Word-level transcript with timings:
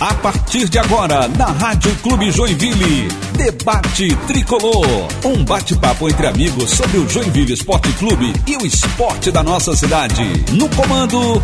A 0.00 0.14
partir 0.14 0.66
de 0.66 0.78
agora, 0.78 1.28
na 1.28 1.44
Rádio 1.44 1.94
Clube 1.96 2.30
Joinville, 2.30 3.06
Debate 3.36 4.16
Tricolor. 4.26 4.86
Um 5.22 5.44
bate-papo 5.44 6.08
entre 6.08 6.26
amigos 6.26 6.70
sobre 6.70 6.96
o 6.96 7.06
Joinville 7.06 7.52
Esporte 7.52 7.92
Clube 7.98 8.32
e 8.46 8.56
o 8.56 8.64
esporte 8.64 9.30
da 9.30 9.42
nossa 9.42 9.76
cidade. 9.76 10.22
No 10.54 10.70
comando. 10.70 11.42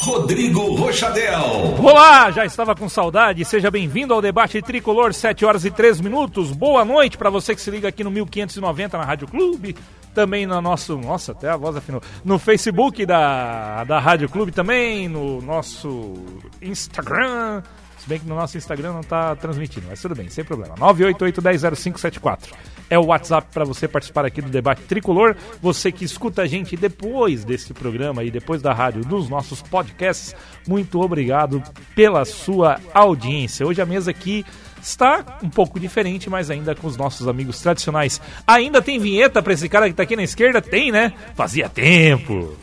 Rodrigo 0.00 0.74
Rochadel. 0.74 1.74
Olá, 1.82 2.30
já 2.32 2.44
estava 2.44 2.74
com 2.74 2.86
saudade. 2.86 3.46
Seja 3.46 3.70
bem-vindo 3.70 4.12
ao 4.12 4.20
debate 4.20 4.60
tricolor, 4.60 5.14
7 5.14 5.42
horas 5.46 5.64
e 5.64 5.70
3 5.70 6.02
minutos. 6.02 6.52
Boa 6.52 6.84
noite 6.84 7.16
para 7.16 7.30
você 7.30 7.54
que 7.54 7.62
se 7.62 7.70
liga 7.70 7.88
aqui 7.88 8.04
no 8.04 8.10
1590 8.10 8.98
na 8.98 9.04
Rádio 9.04 9.26
Clube, 9.26 9.74
também 10.14 10.46
no 10.46 10.60
nosso, 10.60 10.96
nossa, 10.96 11.32
até 11.32 11.48
a 11.48 11.56
voz 11.56 11.76
afinou, 11.76 12.02
no 12.24 12.38
Facebook 12.38 13.04
da, 13.06 13.84
da 13.84 13.98
Rádio 13.98 14.28
Clube 14.28 14.52
também, 14.52 15.08
no 15.08 15.40
nosso 15.40 16.14
Instagram, 16.60 17.62
se 17.98 18.08
bem 18.08 18.18
que 18.18 18.26
no 18.26 18.34
nosso 18.34 18.56
Instagram 18.56 18.94
não 18.94 19.00
está 19.00 19.36
transmitindo, 19.36 19.86
mas 19.88 20.00
tudo 20.00 20.14
bem, 20.14 20.28
sem 20.30 20.42
problema. 20.42 20.74
988100574 20.76 22.48
é 22.88 22.98
o 22.98 23.06
WhatsApp 23.06 23.48
para 23.52 23.64
você 23.64 23.86
participar 23.86 24.24
aqui 24.24 24.40
do 24.40 24.48
debate 24.48 24.82
tricolor. 24.82 25.36
Você 25.60 25.92
que 25.92 26.04
escuta 26.04 26.42
a 26.42 26.46
gente 26.46 26.76
depois 26.76 27.44
desse 27.44 27.74
programa 27.74 28.24
e 28.24 28.30
depois 28.30 28.62
da 28.62 28.72
rádio, 28.72 29.02
dos 29.02 29.28
nossos 29.28 29.60
podcasts, 29.60 30.34
muito 30.66 31.00
obrigado 31.00 31.62
pela 31.94 32.24
sua 32.24 32.80
audiência. 32.94 33.66
Hoje 33.66 33.82
a 33.82 33.86
mesa 33.86 34.10
aqui 34.10 34.46
está 34.82 35.38
um 35.42 35.50
pouco 35.50 35.78
diferente, 35.78 36.28
mas 36.30 36.50
ainda 36.50 36.74
com 36.74 36.86
os 36.86 36.96
nossos 36.96 37.28
amigos 37.28 37.60
tradicionais. 37.60 38.20
Ainda 38.46 38.80
tem 38.80 38.98
vinheta 38.98 39.42
para 39.42 39.52
esse 39.52 39.68
cara 39.68 39.86
que 39.86 39.92
está 39.92 40.02
aqui 40.02 40.16
na 40.16 40.22
esquerda? 40.22 40.60
Tem, 40.60 40.90
né? 40.90 41.12
Fazia 41.34 41.68
tempo. 41.68 42.56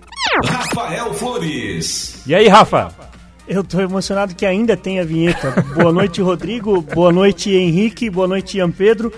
Rafael 0.45 1.13
Flores. 1.13 2.23
E 2.26 2.35
aí, 2.35 2.48
Rafa? 2.48 2.93
Eu 3.48 3.63
tô 3.63 3.80
emocionado 3.80 4.35
que 4.35 4.46
ainda 4.46 4.76
tem 4.76 4.99
a 4.99 5.05
vinheta. 5.05 5.63
Boa 5.74 5.91
noite, 5.91 6.21
Rodrigo. 6.21 6.82
Boa 6.82 7.12
noite, 7.12 7.49
Henrique. 7.49 8.09
Boa 8.09 8.27
noite, 8.27 8.57
Ian 8.57 8.71
Pedro. 8.71 9.13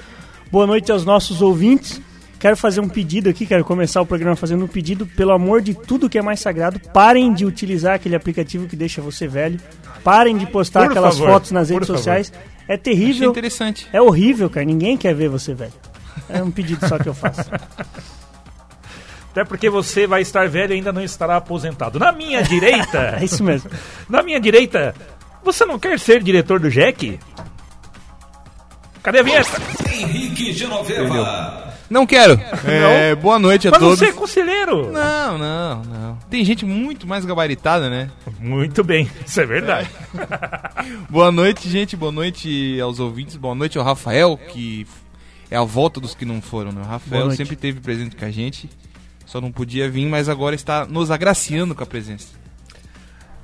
Boa 0.52 0.68
noite 0.68 0.92
aos 0.92 1.04
nossos 1.04 1.42
ouvintes. 1.42 2.00
Quero 2.40 2.56
fazer 2.56 2.80
um 2.80 2.88
pedido 2.88 3.30
aqui, 3.30 3.46
quero 3.46 3.66
começar 3.66 4.02
o 4.02 4.06
programa 4.06 4.36
fazendo 4.36 4.64
um 4.64 4.68
pedido. 4.68 5.06
Pelo 5.06 5.32
amor 5.34 5.62
de 5.62 5.74
tudo 5.74 6.10
que 6.10 6.18
é 6.18 6.22
mais 6.22 6.40
sagrado, 6.40 6.80
parem 6.94 7.34
de 7.34 7.46
utilizar 7.46 7.96
aquele 7.96 8.16
aplicativo 8.16 8.66
que 8.66 8.78
deixa 8.78 9.02
você 9.02 9.28
velho. 9.28 9.60
Parem 10.06 10.38
de 10.38 10.46
postar 10.46 10.84
Por 10.84 10.92
aquelas 10.92 11.16
favor, 11.18 11.34
fotos 11.34 11.52
nas 11.52 11.70
redes 11.70 11.86
favor. 11.88 11.98
sociais. 11.98 12.32
É 12.66 12.74
Achei 12.74 12.78
terrível. 12.78 13.30
interessante. 13.32 13.88
É 13.92 14.02
horrível, 14.02 14.50
cara. 14.50 14.66
Ninguém 14.66 14.96
quer 14.96 15.14
ver 15.14 15.28
você 15.28 15.54
velho. 15.54 15.74
É 16.30 16.42
um 16.42 16.50
pedido 16.50 16.88
só 16.88 16.98
que 16.98 17.10
eu 17.10 17.14
faço. 17.14 17.42
Até 19.32 19.44
porque 19.44 19.70
você 19.70 20.08
vai 20.08 20.22
estar 20.22 20.48
velho 20.48 20.72
e 20.74 20.76
ainda 20.78 20.92
não 20.94 21.04
estará 21.04 21.36
aposentado. 21.36 22.00
Na 22.00 22.12
minha 22.14 22.42
direita, 22.42 23.18
É 23.20 23.26
isso 23.26 23.44
mesmo. 23.44 23.70
na 24.10 24.24
minha 24.24 24.40
direita, 24.40 24.96
você 25.44 25.66
não 25.66 25.78
quer 25.78 26.00
ser 26.00 26.24
diretor 26.24 26.60
do 26.60 26.70
Jack? 26.70 27.20
Cadê 29.04 29.20
a 29.20 29.24
vinheta? 29.24 29.62
Henrique 29.92 30.54
Genoveva. 30.54 31.69
Não 31.90 32.06
quero. 32.06 32.40
É, 32.66 33.16
boa 33.16 33.40
noite 33.40 33.68
a 33.68 33.72
Mas 33.72 33.80
todos. 33.80 34.00
você 34.00 34.06
é 34.06 34.14
conselheiro. 34.14 34.92
Não, 34.92 35.38
não, 35.38 35.84
não. 35.84 36.18
Tem 36.30 36.46
gente 36.46 36.66
muito 36.66 37.08
mais 37.08 37.26
gabaritada, 37.26 37.90
né? 37.90 38.12
Muito 38.40 38.84
bem, 38.84 39.10
isso 39.26 39.42
é 39.42 39.46
verdade. 39.46 39.90
Boa 41.10 41.32
noite, 41.32 41.68
gente. 41.68 41.98
Boa 41.98 42.12
noite 42.12 42.80
aos 42.80 43.00
ouvintes. 43.00 43.36
Boa 43.36 43.56
noite 43.56 43.78
ao 43.78 43.84
Rafael, 43.84 44.40
que 44.50 44.86
é 45.50 45.58
a 45.58 45.64
volta 45.64 46.00
dos 46.00 46.14
que 46.14 46.26
não 46.26 46.42
foram, 46.42 46.72
né? 46.72 46.82
O 46.82 46.86
Rafael 46.86 47.32
sempre 47.32 47.56
esteve 47.56 47.80
presente 47.80 48.16
com 48.16 48.26
a 48.26 48.32
gente. 48.32 48.70
Só 49.26 49.42
não 49.42 49.52
podia 49.52 49.90
vir, 49.90 50.06
mas 50.08 50.30
agora 50.30 50.56
está 50.56 50.86
nos 50.86 51.10
agraciando 51.12 51.74
com 51.74 51.84
a 51.84 51.88
presença. 51.88 52.28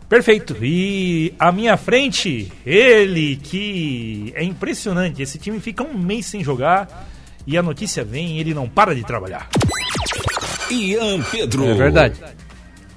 Perfeito. 0.08 0.56
E 0.64 1.34
à 1.40 1.52
minha 1.52 1.76
frente, 1.78 2.52
ele 2.66 3.36
que 3.38 4.32
é 4.36 4.44
impressionante. 4.44 5.22
Esse 5.22 5.40
time 5.40 5.59
fica 5.59 5.84
um 5.84 5.98
mês 5.98 6.28
sem 6.28 6.44
jogar 6.44 7.08
e 7.45 7.57
a 7.57 7.61
notícia 7.63 8.03
vem 8.03 8.38
e 8.38 8.39
ele 8.39 8.53
não 8.53 8.67
para 8.67 8.95
de 8.95 9.03
trabalhar. 9.03 9.50
Ian 10.72 11.22
Pedro. 11.31 11.66
É 11.66 11.73
verdade. 11.73 12.19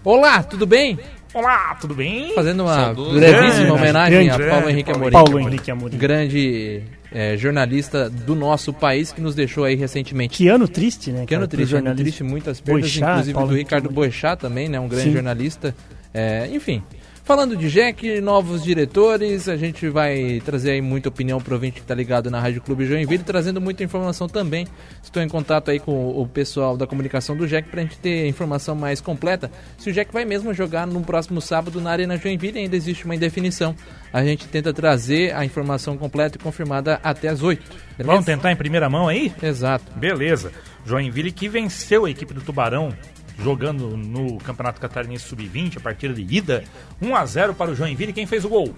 Olá, 0.04 0.42
tudo 0.42 0.66
bem? 0.66 0.98
Olá, 1.34 1.76
tudo 1.78 1.94
bem? 1.94 2.34
Fazendo 2.34 2.62
uma 2.62 2.74
Saudoso. 2.74 3.18
brevíssima 3.18 3.50
Grande, 3.50 3.70
homenagem 3.70 4.26
grande, 4.26 4.30
a 4.30 4.32
Paulo 4.32 4.48
grande, 4.48 4.72
Henrique 4.72 4.90
Amorim. 4.90 5.12
Paulo 5.12 5.40
Henrique 5.40 5.70
Amorim. 5.70 5.98
Grande 5.98 6.82
é, 7.12 7.36
jornalista 7.36 8.08
do 8.08 8.34
nosso 8.34 8.72
país 8.72 9.12
que 9.12 9.20
nos 9.20 9.34
deixou 9.34 9.64
aí 9.64 9.74
recentemente. 9.74 10.36
Que 10.36 10.48
ano 10.48 10.66
triste, 10.66 11.12
né? 11.12 11.26
Que 11.26 11.34
ano 11.34 11.46
triste, 11.46 11.76
ano 11.76 11.94
triste, 11.94 12.24
muitas 12.24 12.60
perdas, 12.60 12.82
Boechat, 12.82 13.10
inclusive 13.10 13.34
Paulo 13.34 13.48
do 13.50 13.56
Ricardo. 13.56 13.90
Boechat 13.90 14.40
também, 14.40 14.68
né? 14.68 14.80
Um 14.80 14.88
grande 14.88 15.08
Sim. 15.08 15.12
jornalista. 15.12 15.74
É, 16.14 16.48
enfim, 16.50 16.82
falando 17.28 17.58
de 17.58 17.68
Jack, 17.68 18.22
novos 18.22 18.64
diretores, 18.64 19.50
a 19.50 19.56
gente 19.58 19.86
vai 19.90 20.40
trazer 20.46 20.70
aí 20.70 20.80
muita 20.80 21.10
opinião 21.10 21.38
pro 21.38 21.56
ouvinte 21.56 21.78
que 21.78 21.86
tá 21.86 21.94
ligado 21.94 22.30
na 22.30 22.40
Rádio 22.40 22.62
Clube 22.62 22.86
Joinville, 22.86 23.22
trazendo 23.22 23.60
muita 23.60 23.84
informação 23.84 24.26
também. 24.26 24.66
Estou 25.02 25.22
em 25.22 25.28
contato 25.28 25.70
aí 25.70 25.78
com 25.78 26.18
o 26.18 26.26
pessoal 26.26 26.74
da 26.74 26.86
comunicação 26.86 27.36
do 27.36 27.46
Jack 27.46 27.68
pra 27.68 27.82
gente 27.82 27.98
ter 27.98 28.26
informação 28.26 28.74
mais 28.74 29.02
completa. 29.02 29.50
Se 29.76 29.90
o 29.90 29.92
Jack 29.92 30.10
vai 30.10 30.24
mesmo 30.24 30.54
jogar 30.54 30.86
no 30.86 31.02
próximo 31.02 31.38
sábado 31.42 31.82
na 31.82 31.90
Arena 31.90 32.16
Joinville, 32.16 32.60
ainda 32.60 32.74
existe 32.74 33.04
uma 33.04 33.14
indefinição. 33.14 33.76
A 34.10 34.24
gente 34.24 34.48
tenta 34.48 34.72
trazer 34.72 35.36
a 35.36 35.44
informação 35.44 35.98
completa 35.98 36.38
e 36.38 36.40
confirmada 36.40 36.98
até 37.04 37.28
as 37.28 37.42
8. 37.42 37.62
beleza? 37.62 37.84
Vamos 38.04 38.24
tentar 38.24 38.52
em 38.52 38.56
primeira 38.56 38.88
mão 38.88 39.06
aí? 39.06 39.30
Exato. 39.42 39.84
Beleza. 39.94 40.50
Joinville 40.86 41.30
que 41.30 41.46
venceu 41.46 42.06
a 42.06 42.10
equipe 42.10 42.32
do 42.32 42.40
Tubarão 42.40 42.90
jogando 43.38 43.96
no 43.96 44.38
Campeonato 44.38 44.80
Catarinense 44.80 45.24
Sub-20, 45.24 45.76
a 45.76 45.80
partida 45.80 46.12
de 46.14 46.22
ida, 46.36 46.64
1 47.00 47.14
a 47.14 47.24
0 47.24 47.54
para 47.54 47.70
o 47.70 47.74
Joinville. 47.74 48.12
Quem 48.12 48.26
fez 48.26 48.44
o 48.44 48.48
gol? 48.48 48.74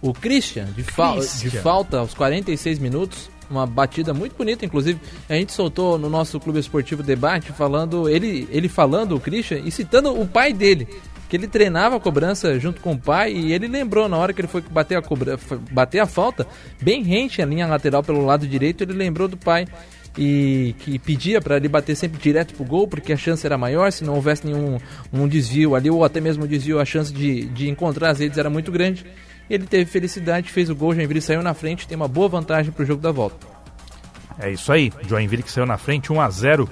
O 0.00 0.12
Christian, 0.12 0.66
de, 0.66 0.82
fal- 0.82 1.16
Christian. 1.16 1.50
de 1.50 1.58
falta 1.58 1.98
aos 1.98 2.14
46 2.14 2.78
minutos, 2.78 3.30
uma 3.50 3.66
batida 3.66 4.12
muito 4.14 4.36
bonita, 4.36 4.64
inclusive. 4.64 5.00
A 5.28 5.34
gente 5.34 5.52
soltou 5.52 5.98
no 5.98 6.08
nosso 6.08 6.38
Clube 6.38 6.58
Esportivo 6.58 7.02
Debate, 7.02 7.52
falando, 7.52 8.08
ele, 8.08 8.46
ele 8.50 8.68
falando, 8.68 9.16
o 9.16 9.20
Christian, 9.20 9.58
e 9.64 9.70
citando 9.70 10.18
o 10.18 10.26
pai 10.26 10.52
dele. 10.52 10.86
Que 11.28 11.36
ele 11.36 11.48
treinava 11.48 11.96
a 11.96 12.00
cobrança 12.00 12.60
junto 12.60 12.80
com 12.82 12.92
o 12.92 12.98
pai 12.98 13.32
e 13.32 13.52
ele 13.52 13.66
lembrou 13.66 14.08
na 14.08 14.16
hora 14.16 14.32
que 14.32 14.40
ele 14.42 14.46
foi 14.48 14.60
bater 14.60 14.96
a, 14.96 15.02
cobra, 15.02 15.38
bater 15.70 15.98
a 15.98 16.06
falta, 16.06 16.46
bem 16.80 17.02
rente 17.02 17.40
a 17.42 17.46
linha 17.46 17.66
lateral 17.66 18.02
pelo 18.04 18.24
lado 18.24 18.46
direito, 18.46 18.84
ele 18.84 18.92
lembrou 18.92 19.26
do 19.26 19.36
pai 19.36 19.66
e 20.16 20.74
que 20.78 20.98
pedia 20.98 21.40
para 21.40 21.56
ele 21.56 21.68
bater 21.68 21.96
sempre 21.96 22.20
direto 22.20 22.54
pro 22.54 22.64
gol, 22.64 22.86
porque 22.86 23.12
a 23.12 23.16
chance 23.16 23.44
era 23.44 23.58
maior, 23.58 23.90
se 23.90 24.04
não 24.04 24.14
houvesse 24.14 24.46
nenhum 24.46 24.78
um 25.12 25.26
desvio 25.26 25.74
ali, 25.74 25.90
ou 25.90 26.04
até 26.04 26.20
mesmo 26.20 26.46
desvio, 26.46 26.80
a 26.80 26.84
chance 26.84 27.12
de, 27.12 27.46
de 27.46 27.68
encontrar 27.68 28.10
as 28.10 28.20
redes 28.20 28.38
era 28.38 28.48
muito 28.48 28.70
grande. 28.70 29.04
Ele 29.50 29.66
teve 29.66 29.84
felicidade, 29.90 30.50
fez 30.50 30.70
o 30.70 30.74
gol, 30.74 30.94
Joinville 30.94 31.20
saiu 31.20 31.42
na 31.42 31.52
frente, 31.52 31.86
tem 31.86 31.96
uma 31.96 32.08
boa 32.08 32.28
vantagem 32.28 32.72
pro 32.72 32.84
jogo 32.84 33.02
da 33.02 33.10
volta. 33.10 33.46
É 34.38 34.50
isso 34.50 34.72
aí. 34.72 34.92
Joinville 35.06 35.42
que 35.42 35.50
saiu 35.50 35.66
na 35.66 35.76
frente, 35.76 36.12
1 36.12 36.20
a 36.20 36.30
0 36.30 36.68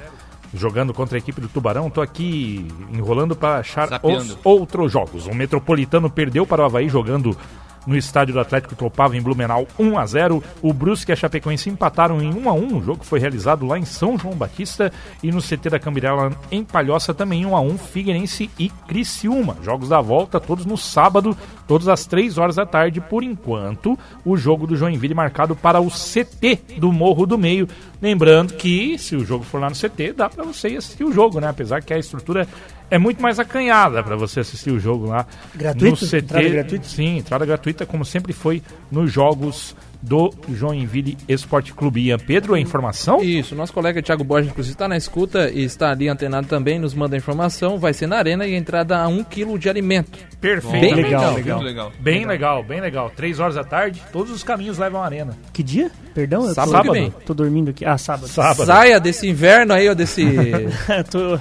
jogando 0.54 0.92
contra 0.92 1.16
a 1.16 1.20
equipe 1.20 1.40
do 1.40 1.48
Tubarão. 1.48 1.90
Tô 1.90 2.00
aqui 2.00 2.66
enrolando 2.92 3.34
para 3.34 3.58
achar 3.58 4.00
os 4.02 4.36
outros 4.44 4.92
jogos. 4.92 5.26
O 5.26 5.34
Metropolitano 5.34 6.10
perdeu 6.10 6.46
para 6.46 6.62
o 6.62 6.64
Havaí 6.64 6.88
jogando 6.88 7.36
no 7.86 7.96
estádio 7.96 8.34
do 8.34 8.40
Atlético 8.40 8.74
Topava 8.74 9.16
em 9.16 9.22
Blumenau 9.22 9.66
1 9.78 9.98
a 9.98 10.06
0. 10.06 10.42
O 10.60 10.72
Brusque 10.72 11.10
e 11.10 11.14
a 11.14 11.16
Chapecoense 11.16 11.70
empataram 11.70 12.20
em 12.20 12.32
1 12.32 12.48
a 12.48 12.52
1. 12.52 12.76
O 12.76 12.82
jogo 12.82 13.04
foi 13.04 13.18
realizado 13.18 13.66
lá 13.66 13.78
em 13.78 13.84
São 13.84 14.18
João 14.18 14.34
Batista 14.34 14.92
e 15.22 15.30
no 15.30 15.40
CT 15.40 15.70
da 15.70 15.78
Cambirela 15.78 16.32
em 16.50 16.64
Palhoça 16.64 17.12
também 17.14 17.46
1 17.46 17.56
a 17.56 17.60
1. 17.60 17.78
Figueirense 17.78 18.50
e 18.58 18.68
Criciúma. 18.68 19.56
Jogos 19.62 19.88
da 19.88 20.00
volta 20.00 20.40
todos 20.40 20.64
no 20.64 20.76
sábado, 20.76 21.36
todas 21.66 21.88
às 21.88 22.06
3 22.06 22.38
horas 22.38 22.56
da 22.56 22.66
tarde. 22.66 23.00
Por 23.00 23.22
enquanto, 23.22 23.98
o 24.24 24.36
jogo 24.36 24.66
do 24.66 24.76
Joinville 24.76 25.14
marcado 25.14 25.54
para 25.54 25.80
o 25.80 25.88
CT 25.88 26.78
do 26.78 26.92
Morro 26.92 27.26
do 27.26 27.38
Meio. 27.38 27.68
Lembrando 28.00 28.54
que 28.54 28.98
se 28.98 29.14
o 29.14 29.24
jogo 29.24 29.44
for 29.44 29.60
lá 29.60 29.68
no 29.68 29.76
CT, 29.76 30.12
dá 30.12 30.28
para 30.28 30.44
você 30.44 30.70
ir 30.70 30.76
assistir 30.78 31.04
o 31.04 31.12
jogo, 31.12 31.40
né? 31.40 31.48
Apesar 31.48 31.82
que 31.82 31.94
a 31.94 31.98
estrutura 31.98 32.48
é 32.92 32.98
muito 32.98 33.22
mais 33.22 33.38
acanhada 33.38 34.02
para 34.02 34.16
você 34.16 34.40
assistir 34.40 34.70
o 34.70 34.78
jogo 34.78 35.06
lá 35.06 35.26
Gratuito? 35.54 36.04
no 36.04 36.06
CT. 36.10 36.16
Entrada 36.18 36.48
gratuita? 36.50 36.84
Sim, 36.84 37.16
entrada 37.16 37.46
gratuita, 37.46 37.86
como 37.86 38.04
sempre 38.04 38.34
foi 38.34 38.62
nos 38.90 39.10
jogos 39.10 39.74
do 40.02 40.34
Joinville 40.48 41.16
Esporte 41.28 41.72
Clube. 41.72 42.00
Ian 42.08 42.18
Pedro, 42.18 42.54
a 42.54 42.60
informação? 42.60 43.22
Isso, 43.22 43.54
nosso 43.54 43.72
colega 43.72 44.02
Thiago 44.02 44.24
Borges, 44.24 44.50
inclusive, 44.50 44.74
está 44.74 44.88
na 44.88 44.96
escuta 44.96 45.48
e 45.50 45.62
está 45.62 45.90
ali 45.92 46.08
antenado 46.08 46.48
também, 46.48 46.78
nos 46.78 46.92
manda 46.92 47.14
a 47.14 47.18
informação. 47.18 47.78
Vai 47.78 47.92
ser 47.94 48.06
na 48.08 48.16
arena 48.18 48.46
e 48.46 48.54
a 48.54 48.58
entrada 48.58 48.98
a 48.98 49.06
1 49.08 49.22
kg 49.24 49.56
de 49.58 49.68
alimento. 49.68 50.18
Perfeito. 50.40 50.80
Bem 50.80 50.94
legal, 50.94 51.34
legal. 51.34 51.56
Muito 51.58 51.68
legal. 51.68 51.92
Bem 52.00 52.26
legal, 52.26 52.62
bem 52.64 52.80
legal. 52.80 53.10
Três 53.14 53.38
horas 53.38 53.54
da 53.54 53.62
tarde, 53.64 54.02
todos 54.12 54.32
os 54.32 54.42
caminhos 54.42 54.76
levam 54.78 55.00
à 55.02 55.04
arena. 55.04 55.36
Que 55.52 55.62
dia? 55.62 55.90
Perdão? 56.14 56.46
Eu 56.46 56.52
Sábado 56.54 56.76
tô, 56.76 56.82
que 56.82 56.98
vem. 56.98 57.10
tô 57.24 57.32
dormindo 57.32 57.70
aqui. 57.70 57.84
Ah, 57.84 57.96
sábado. 57.96 58.26
Sábado. 58.28 58.66
Saia 58.66 58.98
desse 58.98 59.28
inverno 59.28 59.72
aí, 59.72 59.88
ou 59.88 59.94
desse. 59.94 60.26
tô... 61.10 61.38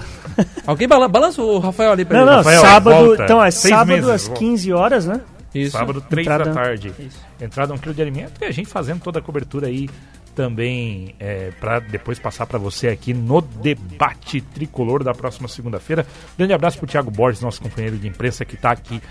Alguém 0.65 0.87
bala- 0.87 1.07
balança 1.09 1.41
o 1.41 1.59
Rafael 1.59 1.91
ali 1.91 2.05
pra 2.05 2.17
Não, 2.19 2.23
ele. 2.23 2.31
não, 2.31 2.37
Rafael, 2.37 2.61
sábado. 2.61 3.05
volta. 3.05 3.23
Então, 3.23 3.43
é 3.43 3.51
Seis 3.51 3.73
sábado 3.73 3.87
meses, 3.95 4.09
às 4.09 4.25
volta. 4.27 4.39
15 4.39 4.73
horas, 4.73 5.05
né? 5.05 5.21
Isso. 5.53 5.71
Sábado, 5.77 6.01
três 6.01 6.25
Entrada- 6.25 6.45
da 6.45 6.53
tarde. 6.53 6.93
Isso. 6.99 7.19
Entrada 7.39 7.73
um 7.73 7.77
quilo 7.77 7.93
de 7.93 8.01
alimento 8.01 8.41
e 8.41 8.45
a 8.45 8.51
gente 8.51 8.69
fazendo 8.69 9.01
toda 9.01 9.19
a 9.19 9.21
cobertura 9.21 9.67
aí 9.67 9.89
também 10.33 11.13
é, 11.19 11.51
para 11.59 11.79
depois 11.79 12.17
passar 12.17 12.45
para 12.45 12.57
você 12.57 12.87
aqui 12.87 13.13
no 13.13 13.41
debate 13.41 14.39
tricolor 14.41 15.03
da 15.03 15.13
próxima 15.13 15.47
segunda-feira. 15.47 16.05
Grande 16.37 16.53
abraço 16.53 16.77
pro 16.77 16.87
Thiago 16.87 17.11
Borges, 17.11 17.41
nosso 17.41 17.61
companheiro 17.61 17.97
de 17.97 18.07
imprensa 18.07 18.45
que 18.45 18.55
está 18.55 18.71
aqui 18.71 19.01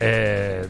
é, 0.00 0.64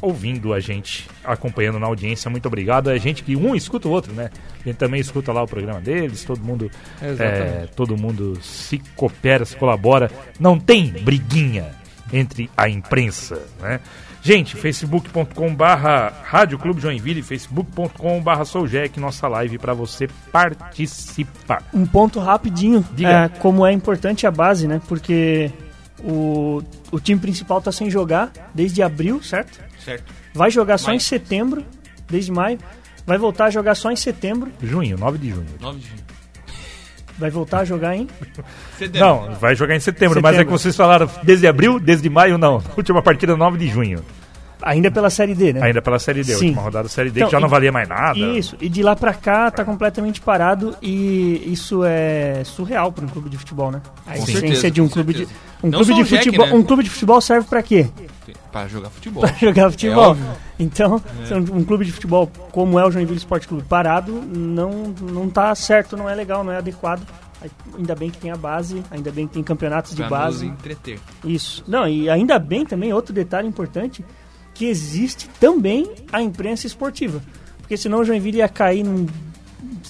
ouvindo 0.00 0.52
a 0.54 0.58
gente, 0.58 1.08
acompanhando 1.22 1.78
na 1.78 1.86
audiência. 1.86 2.30
Muito 2.30 2.46
obrigado. 2.46 2.90
É 2.90 2.98
gente 2.98 3.22
que 3.22 3.36
um 3.36 3.54
escuta 3.54 3.86
o 3.88 3.90
outro, 3.90 4.12
né? 4.12 4.30
A 4.60 4.68
gente 4.68 4.76
também 4.76 5.00
escuta 5.00 5.32
lá 5.32 5.42
o 5.42 5.46
programa 5.46 5.80
deles, 5.80 6.24
todo 6.24 6.42
mundo, 6.42 6.70
é, 7.00 7.66
todo 7.76 7.96
mundo 7.96 8.38
se 8.42 8.78
coopera, 8.96 9.44
se 9.44 9.54
colabora. 9.56 10.10
Não 10.40 10.58
tem 10.58 10.88
briguinha 10.88 11.74
entre 12.12 12.50
a 12.56 12.68
imprensa, 12.68 13.42
né? 13.60 13.80
Gente, 14.22 14.56
facebook.com 14.56 15.52
barra 15.52 16.12
Rádio 16.22 16.56
Clube 16.56 16.80
Joinville, 16.80 17.22
facebook.com 17.22 18.22
barra 18.22 18.44
Souljack, 18.44 19.00
nossa 19.00 19.26
live 19.26 19.58
para 19.58 19.74
você 19.74 20.08
participar. 20.30 21.64
Um 21.74 21.84
ponto 21.84 22.20
rapidinho, 22.20 22.86
Diga. 22.94 23.24
é, 23.24 23.28
como 23.28 23.66
é 23.66 23.72
importante 23.72 24.24
a 24.24 24.30
base, 24.30 24.68
né? 24.68 24.80
Porque 24.86 25.50
o, 26.04 26.62
o 26.92 27.00
time 27.00 27.20
principal 27.20 27.60
tá 27.60 27.72
sem 27.72 27.90
jogar 27.90 28.30
desde 28.54 28.80
abril, 28.80 29.20
certo? 29.20 29.60
Certo. 29.84 30.14
Vai 30.32 30.52
jogar 30.52 30.78
só 30.78 30.88
Maio. 30.88 30.96
em 30.98 31.00
setembro, 31.00 31.64
desde 32.08 32.30
maio. 32.30 32.58
Vai 33.04 33.18
voltar 33.18 33.46
a 33.46 33.50
jogar 33.50 33.74
só 33.74 33.90
em 33.90 33.96
setembro. 33.96 34.52
Junho, 34.62 34.96
9 34.96 35.18
de 35.18 35.30
junho. 35.30 35.46
9 35.60 35.78
de 35.80 35.88
junho. 35.88 36.11
Vai 37.22 37.30
voltar 37.30 37.60
a 37.60 37.64
jogar 37.64 37.96
em. 37.96 38.08
Setembro. 38.78 39.00
Não, 39.00 39.34
vai 39.40 39.54
jogar 39.54 39.76
em 39.76 39.80
setembro, 39.80 40.20
mas 40.20 40.32
é 40.32 40.38
que 40.38 40.38
Setembro. 40.40 40.58
vocês 40.58 40.76
falaram 40.76 41.08
desde 41.22 41.46
abril, 41.46 41.78
desde 41.78 42.10
maio, 42.10 42.36
não. 42.36 42.60
Última 42.76 43.00
partida 43.00 43.36
9 43.36 43.56
de 43.58 43.68
junho. 43.68 44.00
Ainda 44.64 44.90
pela 44.92 45.10
Série 45.10 45.34
D, 45.34 45.52
né? 45.54 45.60
Ainda 45.62 45.82
pela 45.82 45.98
Série 45.98 46.22
D, 46.22 46.34
Sim. 46.34 46.46
última 46.46 46.62
rodada 46.62 46.84
da 46.84 46.88
Série 46.88 47.10
D, 47.10 47.18
Então, 47.20 47.28
que 47.28 47.32
já 47.32 47.40
não 47.40 47.48
e- 47.48 47.50
valia 47.50 47.72
mais 47.72 47.88
nada. 47.88 48.16
Isso, 48.18 48.56
e 48.60 48.68
de 48.68 48.80
lá 48.82 48.94
pra 48.94 49.12
cá 49.12 49.50
tá 49.50 49.64
completamente 49.64 50.20
parado 50.20 50.76
e 50.80 51.42
isso 51.52 51.82
é 51.84 52.42
surreal 52.44 52.92
para 52.92 53.04
um 53.04 53.08
clube 53.08 53.28
de 53.28 53.36
futebol, 53.38 53.72
né? 53.72 53.80
A 54.06 54.14
Com 54.16 54.24
certeza, 54.26 54.70
de 54.70 54.80
um 54.80 54.88
clube 54.88 55.12
de 55.14 55.18
certeza. 55.26 55.40
um 55.64 55.68
Não 55.70 55.78
clube 55.84 55.94
de 56.04 56.10
Jack, 56.10 56.24
futebol, 56.26 56.46
né? 56.46 56.52
um 56.54 56.62
clube 56.62 56.82
de 56.84 56.90
futebol 56.90 57.20
serve 57.20 57.48
pra 57.48 57.60
quê? 57.62 57.88
Pra 58.50 58.68
jogar 58.68 58.90
futebol. 58.90 59.22
Pra 59.26 59.32
jogar 59.34 59.70
futebol. 59.70 60.10
óbvio. 60.10 60.26
então, 60.58 61.02
se 61.26 61.34
um 61.34 61.64
clube 61.64 61.84
de 61.84 61.92
futebol 61.92 62.30
como 62.50 62.78
é 62.78 62.84
o 62.86 62.90
Joinville 62.90 63.18
Esporte 63.18 63.48
Clube 63.48 63.64
parado, 63.68 64.12
não 64.12 64.94
não 65.00 65.28
tá 65.28 65.54
certo, 65.54 65.96
não 65.96 66.08
é 66.08 66.14
legal, 66.14 66.44
não 66.44 66.52
é 66.52 66.58
adequado. 66.58 67.06
Ainda 67.76 67.94
bem 67.96 68.08
que 68.08 68.18
tem 68.18 68.30
a 68.30 68.36
base, 68.36 68.82
ainda 68.90 69.10
bem 69.10 69.26
que 69.26 69.34
tem 69.34 69.42
campeonatos 69.42 69.90
de 69.96 69.96
Pra 69.96 70.08
base. 70.08 70.46
nos 70.46 70.54
entreter. 70.54 71.00
Isso. 71.24 71.64
Não, 71.66 71.88
e 71.88 72.08
ainda 72.08 72.38
bem 72.38 72.64
também, 72.64 72.92
outro 72.92 73.12
detalhe 73.12 73.48
importante, 73.48 74.04
que 74.54 74.66
existe 74.66 75.28
também 75.40 75.90
a 76.12 76.22
imprensa 76.22 76.66
esportiva. 76.68 77.20
Porque 77.58 77.76
senão 77.76 77.98
o 78.00 78.04
Joinville 78.04 78.38
ia 78.38 78.48
cair 78.48 78.84
num. 78.84 79.06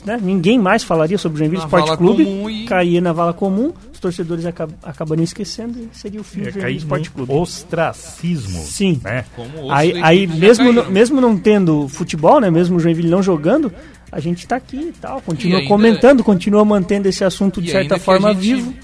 Né? 0.04 0.18
Ninguém 0.20 0.58
mais 0.58 0.82
falaria 0.82 1.16
sobre 1.18 1.36
o 1.36 1.38
Joinville 1.38 1.60
Na 1.60 1.66
Esporte 1.66 1.96
Clube. 1.96 2.22
e- 2.24 2.64
Caía 2.66 3.00
na 3.00 3.12
vala 3.12 3.32
comum, 3.32 3.72
os 3.92 4.00
torcedores 4.00 4.44
acab 4.46 4.72
acabariam 4.82 5.22
esquecendo 5.24 5.78
e 5.78 5.88
seria 5.96 6.20
o 6.20 6.24
fim 6.24 6.40
do 6.40 6.46
Ia 6.46 6.50
Joinville 6.52 6.62
cair 6.62 6.76
Esporte 6.78 7.08
no 7.08 7.14
Clube. 7.14 7.32
ostracismo. 7.32 8.62
Sim. 8.62 9.00
Né? 9.04 9.24
Aí, 9.70 9.92
aí 10.02 10.26
mesmo, 10.26 10.72
mesmo 10.90 11.20
não 11.20 11.36
tendo 11.36 11.88
futebol, 11.88 12.40
né? 12.40 12.50
Mesmo 12.50 12.76
o 12.76 12.80
Joinville 12.80 13.08
não 13.10 13.22
jogando, 13.22 13.72
a 14.10 14.18
gente 14.20 14.46
tá 14.46 14.56
aqui 14.56 14.76
e 14.76 14.92
tal, 14.92 15.20
continua 15.20 15.58
ainda- 15.58 15.68
comentando, 15.68 16.24
continua 16.24 16.64
mantendo 16.64 17.08
esse 17.08 17.22
assunto 17.24 17.60
de 17.62 17.68
E 17.68 17.72
certa 17.72 17.98
forma 17.98 18.30
a 18.30 18.34
gente- 18.34 18.42
vivo. 18.56 18.74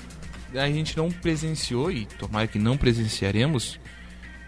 A 0.54 0.66
gente 0.68 0.96
não 0.96 1.10
presenciou, 1.10 1.90
e 1.90 2.06
tomara 2.18 2.46
que 2.46 2.58
não 2.58 2.76
presenciaremos, 2.76 3.78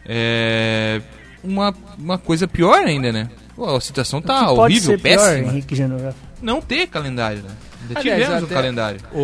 é, 0.06 1.00
uma, 1.44 1.74
uma 1.98 2.18
coisa 2.18 2.48
pior 2.48 2.78
ainda, 2.78 3.12
né? 3.12 3.28
Pô, 3.54 3.76
a 3.76 3.80
situação 3.80 4.22
tá 4.22 4.50
horrível, 4.50 4.92
ser 4.92 5.00
pior, 5.00 5.16
péssima. 5.18 5.52
Henrique. 5.52 5.74
Não 6.40 6.60
ter 6.60 6.86
calendário, 6.86 7.42
né? 7.42 7.50
Ainda 7.82 8.00
Aliás, 8.00 8.22
tivemos 8.22 8.44
um 8.44 8.46
calendário. 8.54 9.00
O, 9.12 9.18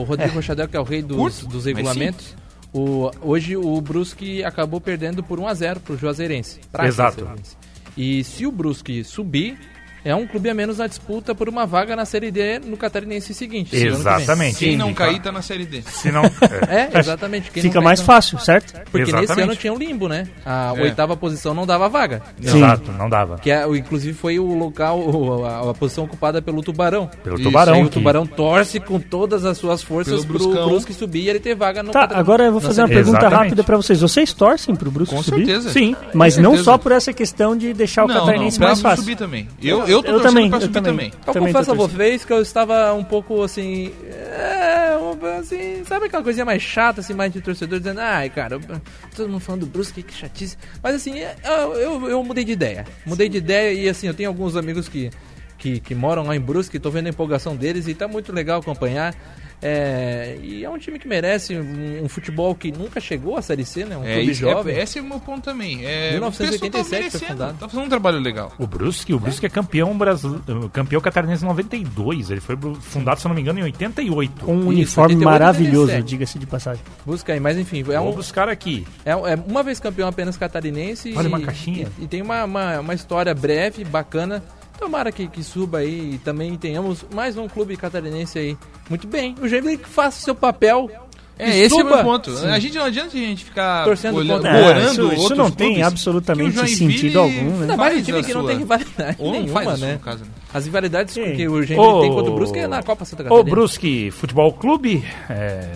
o 0.00 0.02
Rodrigo 0.04 0.34
Rochadel, 0.34 0.68
que 0.68 0.76
é 0.76 0.80
o 0.80 0.84
rei 0.84 1.02
dos, 1.02 1.16
Curto, 1.16 1.46
dos 1.46 1.64
regulamentos, 1.64 2.34
o, 2.72 3.10
hoje 3.22 3.56
o 3.56 3.80
Brusque 3.80 4.42
acabou 4.44 4.80
perdendo 4.80 5.22
por 5.22 5.38
1x0 5.38 5.78
pro 5.80 5.96
Juazeirense. 5.96 6.60
pra 6.72 6.86
Exato. 6.86 7.20
Juazeirense. 7.20 7.56
E 7.96 8.24
se 8.24 8.46
o 8.46 8.50
Brusque 8.52 9.04
subir, 9.04 9.56
é 10.04 10.14
um 10.14 10.26
clube 10.26 10.50
a 10.50 10.54
menos 10.54 10.78
na 10.78 10.86
disputa 10.86 11.34
por 11.34 11.48
uma 11.48 11.66
vaga 11.66 11.96
na 11.96 12.04
Série 12.04 12.30
D 12.30 12.58
no 12.60 12.76
Catarinense 12.76 13.32
seguinte. 13.34 13.70
que. 13.70 13.76
Exatamente. 13.86 14.58
Quem 14.58 14.72
Sim, 14.72 14.76
não 14.76 14.92
cair 14.94 15.20
tá 15.20 15.32
na 15.32 15.42
Série 15.42 15.64
D. 15.64 15.82
Se 15.82 16.10
não, 16.12 16.24
é. 16.24 16.90
É, 16.94 16.98
exatamente. 16.98 17.50
Quem 17.50 17.62
não 17.62 17.70
Fica 17.70 17.78
cai, 17.80 17.84
mais 17.84 18.00
não- 18.00 18.06
fácil, 18.06 18.38
certo? 18.38 18.72
Porque 18.90 19.10
nesse 19.12 19.24
Exatamente. 19.24 19.44
ano 19.50 19.56
tinha 19.56 19.72
o 19.72 19.78
limbo, 19.78 20.08
né? 20.08 20.26
A 20.44 20.72
É. 20.76 20.82
oitava 20.82 21.16
posição 21.16 21.54
não 21.54 21.66
dava 21.66 21.88
vaga. 21.88 22.22
Sim. 22.40 22.58
Exato, 22.58 22.92
não 22.92 23.08
dava. 23.08 23.38
Que 23.38 23.50
é, 23.50 23.66
inclusive 23.76 24.12
foi 24.16 24.38
o 24.38 24.54
local, 24.54 25.44
a, 25.44 25.70
a 25.70 25.74
posição 25.74 26.04
ocupada 26.04 26.42
pelo 26.42 26.62
Tubarão. 26.62 27.08
Pelo 27.22 27.36
Isso, 27.36 27.44
Tubarão. 27.44 27.74
Aí 27.74 27.82
o 27.82 27.84
que- 27.86 27.92
Tubarão 27.92 28.26
torce 28.26 28.80
com 28.80 28.98
todas 29.00 29.44
as 29.44 29.56
suas 29.58 29.82
forças 29.82 30.24
Pelo 30.24 30.38
pro. 30.38 30.64
Brusque 30.66 30.92
subir 30.92 31.24
e 31.24 31.28
ele 31.30 31.40
ter 31.40 31.54
vaga 31.54 31.82
no 31.82 31.90
Tá, 31.90 32.00
Catarinense. 32.00 32.20
agora 32.20 32.44
eu 32.44 32.52
vou 32.52 32.60
fazer 32.60 32.82
uma 32.82 32.88
pergunta 32.88 33.18
Exatamente. 33.18 33.38
rápida 33.42 33.64
pra 33.64 33.76
vocês. 33.76 34.00
Vocês 34.00 34.32
torcem 34.32 34.74
pro 34.74 34.90
Brusque 34.90 35.14
Com 35.14 35.22
subir? 35.22 35.46
certeza. 35.46 35.70
Sim. 35.70 35.96
Mas 36.12 36.36
Com 36.36 36.42
não 36.42 36.56
só 36.58 36.76
por 36.78 36.92
essa 36.92 37.12
questão 37.12 37.56
de 37.56 37.72
deixar 37.72 38.04
o 38.04 38.08
não, 38.08 38.14
não, 38.14 38.20
catarinense 38.26 38.58
pra 38.58 38.68
mais 38.68 38.80
fácil. 38.80 39.02
subir 39.04 39.16
também. 39.16 39.48
Eu, 39.62 39.84
eu 39.86 39.93
tô 40.02 40.08
Eu 40.08 40.12
torcendo 40.20 40.28
também, 40.34 40.48
pra 40.48 40.58
eu 40.58 40.62
subir 40.62 40.72
também. 40.74 40.92
também. 40.92 41.12
Eu 41.26 41.32
Também 41.32 41.52
confesso 41.52 41.70
a 41.70 41.74
vocês 41.74 42.24
que 42.24 42.32
eu 42.32 42.42
estava 42.42 42.92
um 42.94 43.04
pouco 43.04 43.42
assim. 43.42 43.92
É, 44.32 44.94
assim, 45.38 45.84
sabe 45.84 46.06
aquela 46.06 46.22
coisinha 46.22 46.44
mais 46.44 46.62
chata, 46.62 47.00
assim, 47.00 47.14
mais 47.14 47.32
de 47.32 47.40
torcedor 47.40 47.78
dizendo, 47.78 48.00
ai, 48.00 48.28
cara, 48.30 48.56
eu- 48.56 48.80
todo 49.14 49.28
mundo 49.28 49.40
falando 49.40 49.60
do 49.60 49.66
Brusque, 49.66 50.02
que 50.02 50.12
chatice. 50.14 50.56
Mas 50.82 50.94
assim, 50.96 51.14
eu, 51.18 51.74
eu, 51.74 52.08
eu 52.10 52.24
mudei 52.24 52.44
de 52.44 52.52
ideia. 52.52 52.84
Mudei 53.06 53.28
de 53.28 53.38
ideia 53.38 53.72
e 53.72 53.88
assim, 53.88 54.06
eu 54.06 54.14
tenho 54.14 54.28
alguns 54.28 54.56
amigos 54.56 54.88
que, 54.88 55.10
que, 55.58 55.80
que 55.80 55.94
moram 55.94 56.24
lá 56.24 56.34
em 56.36 56.40
Brusque, 56.40 56.78
tô 56.78 56.90
vendo 56.90 57.06
a 57.06 57.10
empolgação 57.10 57.56
deles 57.56 57.86
e 57.88 57.94
tá 57.94 58.08
muito 58.08 58.32
legal 58.32 58.60
acompanhar. 58.60 59.14
É, 59.62 60.36
e 60.42 60.64
é 60.64 60.68
um 60.70 60.78
time 60.78 60.98
que 60.98 61.08
merece 61.08 61.56
um, 61.58 62.04
um 62.04 62.08
futebol 62.08 62.54
que 62.54 62.70
nunca 62.70 63.00
chegou 63.00 63.36
à 63.36 63.42
Série 63.42 63.64
C, 63.64 63.84
né? 63.84 63.96
Um 63.96 64.04
É, 64.04 64.14
clube 64.16 64.30
isso, 64.30 64.40
jovem. 64.40 64.74
é, 64.76 64.82
esse 64.82 64.98
é 64.98 65.02
o 65.02 65.04
meu 65.04 65.18
ponto 65.20 65.42
também. 65.42 65.84
É, 65.84 66.12
1987 66.12 66.68
o 66.68 66.70
pessoal 66.70 67.02
tá 67.02 67.18
foi 67.18 67.28
fundado. 67.28 67.58
Tá 67.58 67.68
fazendo 67.68 67.86
um 67.86 67.88
trabalho 67.88 68.18
legal. 68.20 68.52
O 68.58 68.66
Brusque, 68.66 69.14
o 69.14 69.18
Brusque 69.18 69.46
é 69.46 69.48
campeão 69.48 69.96
brasileiro, 69.96 70.68
campeão 70.70 71.00
catarinense 71.00 71.44
em 71.44 71.48
92. 71.48 72.30
Ele 72.30 72.40
foi 72.40 72.56
fundado, 72.80 73.20
se 73.20 73.26
não 73.28 73.34
me 73.34 73.40
engano, 73.40 73.58
em 73.60 73.62
88. 73.64 74.44
Com 74.44 74.52
um 74.54 74.58
Isso, 74.58 74.68
uniforme 74.68 75.14
88, 75.14 75.24
maravilhoso, 75.24 75.92
87. 75.92 76.08
diga-se 76.08 76.38
de 76.38 76.46
passagem. 76.46 76.82
Busca 77.06 77.32
aí, 77.32 77.40
mas 77.40 77.56
enfim, 77.58 77.80
é 77.80 77.98
Vou 77.98 78.10
um, 78.10 78.14
buscar 78.14 78.48
aqui. 78.48 78.86
É, 79.04 79.12
é 79.12 79.34
uma 79.46 79.62
vez 79.62 79.80
campeão 79.80 80.08
apenas 80.08 80.36
catarinense. 80.36 81.14
Olha 81.16 81.26
e, 81.26 81.28
uma 81.28 81.40
caixinha. 81.40 81.88
E, 81.98 82.04
e 82.04 82.06
tem 82.06 82.20
uma, 82.22 82.44
uma, 82.44 82.80
uma 82.80 82.94
história 82.94 83.34
breve, 83.34 83.84
bacana. 83.84 84.42
Tomara 84.78 85.10
que, 85.12 85.26
que 85.28 85.42
suba 85.42 85.78
aí 85.78 86.14
e 86.14 86.18
também 86.18 86.56
tenhamos 86.56 87.04
mais 87.14 87.36
um 87.38 87.48
clube 87.48 87.76
catarinense 87.76 88.38
aí. 88.38 88.56
Muito 88.90 89.06
bem. 89.06 89.34
O 89.40 89.48
Joinville 89.48 89.78
que 89.78 89.88
faça 89.88 90.18
o 90.20 90.22
seu 90.22 90.34
papel. 90.34 90.90
É, 91.36 91.50
e 91.58 91.62
esse 91.62 91.74
é 91.78 91.82
o 91.82 91.86
meu 91.86 91.98
ponto. 92.04 92.30
Sim. 92.36 92.46
A 92.46 92.58
gente 92.60 92.76
não 92.76 92.84
adianta 92.84 93.08
a 93.08 93.18
gente 93.18 93.44
ficar 93.44 93.84
Torcendo 93.84 94.18
olhando, 94.18 94.42
contra- 94.42 94.56
É, 94.56 94.68
orando 94.68 95.12
isso, 95.12 95.24
isso 95.24 95.34
não 95.34 95.50
tem 95.50 95.82
absolutamente 95.82 96.58
o 96.60 96.68
sentido 96.68 97.18
algum, 97.18 97.50
né? 97.56 97.60
Ainda 97.62 97.76
mais 97.76 97.98
um 97.98 98.02
time 98.02 98.22
que 98.22 98.32
não 98.34 98.40
sua- 98.42 98.50
tem 98.50 98.58
rivalidade 98.58 99.16
Ou 99.18 99.32
não 99.32 99.40
nenhuma, 99.40 99.62
sua, 99.64 99.76
né? 99.78 99.92
no 99.94 99.98
caso, 99.98 100.24
né? 100.24 100.30
As 100.52 100.64
rivalidades 100.64 101.14
Sim. 101.14 101.34
que 101.34 101.48
o 101.48 101.54
Joinville 101.62 101.80
Ô, 101.80 102.00
tem 102.02 102.12
contra 102.12 102.30
o 102.30 102.34
Brusque 102.36 102.58
é 102.60 102.68
na 102.68 102.82
Copa 102.84 103.04
Santa 103.04 103.22
O 103.22 103.26
Catarina. 103.26 103.50
Brusque 103.50 104.10
Futebol 104.12 104.52
Clube 104.52 105.04
é, 105.28 105.72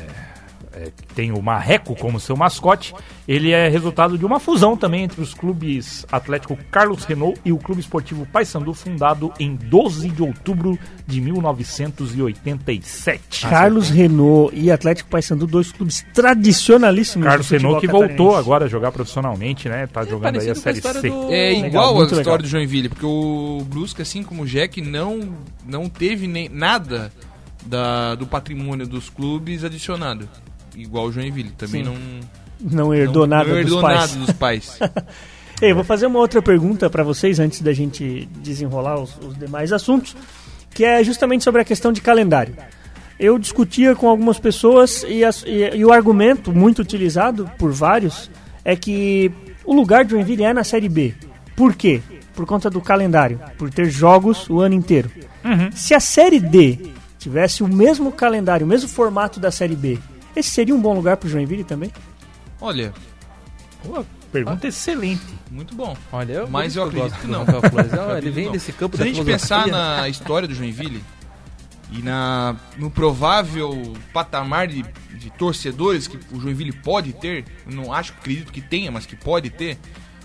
é, 0.81 0.93
tem 1.15 1.33
o 1.33 1.43
Marreco 1.43 1.97
como 1.97 2.21
seu 2.21 2.37
mascote. 2.37 2.95
Ele 3.27 3.51
é 3.51 3.69
resultado 3.69 4.17
de 4.17 4.25
uma 4.25 4.39
fusão 4.39 4.77
também 4.77 5.03
entre 5.03 5.21
os 5.21 5.35
clubes 5.35 6.07
Atlético 6.13 6.57
Carlos 6.71 7.05
Renault 7.05 7.39
e 7.45 7.51
o 7.53 7.59
Clube 7.59 7.81
Esportivo 7.81 8.25
Paysandu, 8.27 8.73
fundado 8.73 9.33
em 9.41 9.57
12 9.57 10.09
de 10.09 10.23
outubro 10.23 10.79
de 11.07 11.21
1987. 11.21 13.47
Carlos 13.49 13.91
Renault 13.91 14.55
e 14.57 14.71
Atlético 14.71 15.11
Paysandu, 15.11 15.47
dois 15.47 15.73
clubes 15.73 16.05
tradicionalíssimos 16.15 17.27
Carlos 17.27 17.49
Renault 17.51 17.81
que 17.81 17.87
catarinense. 17.87 18.17
voltou 18.17 18.37
agora 18.37 18.65
a 18.67 18.69
jogar 18.69 18.93
profissionalmente, 18.93 19.69
né? 19.69 19.87
Tá 19.87 20.05
jogando 20.05 20.39
aí 20.41 20.49
a 20.49 20.53
a 20.53 20.55
Série 20.55 20.79
história 20.79 21.01
C. 21.01 21.11
do- 21.11 21.33
É 21.33 21.51
Legal, 21.51 21.67
igual 21.69 21.91
a 21.91 21.95
muito 21.95 22.05
história 22.15 22.19
legal. 22.25 22.39
do 22.39 22.47
Joinville, 22.49 22.89
porque 22.89 23.07
o 23.07 23.63
Brusque, 23.69 24.03
assim 24.03 24.23
como 24.23 24.43
o 24.43 24.47
Jack, 24.47 24.81
não, 24.81 25.35
não 25.67 25.89
teve 25.89 26.27
nem 26.27 26.49
nada 26.49 27.13
da, 27.67 28.15
do 28.15 28.27
patrimônio 28.27 28.87
dos 28.87 29.11
clubes 29.11 29.65
adicionado. 29.65 30.29
Igual 30.81 31.07
o 31.07 31.13
Joinville, 31.13 31.51
também 31.51 31.85
Sim. 31.85 31.91
não, 32.61 32.71
Não 32.87 32.95
herdou 32.95 33.27
não, 33.27 33.37
nada 33.37 33.51
não 33.51 33.59
herdou 33.59 33.75
dos 33.75 33.83
pais. 33.83 33.99
nada 34.15 34.27
dos 34.27 34.33
pais. 34.35 34.79
Ei, 35.61 35.73
vou 35.75 35.83
fazer 35.83 36.07
uma 36.07 36.21
outra 36.21 36.41
pergunta 36.41 36.89
para 36.89 37.03
vocês 37.03 37.41
antes 37.41 37.61
da 37.61 37.73
gente 37.73 38.29
desenrolar 38.41 39.01
os, 39.01 39.17
os 39.19 39.37
demais 39.37 39.73
assuntos, 39.73 40.17
que 40.71 40.85
é 40.85 41.03
justamente 41.03 41.43
sobre 41.43 41.61
a 41.61 41.65
questão 41.65 41.93
de 41.93 42.01
calendário. 42.01 42.55
Eu 43.19 43.37
discutia 43.41 43.97
com 43.97 44.09
algumas 44.09 44.39
pessoas 44.39 45.05
e, 45.09 45.25
as- 45.25 45.43
e- 45.45 45.77
e 45.79 45.85
o 45.85 45.93
argumento 45.93 46.53
muito 46.53 46.81
utilizado 46.81 47.51
por 47.59 47.73
vários 47.73 48.31
é 48.65 48.77
que 48.77 49.33
o 49.65 49.75
lugar 49.75 50.05
de 50.05 50.13
Joinville 50.13 50.45
é 50.45 50.53
na 50.53 50.63
Série 50.63 50.89
B. 50.89 51.13
Por 51.57 51.75
quê? 51.75 52.01
Por 52.37 52.47
conta 52.47 52.71
do 52.71 52.81
calendário, 52.81 53.41
por 53.59 53.69
ter 53.69 53.91
jogos 53.91 54.49
o 54.49 54.61
ano 54.61 54.77
inteiro. 54.77 55.11
Se 55.73 55.93
a 55.93 55.99
Série 55.99 56.39
D 56.39 56.93
tivesse 57.19 57.65
o 57.65 57.69
mesmo 57.69 58.13
calendário, 58.13 58.65
o 58.65 58.69
mesmo 58.69 58.89
formato 58.89 59.41
da 59.41 59.51
Série 59.51 59.75
B, 59.75 59.99
esse 60.39 60.51
seria 60.51 60.75
um 60.75 60.81
bom 60.81 60.95
lugar 60.95 61.17
para 61.17 61.27
o 61.27 61.31
Joinville 61.31 61.65
também? 61.65 61.93
Olha, 62.61 62.93
Pô, 63.83 64.05
pergunta 64.33 64.67
excelente. 64.67 65.23
muito 65.51 65.75
bom. 65.75 65.97
Olha, 66.13 66.33
eu, 66.33 66.49
Mas 66.49 66.77
eu 66.77 66.85
acredito 66.85 67.19
que 67.21 67.27
não. 67.27 67.43
Ah, 67.43 68.19
Ele 68.19 68.31
vem 68.31 68.51
desse 68.51 68.73
campo 68.73 68.97
Se 68.97 69.03
a 69.03 69.07
da 69.07 69.13
gente 69.13 69.25
pensar 69.25 69.67
na 69.67 70.09
história 70.09 70.49
do 70.49 70.55
Joinville 70.55 71.03
e 71.91 72.03
na, 72.03 72.57
no 72.77 72.91
provável 72.91 73.95
patamar 74.13 74.67
de, 74.67 74.85
de 75.15 75.31
torcedores 75.31 76.07
que 76.07 76.19
o 76.33 76.41
Joinville 76.41 76.73
pode 76.73 77.13
ter, 77.13 77.45
não 77.67 77.93
acho, 77.93 78.13
acredito 78.13 78.53
que 78.53 78.61
tenha, 78.61 78.91
mas 78.91 79.07
que 79.07 79.17
pode 79.17 79.49
ter, 79.51 79.79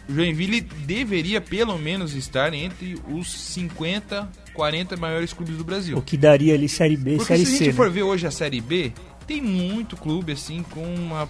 o 0.10 0.14
Joinville 0.14 0.60
deveria 0.62 1.40
pelo 1.40 1.78
menos 1.78 2.14
estar 2.14 2.54
entre 2.54 3.00
os 3.08 3.32
50, 3.32 4.30
40 4.54 4.98
maiores 4.98 5.32
clubes 5.32 5.56
do 5.56 5.64
Brasil. 5.64 5.98
O 5.98 6.02
que 6.02 6.18
daria 6.18 6.54
ali 6.54 6.68
Série 6.68 6.98
B, 6.98 7.12
Porque 7.16 7.28
Série 7.28 7.46
se 7.46 7.56
a 7.56 7.58
C. 7.58 7.66
gente 7.66 7.76
for 7.76 7.86
né? 7.88 7.94
ver 7.94 8.04
hoje 8.04 8.28
a 8.28 8.32
Série 8.32 8.60
B, 8.60 8.92
tem 9.28 9.42
muito 9.42 9.96
clube 9.98 10.32
assim 10.34 10.64
com 10.72 10.84
uma 10.84 11.28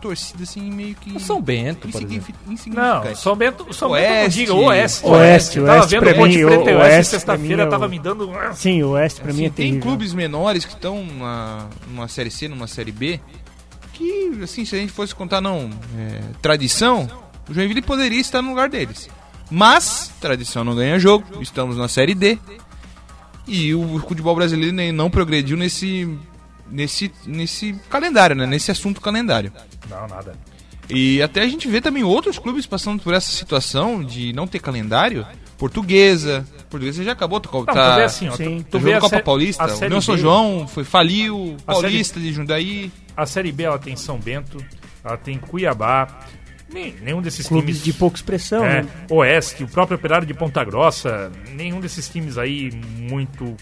torcida 0.00 0.42
assim 0.42 0.70
meio 0.70 0.94
que 0.94 1.16
O 1.16 1.20
São 1.20 1.40
Bento, 1.40 1.88
por 1.88 1.88
insignifi- 1.88 2.34
Não. 2.68 3.14
São 3.14 3.34
Bento, 3.36 3.72
São 3.72 3.90
Bento 3.90 4.02
Oeste. 4.12 4.40
diga, 4.40 4.54
Oeste. 4.54 5.06
Oeste, 5.06 5.58
Eu 5.58 5.64
tava 5.66 5.78
Oeste 5.80 5.90
vendo 6.00 6.14
Ponte 6.16 6.36
mim, 6.36 6.44
Preta 6.44 6.62
o 6.62 6.68
e 6.68 6.74
Oeste 6.74 6.82
Oeste 6.96 7.10
sexta-feira, 7.10 7.62
é 7.62 7.66
tava 7.66 7.86
o- 7.86 7.88
me 7.88 7.98
dando... 7.98 8.30
Sim, 8.54 8.82
o 8.82 8.90
Oeste 8.90 9.20
pra 9.20 9.32
mim 9.32 9.44
é 9.44 9.46
Assim, 9.46 9.54
tem 9.54 9.66
terrível. 9.70 9.82
clubes 9.82 10.12
menores 10.14 10.64
que 10.64 10.72
estão 10.74 11.02
numa, 11.04 11.68
numa 11.88 12.08
série 12.08 12.30
C, 12.30 12.46
numa 12.48 12.66
série 12.66 12.92
B, 12.92 13.20
que 13.92 14.38
assim, 14.42 14.64
se 14.64 14.76
a 14.76 14.78
gente 14.78 14.92
fosse 14.92 15.14
contar 15.14 15.40
não, 15.40 15.70
é, 15.96 16.20
tradição, 16.42 17.08
o 17.48 17.54
Joinville 17.54 17.80
poderia 17.82 18.20
estar 18.20 18.42
no 18.42 18.50
lugar 18.50 18.68
deles. 18.68 19.08
Mas 19.50 20.10
tradição 20.20 20.62
não 20.64 20.74
ganha 20.74 20.98
jogo, 20.98 21.24
estamos 21.40 21.76
na 21.76 21.88
série 21.88 22.14
D. 22.14 22.38
E 23.46 23.72
o 23.74 23.98
futebol 24.00 24.34
brasileiro 24.34 24.74
nem- 24.74 24.90
não 24.92 25.08
progrediu 25.08 25.56
nesse 25.56 26.08
nesse 26.70 27.12
nesse 27.26 27.74
calendário, 27.88 28.34
né? 28.36 28.46
Nesse 28.46 28.70
assunto 28.70 29.00
calendário. 29.00 29.52
Não, 29.88 30.06
nada. 30.08 30.34
E 30.88 31.20
até 31.20 31.42
a 31.42 31.48
gente 31.48 31.66
vê 31.68 31.80
também 31.80 32.04
outros 32.04 32.38
clubes 32.38 32.64
passando 32.66 33.02
por 33.02 33.12
essa 33.12 33.30
situação 33.32 34.04
de 34.04 34.32
não 34.32 34.46
ter 34.46 34.60
calendário. 34.60 35.26
Portuguesa, 35.58 36.46
Portuguesa 36.68 37.02
já 37.02 37.12
acabou, 37.12 37.40
tá, 37.40 37.48
Não, 37.52 37.64
tá, 37.64 37.92
tu 37.92 37.96
vê 37.96 38.04
assim, 38.04 38.28
ó, 38.28 38.36
sim. 38.36 38.58
tu, 38.58 38.78
tá 38.78 38.78
tu 38.78 38.92
a 38.92 39.00
Copa 39.00 39.16
sé- 39.16 39.22
Paulista, 39.22 39.62
a 39.62 39.66
o 39.66 39.70
Série 39.70 39.86
União 39.86 40.00
São 40.02 40.16
João 40.18 40.68
foi 40.68 40.84
faliu, 40.84 41.56
A 41.66 41.72
Série- 41.74 41.82
Paulista 41.82 42.20
de 42.20 42.32
Jundaí. 42.32 42.92
A 43.16 43.24
Série 43.24 43.50
B, 43.52 43.62
ela 43.62 43.78
tem 43.78 43.96
São 43.96 44.18
Bento, 44.18 44.62
ela 45.02 45.16
tem 45.16 45.38
Cuiabá, 45.38 46.20
nem, 46.70 46.94
nenhum 47.00 47.22
desses 47.22 47.48
Clubes 47.48 47.76
times... 47.78 47.84
de 47.84 47.92
pouca 47.94 48.16
expressão, 48.16 48.62
É, 48.64 48.82
né? 48.82 48.88
Oeste, 49.10 49.64
o 49.64 49.68
próprio 49.68 49.96
Operário 49.96 50.26
de 50.26 50.34
Ponta 50.34 50.62
Grossa, 50.62 51.32
nenhum 51.54 51.80
desses 51.80 52.06
times 52.06 52.36
aí 52.36 52.70
muito 52.98 53.56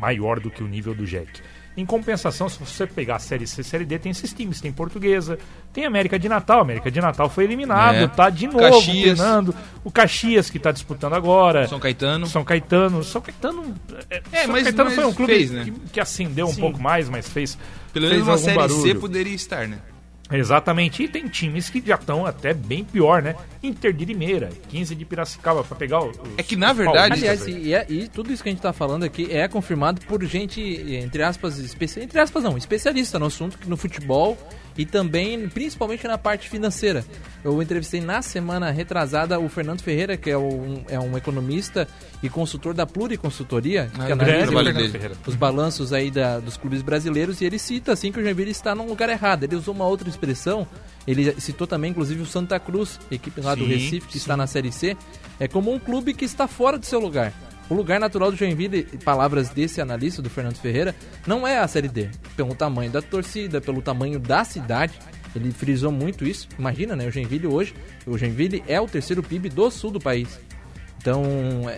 maior 0.00 0.40
do 0.40 0.50
que 0.50 0.62
o 0.62 0.66
nível 0.66 0.94
do 0.94 1.04
Jack. 1.04 1.28
Em 1.74 1.86
compensação, 1.86 2.50
se 2.50 2.58
você 2.58 2.86
pegar 2.86 3.16
a 3.16 3.18
Série 3.18 3.46
C, 3.46 3.62
Série 3.62 3.86
D, 3.86 3.98
tem 3.98 4.12
esses 4.12 4.30
times, 4.32 4.60
tem 4.60 4.70
Portuguesa, 4.70 5.38
tem 5.72 5.86
América 5.86 6.18
de 6.18 6.28
Natal, 6.28 6.60
América 6.60 6.90
de 6.90 7.00
Natal 7.00 7.30
foi 7.30 7.44
eliminado, 7.44 7.94
É. 7.96 8.06
tá 8.08 8.28
de 8.28 8.46
novo 8.46 8.58
Caxias. 8.58 9.18
penando, 9.18 9.54
o 9.82 9.90
Caxias 9.90 10.50
que 10.50 10.58
tá 10.58 10.70
disputando 10.70 11.14
agora, 11.14 11.66
São 11.66 11.80
Caetano. 11.80 12.26
São 12.26 12.44
Caetano, 12.44 13.02
São 13.02 13.22
Caetano, 13.22 13.74
é, 14.10 14.22
É, 14.32 14.42
São 14.42 14.52
mas- 14.52 14.64
Caetano 14.64 14.84
mas 14.90 14.94
foi 14.96 15.04
um 15.06 15.14
clube 15.14 15.32
fez, 15.34 15.50
né? 15.50 15.64
que, 15.64 15.70
que 15.94 16.00
acendeu 16.00 16.46
um 16.46 16.52
Sim. 16.52 16.60
pouco 16.60 16.78
mais, 16.82 17.08
mas 17.08 17.26
fez, 17.28 17.56
Pelo 17.90 18.06
fez 18.06 18.18
menos 18.22 18.28
uma 18.28 18.34
algum 18.34 18.44
série 18.44 18.68
C 18.74 18.76
barulho. 18.84 19.00
poderia 19.00 19.34
estar, 19.34 19.66
né? 19.66 19.78
Exatamente, 20.32 21.02
e 21.02 21.08
tem 21.08 21.28
times 21.28 21.68
que 21.70 21.82
já 21.84 21.94
estão 21.96 22.24
até 22.26 22.52
bem 22.54 22.84
pior, 22.84 23.22
né? 23.22 23.34
Inter 23.62 23.92
de 23.92 24.04
Limeira, 24.04 24.50
15 24.68 24.94
de 24.94 25.04
Piracicaba, 25.04 25.62
pra 25.62 25.76
pegar 25.76 26.00
o. 26.00 26.08
os- 26.10 26.16
É 26.36 26.42
que, 26.42 26.56
na 26.56 26.72
verdade- 26.72 27.12
Aliás, 27.14 27.46
e, 27.46 27.74
é- 27.74 27.86
e 27.88 28.08
tudo 28.08 28.32
isso 28.32 28.42
que 28.42 28.48
a 28.48 28.52
gente 28.52 28.62
tá 28.62 28.72
falando 28.72 29.04
aqui 29.04 29.28
é 29.30 29.46
confirmado 29.48 30.00
por 30.06 30.22
gente, 30.24 30.60
entre 30.60 31.22
aspas, 31.22 31.58
especi 31.58 32.00
entre 32.00 32.18
aspas 32.20 32.42
não, 32.42 32.56
especialista 32.56 33.18
no 33.18 33.26
assunto, 33.26 33.58
no 33.66 33.76
futebol 33.76 34.36
e 34.76 34.86
também, 34.86 35.48
principalmente 35.48 36.06
na 36.06 36.16
parte 36.16 36.48
financeira. 36.48 37.04
Eu 37.44 37.60
entrevistei 37.62 38.00
na 38.00 38.22
semana 38.22 38.70
retrasada 38.70 39.38
o 39.38 39.48
Fernando 39.48 39.80
Ferreira, 39.82 40.16
que 40.16 40.30
é 40.30 40.38
um, 40.38 40.82
é 40.88 40.98
um 40.98 41.16
economista 41.16 41.86
e 42.22 42.28
consultor 42.28 42.72
da 42.72 42.86
Pluriconsultoria, 42.86 43.90
Ah, 43.98 44.06
que 44.06 44.12
analisa 44.12 44.52
os- 45.26 45.34
balanços 45.34 45.92
aí 45.92 46.10
da- 46.10 46.38
dos 46.40 46.56
clubes 46.56 46.82
brasileiros 46.82 47.40
e 47.40 47.44
ele 47.44 47.58
cita 47.58 47.92
assim 47.92 48.10
que 48.12 48.18
o 48.20 48.22
Joinville 48.22 48.50
está 48.50 48.74
num 48.74 48.86
lugar 48.86 49.08
errado. 49.08 49.44
Ele 49.44 49.56
usou 49.56 49.74
uma 49.74 49.86
outra 49.86 50.08
expressão, 50.08 50.66
ele 51.06 51.32
citou 51.40 51.66
também 51.66 51.90
inclusive 51.90 52.22
o 52.22 52.26
Santa 52.26 52.58
Cruz, 52.60 52.98
equipe 53.10 53.40
lá 53.40 53.54
do 53.54 53.64
Sim, 53.64 53.70
Recife 53.70 54.06
que 54.08 54.16
está 54.16 54.36
na 54.36 54.46
Série 54.46 54.70
C, 54.72 54.96
é 55.40 55.48
como 55.48 55.72
um 55.72 55.78
clube 55.78 56.14
que 56.14 56.24
está 56.24 56.46
fora 56.46 56.78
do 56.78 56.86
seu 56.86 57.00
lugar. 57.00 57.32
O 57.70 57.74
lugar 57.74 57.98
natural 57.98 58.30
do 58.30 58.36
Joinville, 58.36 58.82
palavras 59.04 59.48
desse 59.50 59.80
analista, 59.80 60.20
do 60.20 60.28
Fernando 60.28 60.56
Ferreira, 60.56 60.94
não 61.26 61.46
é 61.46 61.58
a 61.58 61.66
Série 61.68 61.88
D. 61.88 62.08
Pelo 62.36 62.54
tamanho 62.54 62.90
da 62.90 63.00
torcida, 63.00 63.60
pelo 63.60 63.80
tamanho 63.80 64.18
da 64.18 64.44
cidade. 64.44 64.92
Ele 65.34 65.50
frisou 65.50 65.90
muito 65.90 66.24
isso. 66.26 66.46
Imagina, 66.58 66.94
né? 66.94 67.06
O 67.06 67.10
Joinville 67.10 67.46
hoje, 67.46 67.74
o 68.06 68.18
Joinville 68.18 68.62
é 68.68 68.78
o 68.80 68.86
terceiro 68.86 69.22
PIB 69.22 69.48
do 69.48 69.70
sul 69.70 69.90
do 69.90 69.98
país. 69.98 70.38
Então, 70.98 71.24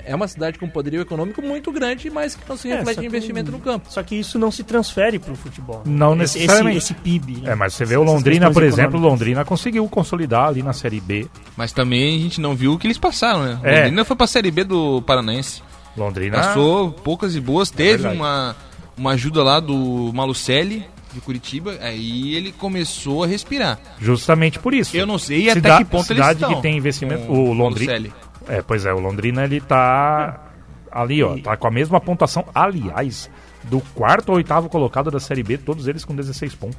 é 0.05 0.15
uma 0.15 0.29
cidade 0.29 0.59
com 0.59 0.69
poderio 0.69 1.01
econômico 1.01 1.41
muito 1.41 1.73
grande, 1.73 2.11
mas 2.11 2.35
que 2.35 2.47
não 2.47 2.59
se 2.59 2.69
É, 2.71 2.77
reflete 2.77 2.97
só 2.97 3.01
em 3.01 3.05
que- 3.05 3.09
investimento 3.09 3.51
no 3.51 3.59
campo. 3.59 3.87
Só 3.91 4.03
que 4.03 4.15
isso 4.17 4.39
não 4.39 4.51
se 4.51 4.63
transfere 4.65 5.19
pro 5.19 5.35
futebol. 5.35 5.77
né? 5.79 5.83
Não 5.87 6.13
Esse- 6.21 6.39
necessariamente. 6.41 6.77
Esse, 6.79 6.93
esse 6.93 7.01
PIB. 7.01 7.41
né? 7.41 7.53
É, 7.53 7.55
mas 7.55 7.73
você 7.73 7.87
vê 7.87 7.97
o 7.97 8.03
Londrina, 8.03 8.51
por 8.51 8.63
exemplo. 8.63 9.01
Londrina 9.01 9.43
conseguiu 9.45 9.89
consolidar 9.89 10.49
ali 10.49 10.63
na 10.63 10.75
Série 10.75 11.01
B. 11.01 11.27
Mas 11.57 11.73
também 11.73 12.17
a 12.17 12.19
gente 12.21 12.39
não 12.39 12.55
viu 12.55 12.73
o 12.75 12.79
que 12.79 12.87
eles 12.87 12.99
passaram, 12.99 13.45
né? 13.45 13.61
É. 13.63 13.77
Londrina 13.79 14.05
foi 14.05 14.17
pra 14.17 14.27
série 14.27 14.51
B 14.51 14.63
do 14.65 15.01
Paranaense. 15.03 15.63
Londrina. 15.97 16.37
Passou 16.39 16.91
poucas 16.91 17.35
e 17.35 17.41
boas. 17.41 17.71
Teve 17.71 17.99
verdade. 17.99 18.17
uma, 18.17 18.57
uma 18.97 19.11
ajuda 19.13 19.43
lá 19.43 19.61
do 19.61 20.11
Malucelli, 20.13 20.85
de 21.13 21.21
Curitiba. 21.21 21.77
Aí 21.81 22.35
ele 22.35 22.53
começou 22.53 23.23
a 23.25 23.27
respirar. 23.27 23.79
Justamente 24.01 24.59
por 24.59 24.75
isso. 24.75 24.97
Eu 24.97 25.07
não 25.07 25.19
sei 25.19 25.49
até 25.51 25.55
Cida- 25.61 25.79
que 25.79 25.85
ponto 25.85 26.11
eles 26.13 26.23
cidade 26.25 26.35
estão. 26.43 26.55
que 26.57 26.63
tem 26.63 26.77
investimento. 26.77 27.31
O 27.31 27.53
Londrina. 27.53 27.93
Malucelli. 27.93 28.13
É, 28.49 28.61
pois 28.63 28.85
é, 28.85 28.93
o 28.93 28.99
Londrina 28.99 29.45
ele 29.45 29.61
tá 29.61 30.51
ali, 30.93 31.23
ó, 31.23 31.39
tá 31.39 31.57
com 31.57 31.67
a 31.67 31.71
mesma 31.71 31.99
pontuação, 32.01 32.45
aliás, 32.55 33.31
do 33.65 33.81
quarto 33.95 34.31
ao 34.31 34.37
oitavo 34.37 34.69
colocado 34.69 35.11
da 35.11 35.19
Série 35.19 35.43
B, 35.43 35.57
todos 35.57 35.89
eles 35.89 36.05
com 36.05 36.15
16 36.15 36.55
pontos. 36.55 36.79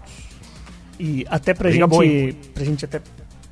E 1.00 1.26
até 1.30 1.54
pra 1.54 1.70
Briga 1.70 1.86
gente, 1.86 1.90
boa, 1.90 2.06
pra 2.54 2.64
gente 2.64 2.86
até 2.86 3.02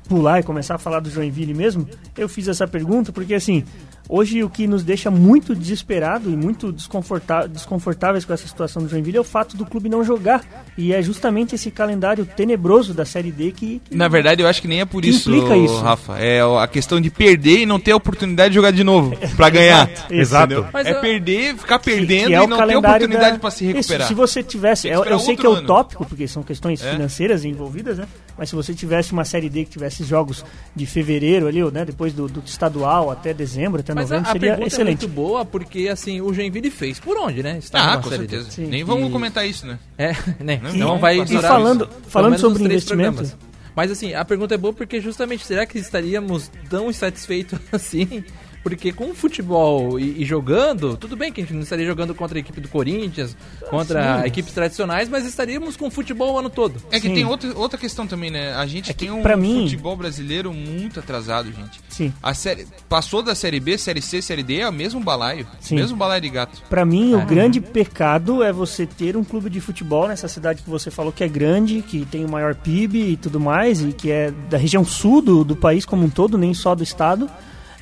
pular 0.08 0.40
e 0.40 0.42
começar 0.42 0.76
a 0.76 0.78
falar 0.78 1.00
do 1.00 1.10
Joinville 1.10 1.52
mesmo, 1.54 1.88
eu 2.16 2.28
fiz 2.28 2.46
essa 2.48 2.66
pergunta 2.68 3.12
porque 3.12 3.34
assim, 3.34 3.64
hoje 4.08 4.42
o 4.42 4.50
que 4.50 4.66
nos 4.66 4.82
deixa 4.82 5.10
muito 5.10 5.54
desesperado 5.54 6.30
e 6.30 6.36
muito 6.36 6.72
desconfortá 6.72 7.46
desconfortáveis 7.46 8.24
com 8.24 8.32
essa 8.32 8.46
situação 8.46 8.82
do 8.82 8.88
Joinville 8.88 9.16
é 9.16 9.20
o 9.20 9.24
fato 9.24 9.56
do 9.56 9.64
clube 9.66 9.88
não 9.88 10.04
jogar. 10.04 10.42
E 10.76 10.92
é 10.92 11.00
justamente 11.02 11.54
esse 11.54 11.70
calendário 11.70 12.24
tenebroso 12.26 12.92
da 12.92 13.04
Série 13.04 13.30
D 13.30 13.52
que, 13.52 13.80
que 13.84 13.96
Na 13.96 14.08
verdade, 14.08 14.42
eu 14.42 14.48
acho 14.48 14.60
que 14.60 14.68
nem 14.68 14.80
é 14.80 14.84
por 14.84 15.02
Que 15.02 15.08
isso, 15.10 15.32
isso. 15.34 15.80
Rafa. 15.80 16.18
É 16.18 16.40
a 16.42 16.66
questão 16.66 17.00
de 17.00 17.10
perder 17.10 17.60
e 17.60 17.66
não 17.66 17.78
ter 17.78 17.92
a 17.92 17.96
oportunidade 17.96 18.50
de 18.50 18.54
jogar 18.56 18.70
de 18.72 18.82
novo 18.84 19.16
pra 19.36 19.48
ganhar. 19.50 19.88
Exato. 20.10 20.66
Mas 20.72 20.86
é 20.86 20.92
eu- 20.92 21.00
perder, 21.00 21.56
ficar 21.56 21.78
que- 21.78 21.84
perdendo 21.90 22.26
que 22.28 22.34
é 22.34 22.42
e 22.42 22.46
não 22.46 22.56
ter 22.66 22.76
oportunidade 22.76 23.32
da- 23.34 23.38
pra 23.38 23.50
se 23.50 23.64
Isso, 23.64 23.74
recuperar. 23.76 24.08
se 24.08 24.14
você 24.14 24.42
tivesse, 24.42 24.88
que 24.88 24.94
eu, 24.94 25.04
eu 25.04 25.18
sei 25.18 25.36
que 25.36 25.46
é 25.46 25.48
ano. 25.50 25.58
utópico, 25.58 26.04
porque 26.04 26.26
são 26.26 26.42
questões 26.42 26.82
É. 26.84 26.90
financeiras 26.92 27.44
envolvidas, 27.44 27.98
né? 27.98 28.06
Mas 28.36 28.48
se 28.50 28.54
você 28.56 28.74
tivesse 28.74 29.12
uma 29.12 29.24
série 29.24 29.48
D 29.48 29.64
que 29.64 29.70
tivesse 29.70 30.02
jogos 30.04 30.44
de 30.74 30.86
fevereiro 30.86 31.46
ali, 31.46 31.62
ou, 31.62 31.70
né, 31.70 31.84
depois 31.84 32.12
do, 32.12 32.26
do 32.26 32.42
estadual 32.44 33.10
até 33.10 33.32
dezembro, 33.32 33.80
até 33.80 33.94
Mas 33.94 34.10
a, 34.10 34.16
novembro, 34.16 34.28
a 34.28 34.32
seria 34.32 34.48
pergunta 34.48 34.64
é 34.64 34.66
excelente. 34.66 35.00
muito 35.06 35.14
boa, 35.14 35.44
porque 35.44 35.88
assim, 35.88 36.20
o 36.20 36.32
Joinville 36.34 36.70
fez 36.70 36.98
por 36.98 37.16
onde, 37.16 37.42
né? 37.42 37.58
Está 37.58 37.92
Ah, 37.92 37.98
com 37.98 38.08
Série 38.08 38.26
D. 38.26 38.30
certeza. 38.30 38.50
Sim. 38.50 38.66
Nem 38.66 38.82
vamos 38.84 39.08
E- 39.08 39.12
comentar 39.12 39.46
isso, 39.48 39.66
né? 39.66 39.78
É, 39.96 40.12
né? 40.42 40.60
E- 40.74 40.78
Não 40.78 40.98
vai 40.98 41.20
e 41.20 41.26
falando- 41.40 41.86
pelo 41.86 42.00
falando 42.08 42.38
sobre 42.38 42.64
investimento- 42.64 43.14
programas. 43.18 43.36
Mas 43.76 43.90
assim, 43.90 44.14
a 44.14 44.24
pergunta 44.24 44.54
é 44.54 44.58
boa 44.58 44.72
porque 44.72 45.00
justamente 45.00 45.44
será 45.44 45.66
que 45.66 45.78
estaríamos 45.78 46.50
tão 46.70 46.90
insatisfeitos 46.90 47.58
assim? 47.72 48.24
Porque 48.64 48.92
com 48.92 49.10
o 49.10 49.14
futebol 49.14 50.00
e, 50.00 50.22
e 50.22 50.24
jogando, 50.24 50.96
tudo 50.96 51.14
bem 51.16 51.30
que 51.30 51.40
a 51.42 51.44
gente 51.44 51.52
não 51.52 51.60
estaria 51.62 51.84
jogando 51.86 52.14
contra 52.14 52.38
a 52.38 52.40
equipe 52.40 52.60
do 52.62 52.68
Corinthians, 52.68 53.36
contra 53.68 54.22
Sim. 54.22 54.26
equipes 54.26 54.52
tradicionais, 54.54 55.06
mas 55.08 55.26
estaríamos 55.26 55.76
com 55.76 55.90
futebol 55.90 56.32
o 56.34 56.38
ano 56.38 56.48
todo. 56.48 56.82
É 56.90 56.98
que 56.98 57.08
Sim. 57.08 57.14
tem 57.14 57.24
outra, 57.26 57.56
outra 57.56 57.78
questão 57.78 58.06
também, 58.06 58.30
né? 58.30 58.54
A 58.54 58.64
gente 58.66 58.90
É 58.90 58.94
tem 58.94 59.10
um 59.10 59.22
mim- 59.36 59.64
futebol 59.64 59.94
brasileiro 59.94 60.50
muito 60.52 60.98
atrasado, 60.98 61.52
gente. 61.52 61.78
Sim. 61.90 62.10
A 62.22 62.32
série 62.32 62.66
passou 62.88 63.22
da 63.22 63.34
série 63.34 63.60
B, 63.60 63.76
série 63.76 64.00
C, 64.00 64.22
série 64.22 64.42
D, 64.42 64.60
é 64.60 64.68
o 64.68 64.72
mesmo 64.72 64.98
balaio. 64.98 65.46
Sim. 65.60 65.74
Mesmo 65.76 65.96
balaio 65.96 66.22
de 66.22 66.30
gato. 66.30 66.62
Pra 66.70 66.86
mim, 66.86 67.12
É. 67.12 67.16
o 67.18 67.26
grande 67.26 67.60
pecado 67.60 68.42
é 68.42 68.50
você 68.50 68.86
ter 68.86 69.14
um 69.14 69.22
clube 69.24 69.50
de 69.50 69.60
futebol 69.60 70.08
nessa 70.08 70.26
cidade 70.26 70.62
que 70.62 70.70
você 70.70 70.90
falou 70.90 71.12
que 71.12 71.22
é 71.22 71.28
grande, 71.28 71.82
que 71.82 72.06
tem 72.06 72.24
o 72.24 72.30
maior 72.30 72.54
PIB 72.54 73.10
e 73.10 73.16
tudo 73.18 73.38
mais, 73.38 73.82
e 73.82 73.92
que 73.92 74.10
é 74.10 74.30
da 74.48 74.56
região 74.56 74.84
sul 74.86 75.20
do, 75.20 75.44
do 75.44 75.54
país 75.54 75.84
como 75.84 76.02
um 76.04 76.08
todo, 76.08 76.38
nem 76.38 76.54
só 76.54 76.74
do 76.74 76.82
estado, 76.82 77.28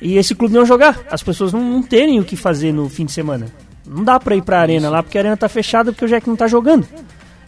e 0.03 0.17
esse 0.17 0.35
clube 0.35 0.53
não 0.53 0.65
jogar. 0.65 0.99
As 1.09 1.23
pessoas 1.23 1.51
não, 1.53 1.61
não 1.61 1.81
terem 1.81 2.19
o 2.19 2.23
que 2.23 2.35
fazer 2.35 2.71
no 2.71 2.89
fim 2.89 3.05
de 3.05 3.11
semana. 3.11 3.47
Não 3.87 4.03
dá 4.03 4.19
pra 4.19 4.35
ir 4.35 4.41
pra 4.43 4.59
arena 4.59 4.89
lá 4.89 5.01
porque 5.01 5.17
a 5.17 5.21
arena 5.21 5.37
tá 5.37 5.49
fechada 5.49 5.91
porque 5.91 6.05
o 6.05 6.07
Jack 6.07 6.27
não 6.27 6.35
tá 6.35 6.47
jogando. 6.47 6.87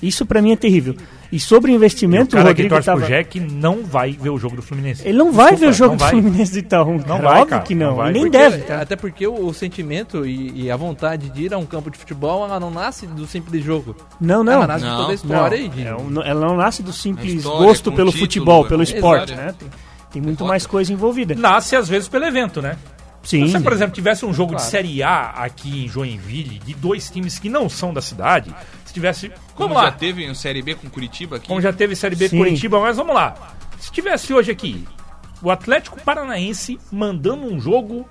Isso 0.02 0.26
pra 0.26 0.42
mim 0.42 0.52
é 0.52 0.56
terrível. 0.56 0.96
E 1.32 1.40
sobre 1.40 1.72
o 1.72 1.74
E 1.74 1.76
o 1.76 1.78
investimento, 1.78 2.36
o, 2.36 2.38
cara 2.40 2.44
que 2.54 2.62
Rodrigo 2.62 2.76
torce 2.76 2.86
tava... 2.86 3.00
pro 3.00 3.08
Jack 3.10 3.40
não 3.40 3.84
vai 3.84 4.12
ver 4.12 4.30
o 4.30 4.38
jogo 4.38 4.56
do 4.58 4.62
Fluminense. 4.62 5.02
Ele 5.08 5.18
não 5.18 5.32
vai 5.32 5.52
Desculpa, 5.56 5.60
ver 5.66 5.70
o 5.70 5.74
jogo 5.74 5.90
não 5.92 5.98
do 5.98 6.02
vai. 6.02 6.12
Fluminense 6.12 6.52
de 6.54 6.60
Itaú, 6.60 7.00
cara. 7.00 7.22
vai, 7.22 7.32
Óbvio 7.34 7.46
cara, 7.48 7.62
que 7.64 7.76
não. 7.76 7.88
não 7.88 7.96
vai, 7.96 8.12
nem 8.12 8.22
Porque- 8.24 8.38
deve, 8.38 8.58
tá? 8.60 8.82
Até 8.82 8.96
porque 8.96 9.26
o, 9.26 9.46
o 9.48 9.54
sentimento 9.54 10.26
e, 10.26 10.66
e 10.66 10.72
a 10.72 10.78
vontade 10.78 11.30
de 11.30 11.44
ir 11.46 11.54
a 11.54 11.58
um 11.58 11.66
campo 11.66 11.90
de 11.90 11.98
futebol 11.98 12.46
ela 12.46 12.60
não 12.60 12.70
nasce 12.70 13.08
do 13.08 13.26
simples 13.26 13.64
jogo. 13.64 13.96
Não, 14.22 14.44
não. 14.44 14.54
Ela 14.54 14.68
nasce 14.68 14.84
de 14.84 14.90
Não. 14.90 14.98
toda 14.98 15.06
a 15.06 15.08
Não, 15.08 15.14
história 15.16 15.56
e 15.56 15.68
de... 15.70 15.88
é 15.88 15.96
um- 15.96 16.22
ela 16.22 16.48
não 16.48 16.56
nasce 16.58 16.84
do 16.84 16.94
simples 16.94 17.34
história, 17.34 17.66
gosto 17.66 17.92
pelo 17.92 18.12
título, 18.12 18.26
futebol, 18.28 18.66
pelo 18.66 18.82
é 18.82 18.84
esporte, 18.84 19.32
história. 19.32 19.52
né? 19.52 19.56
Tem, 20.16 20.22
muito 20.22 20.46
mais 20.46 20.66
coisa 20.66 20.92
envolvida. 20.94 21.36
Nasce 21.36 21.76
às 21.76 21.88
vezes 21.90 22.08
pelo 22.08 22.26
evento, 22.26 22.62
né? 22.62 22.78
Sim. 23.24 23.46
Se 23.48 23.54
você, 23.54 23.60
por 23.60 23.74
exemplo, 23.74 23.94
tivesse 23.96 24.24
um 24.26 24.34
jogo 24.34 24.52
de 24.52 24.58
Claro. 24.62 24.72
Série 24.72 25.02
A 25.04 25.30
aqui 25.32 25.86
em 25.86 25.88
Joinville, 25.90 26.60
de 26.60 26.74
dois 26.76 27.10
times 27.10 27.40
que 27.40 27.50
não 27.50 27.68
são 27.68 27.92
da 27.94 28.02
cidade, 28.02 28.54
se 28.86 28.94
tivesse. 28.94 29.30
Como 29.56 29.70
Vamos 29.70 29.78
lá. 29.78 29.86
já 29.86 29.92
teve 29.92 30.30
um 30.30 30.36
série 30.36 30.62
B 30.62 30.76
com 30.76 30.90
Curitiba 30.90 31.38
aqui. 31.38 31.48
Como 31.48 31.60
já 31.60 31.74
teve 31.74 31.96
Série 31.96 32.16
B 32.16 32.30
Sim. 32.30 32.38
Curitiba, 32.38 32.80
mas 32.80 32.98
vamos 32.98 33.16
lá. 33.16 33.34
Se 33.80 33.92
tivesse 33.92 34.34
hoje 34.34 34.52
aqui 34.52 34.84
O 35.42 35.52
Atlético 35.52 36.00
Paranaense 36.02 36.80
mandando 36.92 37.46
um 37.46 37.60
jogo 37.60 38.08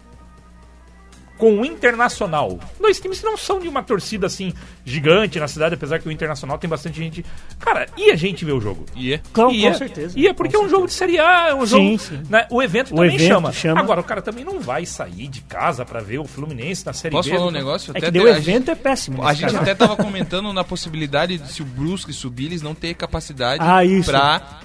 com 1.37 1.61
o 1.61 1.64
Internacional. 1.64 2.59
Dois 2.81 3.00
times 3.00 3.19
que 3.19 3.25
não 3.26 3.37
são 3.37 3.59
de 3.61 3.69
uma 3.69 3.83
torcida 3.83 4.26
assim 4.26 4.53
gigante 4.85 5.38
na 5.41 5.49
cidade, 5.49 5.75
apesar 5.75 5.99
que 5.99 6.09
o 6.09 6.12
Internacional 6.12 6.59
tem 6.59 6.69
bastante 6.71 6.97
gente. 6.99 7.25
Cara, 7.59 7.87
e 7.97 8.11
a 8.11 8.17
gente 8.17 8.45
ver 8.45 8.53
o 8.53 8.61
jogo? 8.61 8.85
E 8.95 9.14
é. 9.14 9.21
Com, 9.33 9.50
ia, 9.50 9.73
com 9.73 9.79
certeza. 9.79 10.19
Ia 10.19 10.33
porque 10.35 10.55
é 10.55 10.59
um 10.59 10.69
jogo 10.69 10.87
de 10.87 10.93
Série 10.93 11.19
A, 11.19 11.49
é 11.49 11.55
um 11.55 11.67
Sim, 11.67 11.67
jogo. 11.67 11.99
sim. 11.99 12.23
né, 12.31 12.47
o 12.50 12.62
evento 12.62 12.93
O 12.93 12.97
também 12.97 13.14
evento 13.17 13.29
chama. 13.29 13.53
chama. 13.53 13.81
Agora, 13.81 14.00
o 14.00 14.05
cara 14.05 14.23
também 14.23 14.45
não 14.45 14.61
vai 14.61 14.87
sair 14.87 15.26
de 15.29 15.41
casa 15.43 15.85
pra 15.85 16.00
ver 16.00 16.19
o 16.19 16.25
Fluminense 16.25 16.87
na 16.87 16.93
Série 16.93 17.12
Posso 17.14 17.29
B. 17.29 17.35
falar 17.35 17.49
um 17.49 17.53
do- 17.53 17.59
negócio? 17.59 17.91
É 17.95 17.99
Até 17.99 18.07
que 18.07 18.12
daí 18.12 18.23
ter- 18.23 18.29
o 18.29 18.31
a 18.33 18.35
gente- 18.37 18.50
evento 18.50 18.71
é 18.71 18.75
péssimo. 18.75 19.23
A 19.26 19.33
gente 19.35 19.43
caso. 19.47 19.57
até 19.59 19.75
tava 19.75 19.97
comentando 19.97 20.53
na 20.53 20.62
possibilidade 20.64 21.38
de 21.38 21.50
se 21.53 21.62
o 21.62 21.64
Brusque 21.64 22.12
subir, 22.12 22.47
eles 22.47 22.62
não 22.62 22.75
ter 22.75 22.95
capacidade 22.95 23.61
Ah, 23.62 23.81
Talvez 23.81 24.07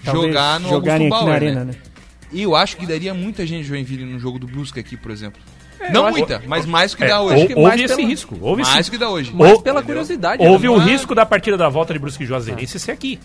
jogar 0.06 0.60
no 0.60 0.70
Augusto 0.74 0.90
aqui 0.92 1.04
na 1.06 1.10
Bauer, 1.10 1.34
arena, 1.34 1.66
né? 1.66 1.72
né? 1.74 1.78
E 2.32 2.44
eu 2.44 2.56
acho 2.56 2.78
que 2.78 2.86
daria 2.86 3.14
muita 3.14 3.46
gente 3.46 3.64
de 3.64 3.68
Joinville 3.70 4.06
no 4.06 4.20
jogo 4.20 4.38
do 4.38 4.46
Brusque 4.46 4.80
aqui, 4.80 4.96
por 4.96 5.10
exemplo. 5.12 5.42
Eu 5.82 5.92
não 5.94 6.06
acho- 6.06 6.18
muita, 6.18 6.42
mas 6.48 6.66
mais 6.66 6.94
que 6.96 7.04
É, 7.04 7.08
dá 7.08 7.22
hoje. 7.22 7.48
que 7.48 7.54
houve 7.54 7.64
mais 7.68 7.82
esse 7.82 7.96
pela- 7.96 8.08
risco. 8.08 8.38
Houve 8.42 8.62
Mais 8.64 8.80
esse... 8.80 8.92
que 8.92 8.98
dá 8.98 9.10
hoje. 9.10 9.32
Mas 9.34 9.52
Ou- 9.52 9.62
pela 9.62 9.80
entendeu? 9.80 9.86
curiosidade. 9.86 10.44
Houve 10.46 10.70
o 10.70 10.80
é- 10.82 10.84
risco 10.86 11.16
da 11.16 11.26
partida 11.26 11.58
da 11.58 11.70
volta 11.70 11.94
de 11.94 12.00
Brusque 12.00 12.24
e 12.24 12.28
Juazeirense 12.28 12.80
ser 12.80 12.92
aqui. 12.92 13.20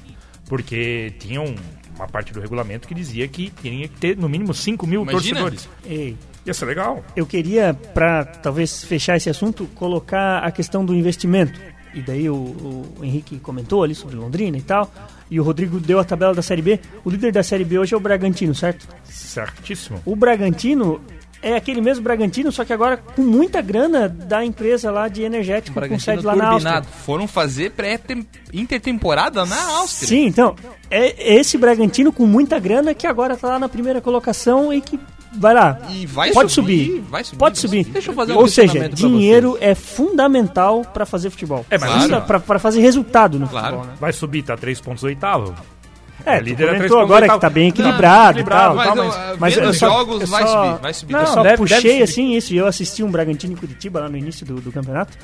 Porque 0.49 1.13
tinha 1.19 1.41
um- 1.41 1.55
uma 1.97 2.07
parte 2.07 2.33
do 2.33 2.41
regulamento 2.41 2.87
que 2.89 2.95
dizia 2.95 3.27
que 3.29 3.51
tinha 3.63 3.89
que 3.89 3.97
ter 3.99 4.17
no 4.17 4.29
mínimo 4.29 4.53
5 4.53 4.87
mil 4.87 5.03
Imagina. 5.03 5.41
torcedores. 5.41 5.69
Ei, 5.87 6.17
Ia 6.45 6.53
ser 6.53 6.67
legal. 6.67 7.03
eu 7.17 7.25
queria, 7.25 7.73
para 7.95 8.25
talvez 8.25 8.85
fechar 8.85 9.17
esse 9.17 9.31
assunto, 9.31 9.67
colocar 9.75 10.39
a 10.45 10.51
questão 10.51 10.85
do 10.85 10.95
investimento. 10.95 11.59
E 11.95 12.03
daí 12.03 12.29
o, 12.29 12.35
o 12.35 13.05
Henrique 13.05 13.39
comentou 13.39 13.85
ali 13.85 13.95
sobre 13.95 14.17
Londrina 14.17 14.59
e 14.59 14.63
tal. 14.63 14.93
E 15.31 15.39
o 15.41 15.45
Rodrigo 15.45 15.79
deu 15.81 15.99
a 16.01 16.05
tabela 16.05 16.35
da 16.35 16.43
Série 16.43 16.61
B. 16.61 16.81
O 17.05 17.09
líder 17.11 17.33
da 17.33 17.43
Série 17.43 17.65
B 17.65 17.79
hoje 17.79 17.95
é 17.95 17.97
o 17.97 18.01
Bragantino, 18.01 18.55
certo? 18.55 18.87
Certíssimo. 19.05 20.03
O 20.05 20.15
Bragantino 20.17 21.01
é 21.45 21.57
aquele 21.57 21.81
mesmo 21.81 22.03
Bragantino, 22.03 22.51
só 22.51 22.65
que 22.65 22.73
agora 22.73 22.97
com 22.97 23.21
muita 23.23 23.61
grana 23.61 24.09
da 24.09 24.43
empresa 24.45 24.91
lá 24.91 25.09
de 25.09 25.23
energético 25.23 25.79
com 25.79 25.99
sede 25.99 26.25
lá 26.25 26.35
na 26.35 26.49
Áustria. 26.49 26.83
Foram 27.05 27.29
fazer 27.29 27.71
pré-intertemporada 27.73 29.45
na 29.45 29.63
Áustria. 29.79 30.09
Sim, 30.09 30.27
então, 30.27 30.57
é 30.91 31.35
esse 31.37 31.59
Bragantino 31.59 32.11
com 32.13 32.27
muita 32.27 32.59
grana 32.59 32.95
que 32.95 33.07
agora 33.07 33.37
tá 33.37 33.49
lá 33.49 33.59
na 33.59 33.69
primeira 33.69 34.01
colocação 34.01 34.73
e 34.73 34.81
que 34.81 34.99
vai 35.37 35.53
lá. 35.53 35.79
E 35.91 36.07
vai 36.07 36.33
Pode 36.33 36.53
subir, 36.53 36.87
subir. 36.87 37.01
vai 37.11 37.25
subir, 37.25 37.39
Pode 37.39 37.59
subir. 37.59 37.85
Deixa 37.85 38.11
eu 38.11 38.15
fazer 38.15 38.33
um 38.33 38.37
Ou 38.39 38.49
seja, 38.49 38.89
dinheiro 38.89 39.59
é 39.61 39.75
fundamental 39.75 40.83
para 40.83 41.05
fazer 41.05 41.29
futebol. 41.31 41.67
É, 41.71 41.77
mas 41.77 42.07
claro. 42.07 42.25
pra, 42.25 42.41
pra 42.41 42.59
fazer 42.59 42.81
resultado 42.81 43.39
no 43.39 43.49
Claro. 43.49 43.67
futebol, 43.67 43.87
né? 43.87 43.95
Vai 44.01 44.13
subir, 44.13 44.43
tá 44.43 44.57
3 44.57 44.81
pontos 44.81 45.03
oitavo. 45.05 45.55
É, 46.27 46.37
É, 46.37 46.41
líder 46.41 46.69
é 46.69 46.75
comentou 46.77 47.01
agora 47.01 47.29
que 47.29 47.39
tá 47.39 47.51
bem 47.51 47.65
Não, 47.65 47.69
equilibrado, 47.71 48.39
equilibrado, 48.41 48.75
e 48.75 48.79
tá, 48.79 48.85
tal. 48.85 48.97
mas, 48.97 49.07
mas- 49.17 49.29
eu, 49.31 49.37
Mas 49.39 49.55
vendo 49.55 49.65
eu 49.65 49.71
os 49.71 49.79
só- 49.79 49.89
jogos 49.91 50.21
eu 50.23 50.27
vai 50.27 50.43
só- 50.47 50.65
subir, 50.71 50.83
vai 50.83 50.95
subir. 50.95 51.13
Eu 51.15 51.19
Não, 51.21 51.27
só 51.27 51.43
deve- 51.43 51.57
puxei 51.59 51.81
deve 51.83 52.03
assim 52.03 52.33
isso, 52.33 52.55
e 52.55 52.57
eu 52.57 52.67
assisti 52.67 53.03
um 53.03 53.11
Bragantino 53.11 53.53
em 53.53 53.57
Curitiba 53.57 54.01
lá 54.01 54.09
no 54.09 54.17
início 54.17 54.47
do, 54.47 54.55
do 54.61 54.73
campeonato, 54.73 55.17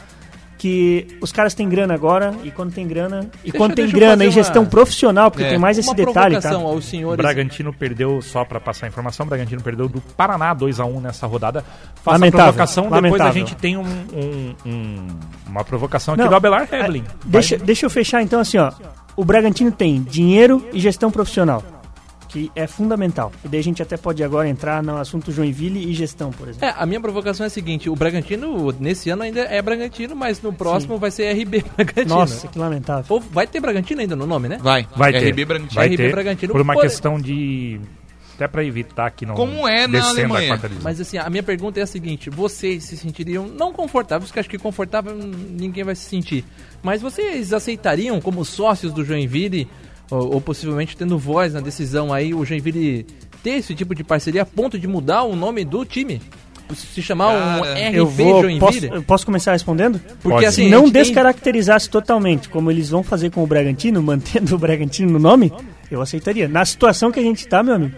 que 0.58 1.06
os 1.22 1.32
caras 1.32 1.54
têm 1.54 1.66
grana 1.70 1.94
agora, 1.94 2.34
e 2.44 2.50
quando 2.50 2.70
tem 2.74 2.86
grana, 2.86 3.20
e 3.42 3.44
Deixa- 3.44 3.56
quando 3.56 3.74
tem 3.74 3.86
eu 3.86 3.90
grana 3.92 4.26
e 4.26 4.30
gestão 4.30 4.60
uma- 4.62 4.68
profissional, 4.68 5.30
porque 5.30 5.44
É. 5.44 5.48
tem 5.48 5.58
mais 5.58 5.78
esse 5.78 5.94
detalhe, 5.94 6.38
tá? 6.38 6.50
aos 6.52 6.84
O 6.84 6.86
senhores. 6.86 7.16
Bragantino 7.16 7.72
perdeu, 7.72 8.20
só 8.20 8.44
pra 8.44 8.60
passar 8.60 8.84
a 8.84 8.88
informação, 8.90 9.24
o 9.24 9.28
Bragantino 9.30 9.62
perdeu 9.62 9.88
do 9.88 10.02
Paraná 10.02 10.52
2x1 10.54 11.00
nessa 11.00 11.26
rodada. 11.26 11.64
Faça 12.04 12.16
Lamentável, 12.18 12.40
a 12.40 12.52
provocação, 12.52 12.84
depois 12.84 13.02
a 13.02 13.06
lamentável. 13.06 13.32
gente 13.32 13.56
tem 13.56 13.78
um, 13.78 13.84
um- 13.84 14.54
um- 14.66 15.06
uma 15.48 15.64
provocação 15.64 16.12
aqui 16.12 16.22
Não, 16.24 16.28
do 16.28 16.36
Abelar 16.36 16.68
é, 16.70 16.80
Hebling. 16.84 17.04
Deixa, 17.24 17.56
deixa 17.56 17.86
eu 17.86 17.90
fechar 17.90 18.22
então 18.22 18.38
assim, 18.40 18.58
ó. 18.58 18.70
O 19.20 19.24
Bragantino 19.24 19.70
tem 19.70 20.02
dinheiro 20.02 20.66
e 20.72 20.80
gestão 20.80 21.10
profissional, 21.10 21.62
que 22.26 22.50
é 22.56 22.66
fundamental. 22.66 23.30
E 23.44 23.48
daí 23.48 23.60
a 23.60 23.62
gente 23.62 23.82
até 23.82 23.96
pode 23.98 24.24
agora 24.24 24.48
entrar 24.48 24.82
no 24.82 24.96
assunto 24.96 25.30
Joinville 25.30 25.90
e 25.90 25.92
gestão, 25.92 26.30
por 26.30 26.48
exemplo. 26.48 26.66
É, 26.66 26.74
a 26.74 26.86
minha 26.86 27.00
provocação 27.00 27.44
é 27.44 27.48
a 27.48 27.50
seguinte: 27.50 27.90
o 27.90 27.94
Bragantino, 27.94 28.72
nesse 28.80 29.10
ano 29.10 29.22
ainda 29.22 29.40
é 29.40 29.60
Bragantino, 29.60 30.16
mas 30.16 30.40
no 30.40 30.54
próximo 30.54 30.96
vai 30.96 31.10
ser 31.10 31.30
RB 31.34 31.62
Bragantino. 31.76 32.14
Nossa, 32.14 32.48
que 32.48 32.58
lamentável. 32.58 33.04
Ou 33.10 33.20
vai 33.20 33.46
ter 33.46 33.60
Bragantino 33.60 34.00
ainda 34.00 34.16
no 34.16 34.26
nome, 34.26 34.48
né? 34.48 34.58
Vai, 34.62 34.86
Vai 34.96 35.12
ter. 35.12 35.30
RB 35.32 35.44
Bragantino. 35.44 35.74
Vai 35.74 35.88
RB 35.88 35.96
ter, 35.98 36.10
Bragantino, 36.12 36.52
por 36.54 36.62
uma 36.62 36.72
por- 36.72 36.80
questão 36.82 37.20
de... 37.20 37.78
Até 38.36 38.48
pra 38.48 38.64
evitar 38.64 39.10
que 39.10 39.26
não 39.26 39.34
Como 39.34 39.68
é 39.68 39.86
na 39.86 40.02
Alemanha. 40.02 40.58
Mas 40.82 40.98
assim, 40.98 41.18
a 41.18 41.28
minha 41.28 41.42
pergunta 41.42 41.78
é 41.78 41.82
a 41.82 41.86
seguinte: 41.86 42.30
vocês 42.30 42.84
se 42.84 42.96
sentiriam 42.96 43.46
não 43.46 43.70
confortáveis, 43.70 44.30
porque 44.30 44.40
acho 44.40 44.48
que 44.48 44.56
confortável 44.56 45.14
ninguém 45.14 45.84
vai 45.84 45.94
se 45.94 46.08
sentir, 46.08 46.42
mas 46.82 47.02
vocês 47.02 47.52
aceitariam 47.52 48.20
como 48.20 48.44
sócios 48.44 48.92
do 48.92 49.04
Joinville, 49.04 49.68
ou, 50.10 50.34
ou 50.34 50.40
possivelmente 50.40 50.96
tendo 50.96 51.18
voz 51.18 51.54
na 51.54 51.60
decisão 51.60 52.12
aí, 52.12 52.34
o 52.34 52.44
Joinville 52.44 53.06
ter 53.42 53.50
esse 53.52 53.74
tipo 53.74 53.94
de 53.94 54.04
parceria 54.04 54.42
a 54.42 54.46
ponto 54.46 54.78
de 54.78 54.86
mudar 54.86 55.22
o 55.22 55.34
nome 55.36 55.64
do 55.64 55.84
time? 55.84 56.20
Se 56.74 57.02
chamar 57.02 57.28
um 57.30 57.62
Cara, 57.62 57.88
RB 57.88 57.96
Eu 57.98 58.06
vou. 58.06 58.26
Posso, 58.58 58.72
Joinville? 58.78 58.94
eu 58.94 59.02
posso 59.02 59.26
começar 59.26 59.52
respondendo? 59.52 59.98
Porque 60.22 60.28
Pode. 60.36 60.46
assim, 60.46 60.68
não 60.68 60.84
gente 60.84 60.92
tem- 60.92 61.02
descaracterizasse 61.02 61.90
totalmente, 61.90 62.48
como 62.48 62.70
eles 62.70 62.90
vão 62.90 63.02
fazer 63.02 63.30
com 63.30 63.42
o 63.42 63.46
Bragantino, 63.46 64.00
mantendo 64.02 64.54
o 64.54 64.58
Bragantino 64.58 65.10
no 65.10 65.18
nome, 65.18 65.52
eu 65.90 66.00
aceitaria. 66.00 66.46
Na 66.46 66.64
situação 66.64 67.10
que 67.10 67.18
a 67.18 67.22
gente 67.22 67.46
tá, 67.48 67.62
meu 67.62 67.74
amigo. 67.74 67.96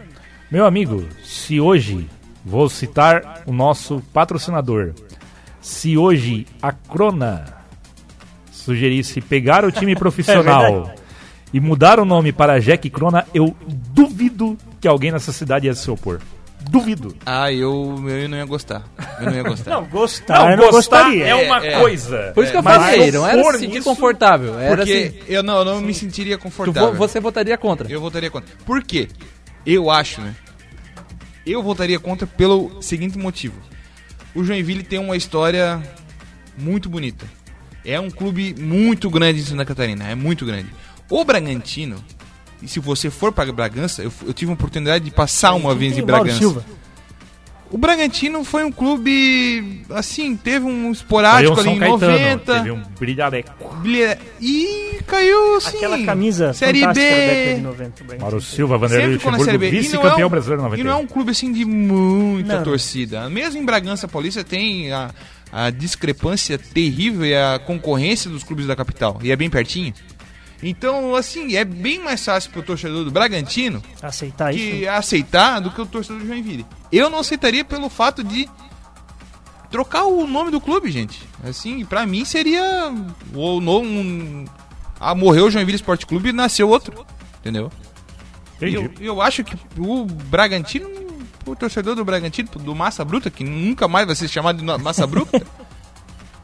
Meu 0.51 0.65
amigo, 0.67 1.05
se 1.25 1.61
hoje, 1.61 2.07
vou 2.45 2.69
citar 2.69 3.43
o 3.47 3.53
nosso 3.53 4.03
patrocinador, 4.13 4.93
se 5.61 5.97
hoje 5.97 6.47
a 6.61 6.73
Crona 6.73 7.45
sugerisse 8.63 9.21
pegar 9.21 9.65
o 9.65 9.73
time 9.73 9.95
profissional 9.97 10.63
verdade. 10.85 11.01
e 11.53 11.61
mudar 11.61 11.99
o 12.01 12.05
nome 12.05 12.33
para 12.33 12.59
Jack 12.61 12.89
Crona, 12.91 13.27
eu 13.35 13.55
duvido 13.67 14.57
que 14.81 14.89
alguém 14.89 15.11
nessa 15.13 15.33
cidade 15.33 15.67
ia 15.67 15.75
se 15.75 15.91
opor. 15.91 16.21
Duvido. 16.71 17.15
Ah, 17.27 17.53
eu, 17.53 17.97
eu 18.09 18.29
não 18.29 18.39
ia 18.39 18.45
gostar. 18.45 18.85
Eu 19.19 19.27
não 19.27 19.35
ia 19.35 19.43
gostar. 19.43 19.71
Não, 19.75 19.85
gostar, 19.85 20.51
eu 20.53 20.57
não 20.57 20.71
gostar 20.71 21.03
gostaria. 21.03 21.27
é 21.27 21.35
uma 21.35 21.65
É, 21.67 21.73
é. 21.73 21.81
coisa. 21.81 22.31
Por 22.35 22.45
isso 22.45 22.53
que 22.53 22.59
eu 22.59 22.63
falei, 22.63 23.11
não 23.11 23.27
era 23.27 23.43
se 23.43 23.51
sentir 23.59 23.67
nisso- 23.75 23.83
confortável. 23.85 24.57
Era 24.61 24.77
Porque 24.77 24.93
assim, 25.19 25.19
eu 25.33 25.43
não, 25.43 25.59
eu 25.59 25.65
não 25.65 25.81
me 25.81 25.93
sentiria 25.93 26.39
confortável. 26.39 26.93
vo- 26.93 26.97
você 26.97 27.19
votaria 27.19 27.59
contra. 27.59 27.91
Eu 27.91 28.01
votaria 28.01 28.31
contra. 28.31 28.49
Por 28.65 28.81
quê? 28.85 29.09
Eu 29.67 29.91
acho, 29.91 30.21
né? 30.21 30.37
Eu 31.45 31.65
votaria 31.65 31.99
contra 31.99 32.29
pelo 32.29 32.81
seguinte 32.81 33.19
motivo. 33.19 33.57
O 34.33 34.45
Joinville 34.45 34.85
tem 34.85 35.01
uma 35.01 35.17
história 35.17 35.83
muito 36.57 36.89
bonita. 36.89 37.27
É 37.85 37.99
um 37.99 38.11
clube 38.11 38.55
muito 38.59 39.11
grande 39.11 39.41
em 39.41 39.45
Santa 39.45 39.65
Catarina, 39.65 40.09
é 40.09 40.15
muito 40.15 40.45
grande. 40.47 40.69
O 41.11 41.25
Bragantino, 41.25 41.97
e 42.63 42.69
se 42.69 42.79
você 42.81 43.11
for 43.11 43.33
para 43.33 43.53
Bragança, 43.53 44.03
eu, 44.03 44.13
eu 44.27 44.33
tive 44.33 44.51
a 44.51 44.55
oportunidade 44.55 45.05
de 45.05 45.11
passar 45.11 45.53
uma 45.55 45.75
vez 45.75 45.99
em 45.99 46.03
Bragança. 46.03 46.65
O 47.71 47.79
Bragantino 47.79 48.45
foi 48.45 48.65
um 48.65 48.71
clube, 48.71 49.83
assim, 49.89 50.37
teve 50.37 50.67
um 50.67 50.93
esporádico 50.93 51.55
ali 51.55 51.63
São 51.65 51.73
em 51.73 51.79
Caetano 51.79 52.13
90. 52.13 52.55
teve 52.59 52.71
um 52.71 52.83
brilhareco. 53.01 53.75
Brilha- 53.77 54.19
E 54.39 55.01
caiu, 55.07 55.57
assim. 55.57 55.79
Aquela 55.79 56.05
camisa 56.05 56.53
Série 56.53 56.83
da 56.83 56.93
B. 56.93 57.55
de 57.55 57.61
90. 57.63 58.05
o. 58.05 58.21
Mauro 58.21 58.41
Silva, 58.43 58.77
Vanderlei 58.77 59.05
Sempre 59.07 59.19
ficou 59.21 59.33
na 59.33 59.39
Série 59.39 59.57
Luxemburgo, 59.57 59.59
B. 59.59 59.67
E 59.67 59.73
não 59.73 59.83
vice-campeão 59.83 60.21
é 60.21 60.27
um- 60.27 60.31
brasileiro 60.31 60.61
E 60.61 60.65
91. 60.65 60.85
não 60.85 60.93
é 60.93 60.97
um 60.97 61.07
clube 61.07 61.31
assim 61.31 61.51
de 61.51 61.65
muita 61.65 62.57
Não. 62.57 62.63
torcida. 62.63 63.31
Mesmo 63.31 63.59
em 63.63 63.65
Bragança 63.65 64.07
Paulista 64.07 64.45
tem 64.45 64.93
a, 64.93 65.11
a 65.53 65.71
discrepância 65.71 66.59
terrível 66.59 67.27
e 67.27 67.35
a 67.35 67.59
concorrência 67.59 68.31
dos 68.31 68.43
clubes 68.43 68.67
da 68.67 68.75
capital. 68.75 69.19
E 69.23 69.31
é 69.31 69.37
bem 69.37 69.51
pertinho. 69.51 69.93
Então, 70.63 71.15
assim, 71.15 71.57
é 71.57 71.65
bem 71.65 71.99
mais 71.99 72.25
fácil 72.25 72.51
pro 72.53 72.63
torcedor 72.63 73.05
do 73.05 73.11
Bragantino 73.11 73.83
Aceitar 74.01 74.53
que 74.53 74.61
isso. 74.61 74.91
aceitar 74.91 75.61
do 75.61 75.73
que 75.73 75.81
o 75.81 75.87
torcedor 75.87 76.23
do 76.23 76.27
Joinville. 76.27 76.65
Eu 76.91 77.11
não 77.11 77.19
aceitaria 77.19 77.65
pelo 77.65 77.91
fato 77.91 78.23
de 78.23 78.49
trocar 79.71 80.05
o 80.05 80.27
nome 80.27 80.53
do 80.53 80.61
clube, 80.61 80.91
gente. 80.91 81.21
Assim, 81.43 81.85
pra 81.85 82.07
mim 82.07 82.25
seria 82.25 82.95
o 83.35 83.61
no, 83.61 83.81
um, 83.81 84.45
ah, 85.01 85.15
morreu 85.17 85.47
o 85.47 85.51
Joinville 85.51 85.77
Esporte 85.77 86.07
Clube 86.07 86.29
e 86.29 86.33
nasceu 86.33 86.69
outro, 86.69 87.05
entendeu? 87.41 87.71
Eu, 88.61 88.93
eu 89.01 89.21
acho 89.21 89.43
que 89.43 89.57
o 89.77 90.05
Bragantino, 90.05 90.89
o 91.47 91.57
torcedor 91.57 91.95
do 91.95 92.05
Bragantino, 92.05 92.49
do 92.49 92.75
Massa 92.75 93.05
Bruta, 93.05 93.31
que 93.31 93.45
nunca 93.45 93.89
mais 93.89 94.07
vai 94.07 94.17
ser 94.17 94.29
chamado 94.29 94.59
de 94.59 94.65
Massa 94.65 95.07
Bruta, 95.07 95.43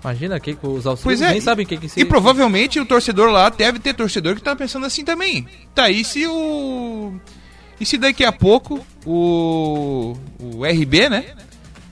Imagina 0.03 0.39
que 0.39 0.57
os 0.63 0.87
auxílios 0.87 1.21
é, 1.21 1.33
nem 1.33 1.41
sabem 1.41 1.67
o 1.67 1.69
que 1.69 1.77
que 1.77 1.87
e 1.87 1.89
se... 1.89 2.05
provavelmente 2.05 2.79
o 2.79 2.87
torcedor 2.87 3.31
lá 3.31 3.49
deve 3.49 3.81
ter 3.81 3.95
torcedor 3.95 4.37
que 4.37 4.43
tá 4.43 4.55
pensando 4.55 4.87
assim 4.87 5.05
também. 5.05 5.47
Tá 5.75 5.85
aí 5.85 6.05
se 6.05 6.27
o. 6.27 7.15
E 7.81 7.85
se 7.85 7.99
daqui 7.99 8.25
a 8.25 8.33
pouco 8.33 8.85
o. 9.05 10.17
O 10.39 10.65
RB, 10.65 11.09
né? 11.09 11.25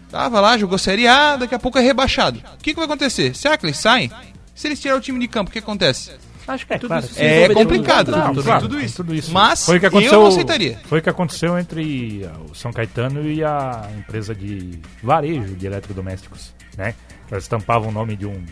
Tava 0.08 0.40
lá, 0.40 0.56
jogou 0.56 0.78
Série 0.78 1.06
A, 1.06 1.36
daqui 1.36 1.54
a 1.54 1.58
pouco 1.58 1.78
é 1.78 1.82
rebaixado. 1.82 2.38
O 2.54 2.58
que, 2.58 2.70
que 2.70 2.76
vai 2.76 2.84
acontecer? 2.84 3.34
Será 3.34 3.56
que 3.56 3.66
eles 3.66 3.76
saem? 3.76 4.10
Se 4.54 4.68
eles 4.68 4.80
tirarem 4.80 5.00
o 5.00 5.02
time 5.02 5.18
de 5.18 5.26
campo, 5.26 5.50
o 5.50 5.52
que 5.52 5.58
acontece? 5.58 6.12
Acho 6.48 6.66
que 6.66 6.74
É, 6.74 6.78
tudo 6.78 6.88
claro. 6.88 7.04
isso 7.04 7.20
É 7.20 7.48
complicado, 7.54 8.06
tudo, 8.12 8.16
né? 8.36 8.42
claro, 8.42 8.60
tudo 8.62 8.80
isso. 8.80 8.96
tudo 8.96 9.14
isso. 9.14 9.32
Mas 9.32 9.64
Foi 9.66 9.76
o 9.76 9.80
que 9.80 9.86
eu 9.86 9.88
aconteceu, 9.88 10.20
não 10.20 10.26
aceitaria. 10.28 10.78
Foi 10.84 10.98
o 10.98 11.02
que 11.02 11.10
aconteceu 11.10 11.58
entre 11.58 12.24
ah, 12.24 12.38
o 12.50 12.54
São 12.54 12.72
Caetano 12.72 13.28
e 13.28 13.42
a 13.42 13.88
empresa 13.98 14.34
de 14.34 14.78
varejo 15.02 15.54
de 15.56 15.66
eletrodomésticos, 15.66 16.54
né? 16.76 16.94
Elas 17.28 17.42
estampavam 17.42 17.88
o 17.88 17.92
nome 17.92 18.14
de 18.14 18.24
um, 18.26 18.34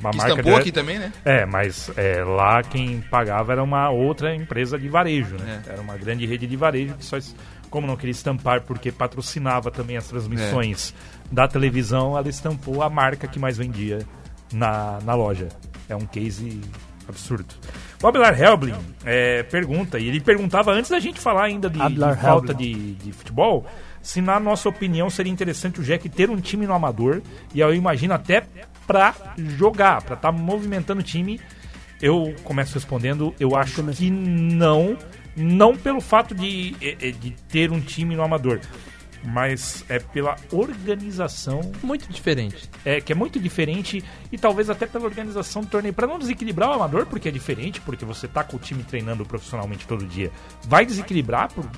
uma 0.00 0.10
Que 0.12 0.16
marca 0.16 0.28
estampou 0.32 0.54
de... 0.54 0.60
aqui 0.60 0.70
também, 0.72 0.98
né? 1.00 1.12
É, 1.24 1.44
mas 1.44 1.90
é, 1.96 2.22
lá 2.22 2.62
quem 2.62 3.00
pagava 3.10 3.50
era 3.52 3.62
uma 3.62 3.90
outra 3.90 4.32
empresa 4.34 4.78
de 4.78 4.88
varejo, 4.88 5.34
né? 5.36 5.62
É. 5.66 5.72
Era 5.72 5.80
uma 5.82 5.96
grande 5.96 6.24
rede 6.26 6.46
de 6.46 6.56
varejo 6.56 6.94
que 6.94 7.04
só, 7.04 7.18
como 7.68 7.88
não 7.88 7.96
queria 7.96 8.12
estampar 8.12 8.60
porque 8.62 8.92
patrocinava 8.92 9.70
também 9.72 9.96
as 9.96 10.06
transmissões 10.06 10.94
É. 10.96 11.34
da 11.34 11.48
televisão, 11.48 12.16
ela 12.16 12.28
estampou 12.28 12.82
a 12.84 12.88
marca 12.88 13.26
que 13.26 13.40
mais 13.40 13.56
vendia 13.58 13.98
na, 14.52 15.00
na 15.04 15.14
loja. 15.14 15.48
É 15.88 15.96
um 15.96 16.06
case 16.06 16.60
absurdo. 17.10 17.54
O 18.02 18.06
Abelard 18.06 18.40
Helblin 18.40 18.74
é, 19.04 19.42
pergunta, 19.42 19.98
e 19.98 20.08
ele 20.08 20.20
perguntava 20.20 20.72
antes 20.72 20.90
da 20.90 20.98
gente 20.98 21.20
falar 21.20 21.44
ainda 21.44 21.68
de, 21.68 21.78
de 21.78 22.16
falta 22.16 22.54
de, 22.54 22.94
de 22.94 23.12
futebol, 23.12 23.66
se 24.02 24.20
na 24.22 24.40
nossa 24.40 24.68
opinião 24.68 25.10
seria 25.10 25.32
interessante 25.32 25.80
o 25.80 25.82
Jack 25.82 26.08
ter 26.08 26.30
um 26.30 26.40
time 26.40 26.66
no 26.66 26.72
amador, 26.72 27.20
e 27.54 27.60
eu 27.60 27.74
imagino 27.74 28.14
até 28.14 28.44
pra 28.86 29.14
jogar, 29.36 30.02
pra 30.02 30.14
estar 30.16 30.32
movimentando 30.32 31.00
o 31.00 31.04
time. 31.04 31.40
Eu 32.00 32.34
começo 32.42 32.74
respondendo, 32.74 33.34
eu 33.38 33.54
acho 33.54 33.82
que 33.94 34.10
não, 34.10 34.96
não 35.36 35.76
pelo 35.76 36.00
fato 36.00 36.34
de, 36.34 36.74
eh, 36.80 36.96
eh, 37.00 37.10
de 37.10 37.30
ter 37.48 37.70
um 37.70 37.78
time 37.78 38.16
no 38.16 38.22
amador, 38.22 38.58
mas 39.24 39.84
é 39.88 39.98
pela 39.98 40.36
organização 40.52 41.60
Muito 41.82 42.10
diferente. 42.10 42.68
é, 42.84 43.00
que 43.00 43.12
é 43.12 43.14
muito 43.14 43.38
diferente 43.38 44.02
e 44.32 44.38
talvez 44.38 44.70
até 44.70 44.86
pela 44.86 45.04
organização 45.04 45.62
do 45.62 45.68
torneio. 45.68 45.92
Para 45.94 46.06
não 46.06 46.18
desequilibrar 46.18 46.70
o 46.70 46.72
amador, 46.74 47.06
porque 47.06 47.28
é 47.28 47.32
diferente, 47.32 47.80
porque 47.80 48.04
você 48.04 48.26
tá 48.26 48.42
com 48.44 48.56
o 48.56 48.60
time 48.60 48.82
treinando 48.82 49.24
profissionalmente 49.24 49.86
todo 49.86 50.06
dia, 50.06 50.30
vai 50.66 50.84
desequilibrar 50.86 51.52
por- 51.52 51.68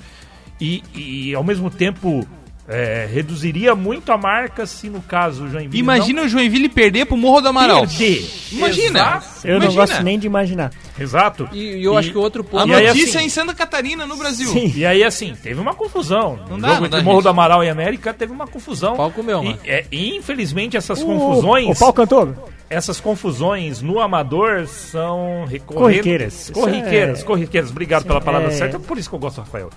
e, 0.61 0.83
e 0.95 1.35
ao 1.35 1.43
mesmo 1.43 1.69
tempo 1.71 2.27
é, 2.73 3.09
reduziria 3.13 3.75
muito 3.75 4.11
a 4.13 4.17
marca 4.19 4.65
se 4.67 4.89
no 4.89 5.01
caso 5.03 5.45
o 5.45 5.51
Joinville 5.51 5.79
Imagina 5.79 6.23
o 6.23 6.29
Joinville 6.29 6.69
perder 6.69 7.07
pro 7.07 7.17
Morro 7.17 7.41
do 7.41 7.45
não 7.45 7.51
Amaral. 7.51 7.81
perder. 7.87 8.29
Imagina. 8.53 8.99
Exato. 9.01 9.27
Eu 9.45 9.55
não 9.55 9.63
Imagina. 9.67 9.87
gosto 9.87 10.03
nem 10.03 10.19
de 10.19 10.27
imaginar. 10.27 10.71
Exato. 10.99 11.49
E, 11.53 11.59
e 11.77 11.85
eu 11.85 11.97
acho 11.97 12.11
que 12.11 12.19
o 12.19 12.21
outro 12.21 12.43
A 12.43 12.45
ponto. 12.45 12.69
E 12.69 12.75
aí, 12.75 12.87
notícia 12.87 13.09
assim- 13.11 13.19
é 13.19 13.23
em 13.25 13.29
Santa 13.29 13.55
Catarina, 13.55 14.07
no 14.07 14.17
Brasil. 14.17 14.49
Sim. 14.51 14.73
E 14.75 14.85
aí, 14.87 15.03
assim, 15.05 15.35
teve 15.43 15.61
uma 15.61 15.75
confusão. 15.75 16.39
Não 16.49 16.57
no 16.57 16.63
dá, 16.63 16.69
jogo 16.69 16.81
não 16.81 16.87
entre 16.87 16.99
dá, 16.99 17.05
Morro 17.05 17.17
gente. 17.17 17.23
do 17.25 17.29
Amaral 17.29 17.65
e 17.65 17.69
América 17.69 18.13
teve 18.15 18.33
uma 18.33 18.47
confusão. 18.47 18.95
O 18.95 18.97
pau 18.97 19.11
comeu, 19.11 19.43
e, 19.43 19.49
né? 19.49 19.59
é, 19.65 19.85
e, 19.91 20.17
infelizmente 20.17 20.77
essas 20.77 21.01
O- 21.03 21.07
confusões. 21.07 21.77
O 21.77 21.79
pau 21.79 21.93
cantou? 21.93 22.49
Essas 22.73 23.01
confusões 23.01 23.81
no 23.83 24.01
amador 24.01 24.67
são 24.67 25.45
Corriqueiras. 25.67 26.45
Isso 26.45 26.53
Corriqueiras, 26.53 27.21
é- 27.21 27.25
corriqueiras. 27.25 27.71
Obrigado 27.71 28.05
pela 28.05 28.21
palavra 28.21 28.49
é- 28.49 28.53
certa, 28.53 28.79
por 28.79 28.99
isso 28.99 29.09
que 29.09 29.15
eu 29.15 29.19
gosto 29.21 29.37
do 29.37 29.43
Rafael. 29.43 29.71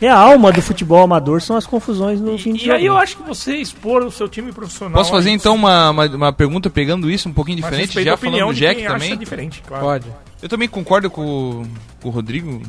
É 0.00 0.08
a 0.08 0.16
alma 0.16 0.50
do 0.50 0.60
futebol 0.60 1.02
amador, 1.02 1.40
são 1.40 1.56
as 1.56 1.66
confusões 1.66 2.20
no 2.20 2.36
fim 2.36 2.54
de 2.54 2.64
E, 2.64 2.68
e 2.68 2.72
aí 2.72 2.86
eu 2.86 2.96
acho 2.96 3.16
que 3.16 3.22
você 3.22 3.56
expor 3.56 4.02
o 4.04 4.10
seu 4.10 4.28
time 4.28 4.50
profissional. 4.52 4.94
Posso 4.94 5.10
fazer 5.10 5.30
então 5.30 5.54
uma, 5.54 5.90
uma, 5.90 6.06
uma 6.06 6.32
pergunta 6.32 6.68
pegando 6.68 7.08
isso 7.10 7.28
um 7.28 7.32
pouquinho 7.32 7.56
diferente, 7.56 8.02
já 8.02 8.14
opinião 8.14 8.48
falando 8.48 8.54
do 8.54 8.58
Jack 8.58 8.82
também? 8.84 9.16
diferente, 9.16 9.62
claro. 9.66 9.84
Pode. 9.84 10.06
Eu 10.42 10.48
também 10.48 10.68
concordo 10.68 11.08
com, 11.08 11.22
o- 11.62 11.66
com 12.02 12.08
o 12.08 12.10
Rodrigo 12.10 12.60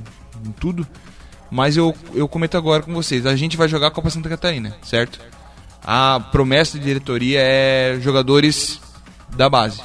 em 0.46 0.52
tudo, 0.60 0.86
mas 1.50 1.76
eu, 1.76 1.96
eu 2.14 2.28
comento 2.28 2.56
agora 2.56 2.84
com 2.84 2.94
vocês. 2.94 3.26
A 3.26 3.36
gente 3.36 3.58
vai 3.58 3.68
jogar 3.68 3.88
a 3.88 3.92
Copa 3.92 4.12
Santa 4.12 4.30
Catarina, 4.30 4.76
certo? 4.84 5.20
A 5.84 6.20
promessa 6.32 6.78
de 6.78 6.86
diretoria 6.86 7.40
é 7.42 7.98
jogadores 8.00 8.80
da 9.36 9.50
base. 9.50 9.82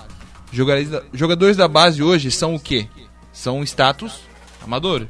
Jogadores 0.52 0.90
da, 0.90 1.02
jogadores 1.12 1.56
da 1.56 1.68
base 1.68 2.02
hoje 2.02 2.30
são 2.30 2.54
o 2.54 2.60
quê? 2.60 2.86
São 3.32 3.62
status 3.62 4.20
amador, 4.62 5.06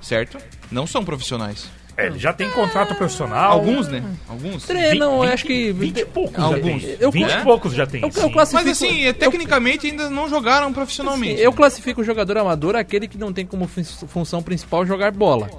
certo? 0.00 0.38
Não 0.70 0.86
são 0.86 1.04
profissionais. 1.04 1.68
É, 1.96 2.06
ele 2.06 2.18
já 2.18 2.32
tem 2.32 2.48
contrato 2.50 2.94
profissional. 2.94 3.52
Alguns, 3.52 3.86
né? 3.88 4.02
Alguns. 4.28 4.64
Treinam, 4.64 5.16
eu 5.16 5.20
20, 5.22 5.32
acho 5.32 5.44
que. 5.44 5.72
20 5.72 5.98
e 5.98 6.06
poucos 6.06 6.42
Alguns. 6.42 6.80
já 6.82 6.88
tem. 6.88 6.96
Eu- 7.00 7.10
20 7.10 7.30
é? 7.30 7.38
e 7.40 7.42
poucos 7.44 7.72
já 7.74 7.86
tem. 7.86 8.00
Eu, 8.02 8.10
eu 8.16 8.30
Mas 8.30 8.54
assim, 8.54 9.04
é, 9.04 9.12
tecnicamente 9.12 9.86
ainda 9.86 10.08
não 10.08 10.28
jogaram 10.28 10.72
profissionalmente. 10.72 11.40
eu 11.40 11.52
classifico 11.52 12.00
o 12.00 12.04
jogador 12.04 12.38
amador 12.38 12.74
aquele 12.74 13.06
que 13.06 13.18
não 13.18 13.32
tem 13.32 13.44
como 13.44 13.66
fun- 13.68 13.84
função 13.84 14.42
principal 14.42 14.86
jogar 14.86 15.12
bola. 15.12 15.50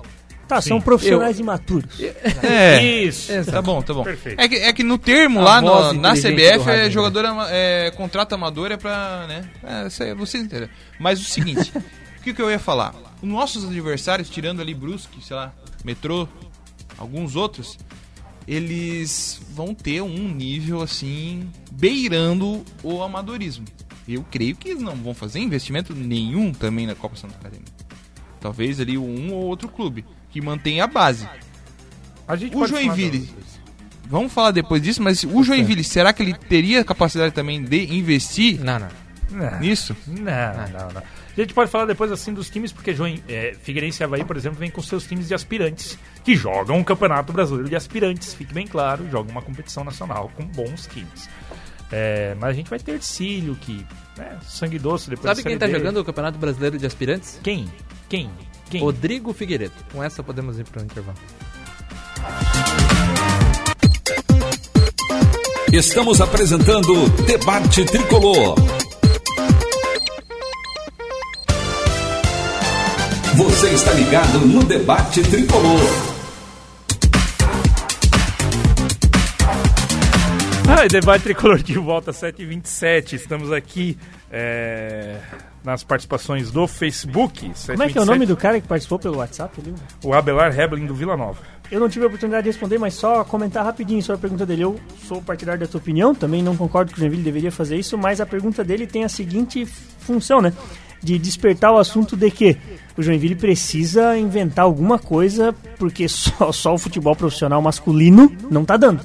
Tá, 0.55 0.61
são 0.61 0.81
profissionais 0.81 1.39
imaturos. 1.39 1.99
É. 2.43 2.83
Isso. 2.83 3.31
Exato. 3.31 3.51
Tá 3.51 3.61
bom, 3.61 3.81
tá 3.81 3.93
bom. 3.93 4.03
Perfeito. 4.03 4.39
É 4.39 4.47
que, 4.49 4.55
é 4.55 4.73
que 4.73 4.83
no 4.83 4.97
termo 4.97 5.39
A 5.39 5.43
lá 5.43 5.61
no- 5.61 5.93
na 5.93 6.13
CBF 6.13 6.69
é 6.69 6.89
jogador 6.89 7.23
é, 7.49 7.89
contrato 7.95 8.33
amador 8.33 8.69
é 8.71 8.75
pra, 8.77 9.25
né? 9.27 9.49
É, 9.63 9.87
isso 9.87 10.03
aí 10.03 10.13
vocês 10.13 10.43
entenderam. 10.43 10.69
Mas 10.99 11.21
o 11.21 11.23
seguinte, 11.23 11.71
o 12.19 12.21
que, 12.21 12.33
que 12.33 12.41
eu 12.41 12.51
ia 12.51 12.59
falar? 12.59 12.93
Os 13.21 13.29
nossos 13.29 13.63
adversários, 13.63 14.29
tirando 14.29 14.61
ali 14.61 14.73
Brusque, 14.73 15.23
sei 15.23 15.35
lá, 15.37 15.53
Metrô, 15.85 16.27
alguns 16.97 17.35
outros, 17.37 17.77
eles 18.47 19.41
vão 19.53 19.73
ter 19.73 20.01
um 20.01 20.27
nível 20.27 20.81
assim 20.81 21.49
beirando 21.71 22.63
o 22.83 23.01
amadorismo. 23.01 23.65
Eu 24.07 24.25
creio 24.29 24.55
que 24.55 24.69
eles 24.69 24.81
não 24.83 24.95
vão 24.95 25.13
fazer 25.13 25.39
investimento 25.39 25.95
nenhum 25.95 26.51
também 26.51 26.85
na 26.85 26.95
Copa 26.95 27.15
Santa 27.15 27.35
Catarina. 27.35 27.63
Talvez 28.41 28.79
ali 28.81 28.97
um 28.97 29.31
ou 29.33 29.43
outro 29.45 29.69
clube 29.69 30.03
que 30.31 30.41
mantenha 30.41 30.85
a 30.85 30.87
base. 30.87 31.27
A 32.27 32.35
gente 32.35 32.55
O 32.55 32.65
Joinville. 32.65 33.29
Vamos 34.05 34.33
falar 34.33 34.51
depois 34.51 34.81
disso, 34.81 35.01
mas 35.01 35.23
o 35.23 35.43
Joinville, 35.43 35.83
será 35.83 36.11
que 36.11 36.21
ele 36.21 36.33
teria 36.33 36.83
capacidade 36.83 37.33
também 37.33 37.63
de 37.63 37.93
investir 37.95 38.59
Não, 38.59 38.77
não. 38.77 38.89
Não. 39.31 39.59
nisso? 39.59 39.95
Não, 40.05 40.67
não, 40.67 40.91
não. 40.93 41.01
A 41.01 41.41
gente 41.41 41.53
pode 41.53 41.71
falar 41.71 41.85
depois 41.85 42.11
assim 42.11 42.33
dos 42.33 42.49
times, 42.49 42.73
porque 42.73 42.93
Join, 42.93 43.23
é, 43.27 43.55
Figueirense 43.61 44.01
e 44.01 44.03
Havaí, 44.03 44.25
por 44.25 44.35
exemplo, 44.35 44.59
vem 44.59 44.69
com 44.69 44.81
seus 44.81 45.07
times 45.07 45.29
de 45.29 45.33
aspirantes, 45.33 45.97
que 46.25 46.35
jogam 46.35 46.77
um 46.77 46.83
campeonato 46.83 47.31
brasileiro 47.31 47.69
de 47.69 47.75
aspirantes, 47.75 48.33
fique 48.33 48.53
bem 48.53 48.67
claro, 48.67 49.09
jogam 49.09 49.31
uma 49.31 49.41
competição 49.41 49.85
nacional 49.85 50.29
com 50.35 50.45
bons 50.45 50.87
times. 50.87 51.29
É, 51.89 52.35
mas 52.39 52.49
a 52.49 52.53
gente 52.53 52.69
vai 52.69 52.79
ter 52.79 52.93
Ercílio, 52.93 53.55
que 53.55 53.85
né, 54.17 54.37
sangue 54.43 54.77
doce 54.77 55.09
depois 55.09 55.29
Sabe 55.29 55.43
da 55.43 55.49
quem 55.49 55.57
tá 55.57 55.69
jogando 55.69 55.97
o 55.97 56.05
Campeonato 56.05 56.37
Brasileiro 56.37 56.77
de 56.77 56.85
Aspirantes? 56.85 57.39
Quem? 57.41 57.71
Quem? 58.09 58.29
Quem? 58.71 58.79
Rodrigo 58.79 59.33
Figueiredo. 59.33 59.73
Com 59.91 60.01
essa 60.01 60.23
podemos 60.23 60.57
ir 60.57 60.63
para 60.63 60.81
o 60.81 60.85
intervalo. 60.85 61.17
Estamos 65.73 66.21
apresentando 66.21 67.09
Debate 67.25 67.85
Tricolor. 67.85 68.55
Você 73.35 73.69
está 73.71 73.91
ligado 73.93 74.39
no 74.39 74.63
Debate 74.63 75.21
Tricolor. 75.23 76.11
Ah, 80.69 80.87
debate 80.87 81.23
tricolor 81.23 81.61
de 81.61 81.77
volta 81.77 82.11
7h27. 82.11 83.13
Estamos 83.13 83.51
aqui 83.51 83.97
é, 84.31 85.19
nas 85.63 85.83
participações 85.83 86.51
do 86.51 86.67
Facebook. 86.67 87.51
Como 87.67 87.83
é 87.83 87.89
que 87.89 87.97
é 87.97 88.01
o 88.01 88.05
nome 88.05 88.25
do 88.25 88.35
cara 88.35 88.59
que 88.59 88.67
participou 88.67 88.99
pelo 88.99 89.17
WhatsApp 89.17 89.61
ali? 89.61 89.73
O 90.03 90.13
Abelar 90.13 90.57
Hebling 90.57 90.85
do 90.85 90.95
Vila 90.95 91.15
Nova. 91.15 91.39
Eu 91.71 91.79
não 91.79 91.87
tive 91.87 92.03
a 92.03 92.07
oportunidade 92.07 92.43
de 92.43 92.49
responder, 92.49 92.77
mas 92.77 92.95
só 92.95 93.23
comentar 93.23 93.63
rapidinho 93.63 94.01
sobre 94.01 94.17
a 94.17 94.21
pergunta 94.21 94.45
dele. 94.45 94.63
Eu 94.63 94.79
sou 95.07 95.21
partidário 95.21 95.61
da 95.61 95.67
tua 95.67 95.79
opinião, 95.79 96.13
também 96.13 96.43
não 96.43 96.57
concordo 96.57 96.91
que 96.91 96.97
o 96.97 96.99
Joinville 96.99 97.23
deveria 97.23 97.51
fazer 97.51 97.77
isso, 97.77 97.97
mas 97.97 98.19
a 98.19 98.25
pergunta 98.25 98.63
dele 98.63 98.85
tem 98.85 99.05
a 99.05 99.09
seguinte 99.09 99.65
função, 99.65 100.41
né? 100.41 100.51
De 101.03 101.17
despertar 101.17 101.71
o 101.71 101.77
assunto 101.79 102.15
de 102.15 102.29
que 102.29 102.55
o 102.95 103.01
Joinville 103.01 103.33
precisa 103.35 104.15
inventar 104.17 104.65
alguma 104.65 104.99
coisa, 104.99 105.51
porque 105.79 106.07
só, 106.07 106.51
só 106.51 106.73
o 106.75 106.77
futebol 106.77 107.15
profissional 107.15 107.59
masculino 107.61 108.31
não 108.51 108.63
tá 108.63 108.77
dando. 108.77 109.01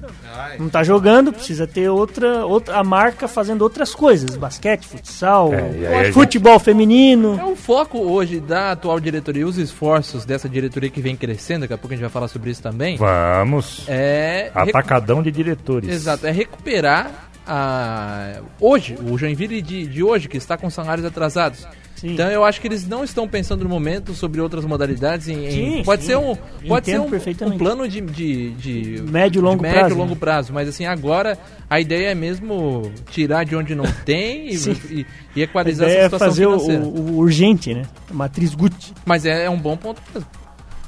Não 0.58 0.68
tá 0.68 0.82
jogando, 0.84 1.32
precisa 1.32 1.66
ter 1.66 1.88
outra, 1.88 2.44
outra 2.44 2.76
a 2.78 2.84
marca 2.84 3.26
fazendo 3.26 3.62
outras 3.62 3.94
coisas. 3.94 4.36
Basquete, 4.36 4.86
futsal, 4.86 5.52
É, 5.54 6.00
a 6.00 6.04
gente- 6.04 6.12
futebol 6.14 6.58
feminino. 6.58 7.38
É 7.40 7.44
o 7.44 7.56
foco 7.56 7.98
hoje 7.98 8.40
da 8.40 8.72
atual 8.72 9.00
diretoria 9.00 9.42
e 9.42 9.44
os 9.46 9.56
esforços 9.56 10.24
dessa 10.26 10.48
diretoria 10.48 10.90
que 10.90 11.00
vem 11.00 11.16
crescendo, 11.16 11.62
daqui 11.62 11.72
a 11.72 11.78
pouco 11.78 11.94
a 11.94 11.96
gente 11.96 12.02
vai 12.02 12.10
falar 12.10 12.28
sobre 12.28 12.50
isso 12.50 12.62
também. 12.62 12.96
Vamos. 12.98 13.84
É. 13.88 14.50
Atacadão 14.54 15.22
de 15.22 15.30
diretores. 15.32 15.88
Exato, 15.88 16.26
é 16.26 16.30
recuperar 16.30 17.28
a. 17.46 18.40
Hoje, 18.60 18.96
o 19.08 19.16
Joinville 19.16 19.62
de, 19.62 19.86
de 19.86 20.02
hoje, 20.02 20.28
que 20.28 20.36
está 20.36 20.56
com 20.58 20.68
salários 20.68 21.06
atrasados. 21.06 21.66
Sim. 21.96 22.12
Então 22.12 22.30
eu 22.30 22.44
acho 22.44 22.60
que 22.60 22.68
eles 22.68 22.86
não 22.86 23.02
estão 23.02 23.26
pensando 23.26 23.64
no 23.64 23.70
momento 23.70 24.12
sobre 24.14 24.40
outras 24.40 24.64
modalidades. 24.64 25.28
Em, 25.28 25.46
em- 25.46 25.50
Sim, 25.78 25.82
pode 25.82 26.02
sim. 26.02 26.08
ser 26.08 26.16
um, 26.18 26.36
pode 26.68 26.86
ser 26.86 27.00
um, 27.00 27.06
um 27.46 27.58
plano 27.58 27.88
de, 27.88 28.00
de, 28.02 28.50
de 28.52 29.02
Médio 29.02 29.40
e 29.40 29.42
longo 29.42 29.56
de 29.56 29.62
médio 29.62 29.78
prazo, 29.80 29.94
longo 29.96 30.12
né? 30.14 30.20
prazo. 30.20 30.52
Mas 30.52 30.68
assim, 30.68 30.84
agora 30.84 31.38
a 31.70 31.80
ideia 31.80 32.08
é 32.10 32.14
mesmo 32.14 32.92
tirar 33.10 33.44
de 33.44 33.56
onde 33.56 33.74
não 33.74 33.86
tem 34.04 34.48
e, 34.50 34.56
e, 34.92 35.06
e 35.36 35.40
A 35.40 35.44
equalizar 35.44 35.88
ideia 35.88 36.04
essa 36.04 36.16
é 36.16 36.18
situação 36.18 36.28
fazer 36.28 36.46
o, 36.46 36.60
financeira. 36.60 36.82
o- 36.84 37.12
o 37.12 37.16
urgente, 37.18 37.72
né? 37.74 37.82
A 38.10 38.14
matriz 38.14 38.54
Gucci. 38.54 38.92
Mas 39.06 39.24
é, 39.24 39.44
é 39.46 39.50
um 39.50 39.58
bom 39.58 39.76
ponto 39.76 40.00
mesmo. 40.14 40.28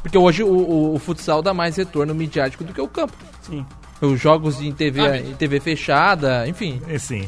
Porque 0.02 0.18
hoje 0.18 0.42
o, 0.42 0.48
o- 0.52 0.94
o 0.94 0.98
futsal 0.98 1.40
dá 1.42 1.54
mais 1.54 1.76
retorno 1.76 2.14
midiático 2.14 2.62
do 2.64 2.72
que 2.74 2.80
o 2.80 2.86
campo. 2.88 3.14
Sim. 3.42 3.64
Os 4.02 4.20
jogos 4.20 4.60
em 4.60 4.72
TV, 4.72 5.00
Ah, 5.00 5.16
em 5.18 5.34
TV 5.34 5.58
fechada, 5.58 6.46
enfim. 6.46 6.80
E 6.88 6.98
sim. 6.98 7.26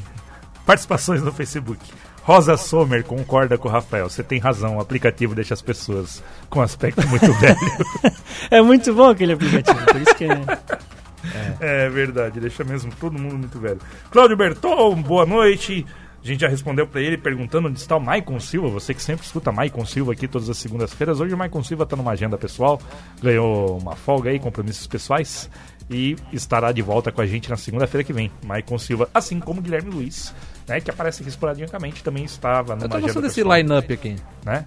Participações 0.66 1.22
no 1.22 1.32
Facebook. 1.32 1.80
Rosa 2.22 2.56
Sommer 2.56 3.04
concorda 3.04 3.56
com 3.56 3.68
o 3.68 3.70
Rafael. 3.70 4.08
Você 4.08 4.22
tem 4.22 4.38
razão, 4.38 4.76
o 4.76 4.80
aplicativo 4.80 5.34
deixa 5.34 5.54
as 5.54 5.62
pessoas 5.62 6.22
com 6.48 6.60
aspecto 6.60 7.06
muito 7.08 7.32
velho. 7.40 7.56
É 8.50 8.60
muito 8.60 8.92
bom 8.94 9.08
aquele 9.08 9.32
aplicativo, 9.32 9.84
por 9.86 10.00
isso 10.00 10.14
que 10.14 10.24
é... 10.24 10.30
É 11.60 11.88
verdade, 11.90 12.40
deixa 12.40 12.64
mesmo 12.64 12.90
todo 12.98 13.18
mundo 13.18 13.36
muito 13.36 13.58
velho. 13.58 13.78
Cláudio 14.10 14.36
Berton, 14.36 15.02
boa 15.02 15.26
noite. 15.26 15.84
A 16.22 16.26
gente 16.26 16.40
já 16.40 16.48
respondeu 16.48 16.86
pra 16.86 17.00
ele 17.00 17.16
perguntando 17.16 17.68
onde 17.68 17.78
está 17.78 17.96
o 17.96 18.00
Maicon 18.00 18.38
Silva. 18.40 18.68
Você 18.68 18.92
que 18.92 19.02
sempre 19.02 19.24
escuta 19.24 19.50
Maicon 19.50 19.84
Silva 19.86 20.12
aqui 20.12 20.28
todas 20.28 20.50
as 20.50 20.58
segundas-feiras. 20.58 21.18
Hoje 21.20 21.34
o 21.34 21.38
Maicon 21.38 21.62
Silva 21.62 21.86
tá 21.86 21.96
numa 21.96 22.12
agenda 22.12 22.36
pessoal, 22.36 22.80
ganhou 23.22 23.78
uma 23.78 23.96
folga 23.96 24.30
aí, 24.30 24.38
compromissos 24.38 24.86
pessoais. 24.86 25.50
E 25.90 26.16
estará 26.32 26.72
de 26.72 26.82
volta 26.82 27.10
com 27.10 27.20
a 27.20 27.26
gente 27.26 27.50
na 27.50 27.56
segunda-feira 27.56 28.04
que 28.04 28.12
vem. 28.12 28.30
Maicon 28.44 28.78
Silva, 28.78 29.08
assim 29.12 29.40
como 29.40 29.60
Guilherme 29.60 29.90
Luiz, 29.90 30.34
né? 30.70 30.80
Que 30.80 30.90
aparece 30.90 31.20
aqui 31.22 31.28
esporadicamente, 31.28 32.02
também 32.02 32.24
estava 32.24 32.74
numa 32.74 32.86
Eu 32.86 32.88
tô 32.88 33.00
gostando 33.00 33.26
desse 33.26 33.42
line-up 33.42 33.92
aqui. 33.92 34.16
né? 34.44 34.64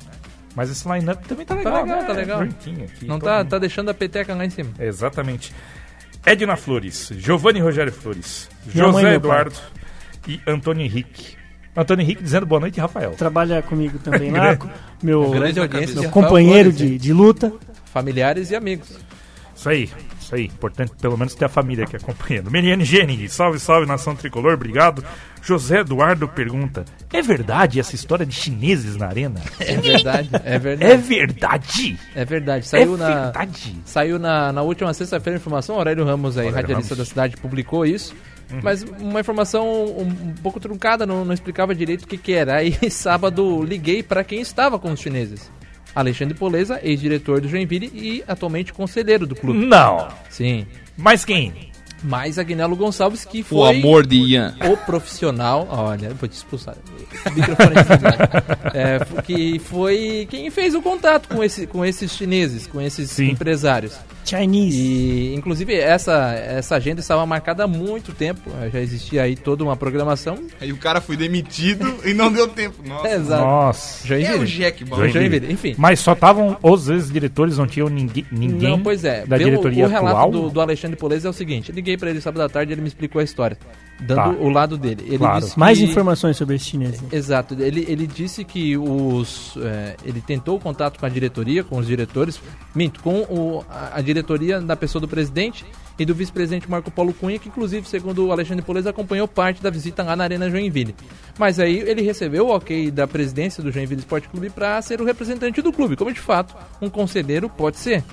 Mas 0.56 0.70
esse 0.70 0.88
line-up 0.88 1.28
também 1.28 1.46
tá 1.46 1.56
legal, 1.56 1.82
legal, 1.84 1.98
né? 2.00 2.04
tá 2.06 2.14
legal. 2.14 2.42
Aqui, 2.42 2.88
Não 3.08 3.18
tá, 3.20 3.40
mundo. 3.40 3.50
tá 3.50 3.58
deixando 3.58 3.90
a 3.90 3.94
peteca 3.94 4.36
lá 4.36 4.46
em 4.46 4.50
cima. 4.52 4.70
Exatamente. 4.80 5.52
Edna 6.26 6.56
Flores, 6.56 7.12
Giovanni 7.18 7.60
Rogério 7.60 7.92
Flores, 7.92 8.50
Minha 8.74 8.88
mãe 8.90 8.92
e 8.92 8.96
José 8.98 9.08
meu 9.10 9.16
Eduardo 9.16 9.56
e 10.28 10.40
Antônio 10.48 10.86
Henrique. 10.86 11.36
Antônio 11.76 12.04
Henrique 12.04 12.22
dizendo 12.22 12.46
boa 12.46 12.62
noite, 12.62 12.80
Rafael. 12.80 13.12
Trabalha 13.12 13.62
comigo 13.64 13.98
também 14.00 14.32
lá, 14.32 14.56
com 14.56 14.70
meu, 15.02 15.32
Grande 15.32 15.60
audiência. 15.60 15.96
meu 15.96 16.04
de 16.04 16.10
companheiro 16.10 16.70
Rafael 16.70 16.90
de, 16.90 16.98
de 17.00 17.14
luta. 17.14 17.50
Flores, 17.50 17.68
Familiares 17.92 18.52
e 18.52 18.56
amigos. 18.56 18.90
Isso 19.56 19.70
aí, 19.70 19.90
isso 20.24 20.36
aí. 20.36 20.46
Importante 20.46 20.92
pelo 21.02 21.18
menos 21.18 21.36
ter 21.36 21.46
a 21.46 21.50
família 21.50 21.84
aqui 21.84 21.96
acompanhando. 21.96 22.50
Meliane 22.50 22.86
Gene, 22.86 23.28
salve, 23.30 23.60
salve, 23.60 23.86
nação 23.86 24.16
tricolor, 24.16 24.54
obrigado. 24.54 25.04
José 25.42 25.80
Eduardo 25.82 26.28
pergunta: 26.28 26.86
É 27.12 27.22
verdade 27.22 27.80
essa 27.80 27.94
história 27.96 28.26
de 28.26 28.34
chineses 28.34 28.96
na 28.96 29.08
arena? 29.08 29.42
É 29.60 29.76
verdade, 29.76 30.30
é 30.44 30.56
É 30.56 30.60
verdade. 30.60 31.02
verdade! 31.04 32.00
É 32.16 32.26
verdade. 32.26 32.60
É 32.66 32.68
Saiu 32.70 32.98
na, 32.98 33.24
verdade! 33.24 33.76
Saiu 33.86 34.20
na, 34.20 34.52
na 34.54 34.62
última 34.62 34.94
sexta-feira 34.94 35.38
a 35.38 35.40
informação, 35.40 35.76
Aurélio 35.76 36.06
Ramos, 36.06 36.38
aí, 36.38 36.46
Aurélio 36.48 36.62
radialista 36.62 36.96
Ramos. 36.96 37.08
da 37.08 37.10
cidade, 37.10 37.38
publicou 37.38 37.86
isso. 37.86 38.16
Mas 38.62 38.84
uma 38.84 39.20
informação 39.20 39.66
um, 39.68 40.02
um 40.04 40.34
pouco 40.44 40.60
truncada, 40.60 41.06
não, 41.08 41.26
não 41.26 41.34
explicava 41.34 41.74
direito 41.74 42.04
o 42.04 42.08
que, 42.08 42.18
que 42.18 42.34
era. 42.34 42.58
Aí 42.58 42.78
sábado 42.92 43.64
liguei 43.64 44.04
para 44.04 44.24
quem 44.24 44.42
estava 44.42 44.78
com 44.78 44.92
os 44.92 45.00
chineses. 45.00 45.52
Alexandre 45.96 46.34
Poleza, 46.34 46.80
ex-diretor 46.84 47.42
do 47.42 47.48
Joinville 47.48 47.92
e 47.94 48.24
atualmente 48.28 48.74
conselheiro 48.74 49.28
do 49.28 49.36
clube. 49.36 49.66
Não! 49.66 50.08
Sim. 50.30 50.66
Mas 50.98 51.26
quem? 51.26 51.73
Mais 52.04 52.38
Agnello 52.38 52.76
Gonçalves, 52.76 53.26
que 53.26 53.42
O 53.42 53.44
foi 53.46 53.78
amor 53.78 54.06
de 54.06 54.16
Ian. 54.18 54.56
o 54.70 54.78
profissional. 54.78 55.68
Olha, 55.70 56.10
vou 56.14 56.28
te 56.28 56.34
expulsar. 56.34 56.76
O 56.76 57.24
é, 58.78 59.00
Que 59.24 59.60
foi 59.60 60.28
quem 60.30 60.50
fez 60.50 60.76
o 60.76 60.82
contato 60.82 61.28
com, 61.30 61.44
esse, 61.44 61.66
com 61.68 61.86
esses 61.86 62.12
chineses, 62.12 62.68
com 62.68 62.82
esses 62.82 63.10
Sim. 63.12 63.30
empresários. 63.32 63.98
Chinese. 64.26 64.78
E, 64.78 65.36
inclusive, 65.36 65.74
essa, 65.76 66.34
essa 66.34 66.76
agenda 66.76 67.02
estava 67.02 67.26
marcada 67.26 67.66
há 67.66 67.68
muito 67.68 68.14
tempo. 68.14 68.50
Já 68.72 68.80
existia 68.80 69.24
aí 69.24 69.36
toda 69.36 69.64
uma 69.64 69.76
programação. 69.76 70.38
Aí 70.62 70.72
o 70.72 70.78
cara 70.78 71.02
foi 71.02 71.18
demitido 71.18 72.00
e 72.06 72.14
não 72.14 72.32
deu 72.32 72.48
tempo. 72.48 72.82
Nossa. 72.88 73.10
Exato. 73.10 73.44
Nossa. 73.44 74.14
É 74.14 74.18
o 74.18 74.26
Joinville. 74.26 74.46
Jack 74.46 74.86
Ball. 74.86 75.00
Joinville. 75.00 75.30
Joinville, 75.30 75.54
enfim. 75.54 75.76
Mas 75.78 76.00
só 76.00 76.14
estavam 76.14 76.58
os 76.62 76.90
ex-diretores, 76.90 77.58
não 77.58 77.68
tinham 77.68 77.90
ninguém, 77.90 78.26
ninguém 78.32 78.70
Não, 78.70 78.80
pois 78.82 79.04
é. 79.04 79.26
da 79.26 79.38
Pelo, 79.38 79.50
diretoria 79.50 79.86
o 79.86 79.90
relato 79.90 80.16
atual? 80.18 80.32
do, 80.32 80.50
do 80.50 80.62
Alexandre 80.62 80.98
Polese 80.98 81.28
é 81.28 81.30
o 81.30 81.34
seguinte: 81.34 81.72
liguei 81.94 81.98
para 81.98 82.10
ele 82.10 82.22
sábado 82.22 82.42
à 82.42 82.50
tarde 82.50 82.74
ele 82.74 82.82
me 82.82 82.88
explicou 82.88 83.20
a 83.20 83.24
história, 83.24 83.58
dando 84.02 84.16
Tá. 84.16 84.30
o 84.30 84.50
lado 84.50 84.78
dele. 84.78 85.04
Ele 85.08 85.18
Claro. 85.18 85.46
disse 85.46 85.58
Mais 85.60 85.78
que- 85.78 85.86
informações 85.86 86.36
sobre 86.38 86.56
esse 86.56 86.66
chinês. 86.66 87.02
Exato, 87.12 87.56
ele, 87.60 87.86
ele 87.88 88.08
disse 88.08 88.44
que 88.44 88.76
os. 88.78 89.56
é, 89.62 89.96
ele 90.04 90.22
tentou 90.22 90.58
o 90.58 90.60
contato 90.60 91.00
com 91.00 91.06
a 91.06 91.10
diretoria, 91.10 91.64
com 91.64 91.78
os 91.78 91.86
diretores, 91.88 92.40
minto, 92.76 93.02
com 93.02 93.22
o, 93.22 93.64
a, 93.70 93.98
a 93.98 94.02
diretoria 94.02 94.60
da 94.60 94.76
pessoa 94.76 95.00
do 95.02 95.08
presidente 95.08 95.66
e 96.00 96.06
do 96.06 96.16
vice-presidente 96.16 96.70
Marco 96.70 96.90
Paulo 96.90 97.14
Cunha, 97.14 97.38
que 97.38 97.48
inclusive, 97.50 97.88
segundo 97.88 98.26
o 98.26 98.32
Alexandre 98.32 98.64
Poleza, 98.66 98.90
acompanhou 98.90 99.28
parte 99.28 99.62
da 99.62 99.70
visita 99.70 100.02
lá 100.04 100.16
na 100.16 100.24
Arena 100.24 100.50
Joinville. 100.50 100.96
Mas 101.38 101.60
aí 101.60 101.78
ele 101.80 102.02
recebeu 102.02 102.48
o 102.48 102.56
ok 102.56 102.90
da 102.90 103.06
presidência 103.08 103.62
do 103.62 103.72
Joinville 103.72 104.02
Esporte 104.02 104.28
Clube 104.28 104.50
para 104.50 104.82
ser 104.82 105.00
o 105.02 105.06
representante 105.06 105.62
do 105.62 105.72
clube, 105.72 105.96
como 105.96 106.12
de 106.12 106.20
fato 106.20 106.56
um 106.82 106.90
conselheiro 106.90 107.48
pode 107.48 107.78
ser, 107.78 108.04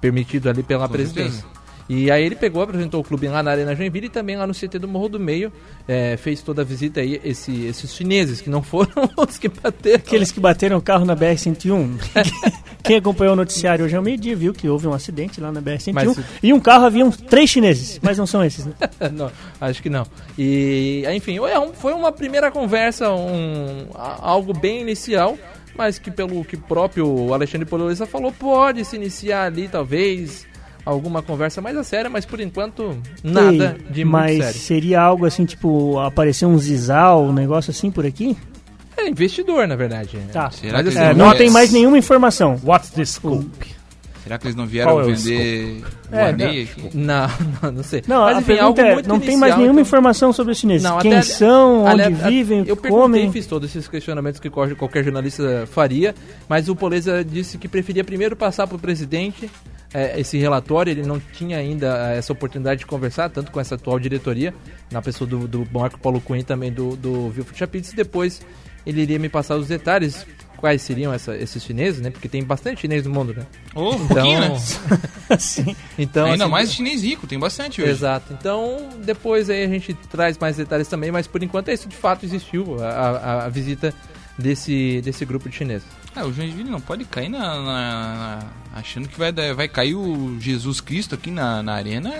permitido 0.00 0.48
ali 0.48 0.62
pela 0.62 0.86
Com 0.86 0.92
presidência. 0.94 1.44
E 1.88 2.10
aí 2.10 2.24
ele 2.24 2.36
pegou, 2.36 2.62
apresentou 2.62 3.00
o 3.00 3.04
clube 3.04 3.26
lá 3.28 3.42
na 3.42 3.50
Arena 3.50 3.74
Joinville 3.74 4.06
e 4.06 4.10
também 4.10 4.36
lá 4.36 4.46
no 4.46 4.54
CT 4.54 4.78
do 4.78 4.88
Morro 4.88 5.08
do 5.10 5.20
Meio. 5.20 5.52
é, 5.88 6.16
fez 6.16 6.40
toda 6.42 6.62
a 6.62 6.64
visita 6.64 7.00
aí, 7.00 7.20
esse- 7.24 7.66
esses 7.66 7.92
chineses 7.94 8.40
que 8.40 8.48
não 8.48 8.62
foram 8.62 8.90
os 9.18 9.36
que 9.38 9.48
bateram. 9.48 9.96
Aqueles 9.96 10.30
que 10.30 10.38
bateram 10.40 10.78
o 10.78 10.82
carro 10.82 11.04
na 11.04 11.14
BR-101. 11.16 11.98
Quem 12.82 12.96
acompanhou 12.96 13.32
o 13.34 13.36
noticiário 13.36 13.84
hoje 13.84 13.96
ao 13.96 14.02
meio-dia 14.02 14.34
viu 14.34 14.52
que 14.52 14.68
houve 14.68 14.86
um 14.86 14.92
acidente 14.92 15.40
lá 15.40 15.50
na 15.52 15.60
BR-101. 15.60 15.92
Mas- 15.92 16.18
E 16.42 16.52
um 16.52 16.60
carro 16.60 16.84
haviam 16.86 17.10
três 17.10 17.50
chineses, 17.50 17.98
mas 18.02 18.16
não 18.18 18.26
são 18.26 18.44
esses, 18.44 18.64
né? 18.66 18.72
não, 19.12 19.30
acho 19.60 19.82
que 19.82 19.90
não. 19.90 20.06
E, 20.38 21.04
enfim, 21.14 21.38
é 21.44 21.72
foi 21.74 21.92
uma 21.92 22.10
primeira 22.12 22.50
conversa, 22.50 23.10
um, 23.12 23.86
algo 23.94 24.52
bem 24.52 24.80
inicial, 24.80 25.36
mas 25.76 25.98
que 25.98 26.10
pelo 26.10 26.44
que 26.44 26.56
próprio 26.56 27.32
Alexandre 27.32 27.66
Pololeza 27.66 28.06
falou, 28.06 28.32
pode 28.32 28.84
se 28.84 28.96
iniciar 28.96 29.44
ali, 29.46 29.68
talvez, 29.68 30.46
alguma 30.84 31.22
conversa 31.22 31.60
mais 31.60 31.76
a 31.76 31.84
séria, 31.84 32.10
mas 32.10 32.24
por 32.24 32.40
enquanto, 32.40 32.96
nada 33.22 33.76
E- 33.88 33.92
de 33.92 34.04
mas 34.04 34.30
muito 34.32 34.42
sério. 34.44 34.60
seria 34.60 35.00
algo 35.00 35.24
assim, 35.26 35.44
tipo, 35.44 35.98
aparecer 36.00 36.46
um 36.46 36.58
Zizal, 36.58 37.24
um 37.24 37.32
negócio 37.32 37.70
assim 37.70 37.90
por 37.90 38.04
aqui? 38.06 38.36
É 38.96 39.08
investidor, 39.08 39.66
na 39.66 39.74
verdade. 39.76 40.18
Tá. 40.32 40.50
Será 40.50 40.74
Mas 40.74 40.82
que, 40.82 40.88
assim, 40.90 40.98
eles 40.98 41.10
É, 41.10 41.14
não 41.14 41.34
tem 41.34 41.50
mais 41.50 41.72
nenhuma 41.72 41.96
informação. 41.98 42.60
What's 42.64 42.90
the 42.90 43.04
scope? 43.04 43.72
Será 44.22 44.38
que 44.38 44.46
eles 44.46 44.54
não 44.54 44.66
vieram 44.66 45.00
é 45.00 45.04
vender 45.12 45.82
o 46.12 46.16
É? 46.16 46.32
Não, 46.94 47.26
não, 47.62 47.72
não 47.72 47.82
sei. 47.82 48.04
Não, 48.06 48.20
mas 48.22 48.36
a 48.36 48.40
enfim, 48.40 48.46
pergunta 48.54 48.64
algo 48.66 48.80
é, 48.80 48.94
muito 48.94 49.08
não 49.08 49.18
tem 49.18 49.36
mais 49.36 49.54
nenhuma 49.56 49.72
então- 49.72 49.82
informação 49.82 50.32
sobre 50.32 50.52
os 50.52 50.58
chineses. 50.58 50.84
Não, 50.84 50.98
Quem 50.98 51.12
até- 51.12 51.22
são, 51.22 51.84
onde 51.84 52.10
vivem, 52.28 52.62
o 52.62 52.68
Eu 52.68 52.76
comem. 52.76 53.32
fiz 53.32 53.46
todos 53.46 53.68
esses 53.70 53.88
questionamentos 53.88 54.38
que 54.38 54.48
qual- 54.48 54.76
qualquer 54.76 55.02
jornalista 55.02 55.66
faria, 55.72 56.14
mas 56.48 56.68
o 56.68 56.76
Poleza 56.76 57.24
disse 57.24 57.58
que 57.58 57.66
preferia 57.66 58.04
primeiro 58.04 58.36
passar 58.36 58.68
para 58.68 58.76
o 58.76 58.78
presidente 58.78 59.50
é, 59.94 60.18
esse 60.20 60.38
relatório, 60.38 60.90
ele 60.90 61.02
não 61.02 61.18
tinha 61.20 61.58
ainda 61.58 62.12
essa 62.14 62.32
oportunidade 62.32 62.80
de 62.80 62.86
conversar, 62.86 63.28
tanto 63.30 63.50
com 63.52 63.60
essa 63.60 63.74
atual 63.74 63.98
diretoria, 63.98 64.54
na 64.90 65.00
pessoa 65.02 65.28
do, 65.28 65.46
do 65.46 65.66
Marco 65.72 65.98
Paulo 65.98 66.20
Cunha 66.20 66.42
também 66.44 66.72
do, 66.72 66.96
do 66.96 67.26
Wilfried 67.26 67.58
Chapitz, 67.58 67.92
e 67.92 67.96
depois 67.96 68.40
ele 68.86 69.02
iria 69.02 69.18
me 69.18 69.28
passar 69.28 69.56
os 69.56 69.68
detalhes, 69.68 70.26
quais 70.56 70.80
seriam 70.82 71.12
essa- 71.12 71.36
esses 71.36 71.62
chineses, 71.62 72.00
né, 72.00 72.10
porque 72.10 72.28
tem 72.28 72.42
bastante 72.42 72.80
chinês 72.82 73.04
no 73.04 73.10
mundo, 73.12 73.34
né? 73.34 73.44
Um 73.74 74.06
pouquinho, 74.06 74.40
né? 74.40 74.58
Sim. 75.38 75.74
então 75.98 76.26
Ainda 76.26 76.44
assim, 76.44 76.50
mais 76.52 76.72
chinês 76.72 77.02
rico, 77.02 77.26
tem 77.26 77.38
bastante 77.38 77.80
hoje. 77.82 77.90
Exato. 77.90 78.32
Então, 78.38 78.90
depois 79.04 79.48
aí 79.50 79.64
a 79.64 79.68
gente 79.68 79.92
traz 80.10 80.36
mais 80.38 80.56
detalhes 80.56 80.86
também, 80.88 81.10
mas 81.10 81.26
por 81.26 81.42
enquanto 81.42 81.68
é 81.68 81.74
isso 81.74 81.88
de 81.88 81.96
fato 81.96 82.24
existiu, 82.24 82.76
a, 82.82 82.88
a- 82.88 83.44
a 83.44 83.48
visita 83.48 83.92
desse, 84.38 85.00
desse 85.04 85.24
grupo 85.24 85.48
de 85.48 85.56
chineses. 85.56 85.86
Ah, 86.14 86.26
o 86.26 86.32
Joinville 86.32 86.68
não 86.70 86.80
pode 86.80 87.04
cair 87.06 87.28
na, 87.30 87.38
na- 87.40 87.62
na- 87.62 88.38
achando 88.74 89.08
que 89.08 89.18
vai, 89.18 89.32
vai 89.54 89.66
cair 89.68 89.94
o 89.94 90.36
Jesus 90.38 90.80
Cristo 90.80 91.14
aqui 91.14 91.30
na, 91.30 91.62
na 91.62 91.72
arena 91.74 92.10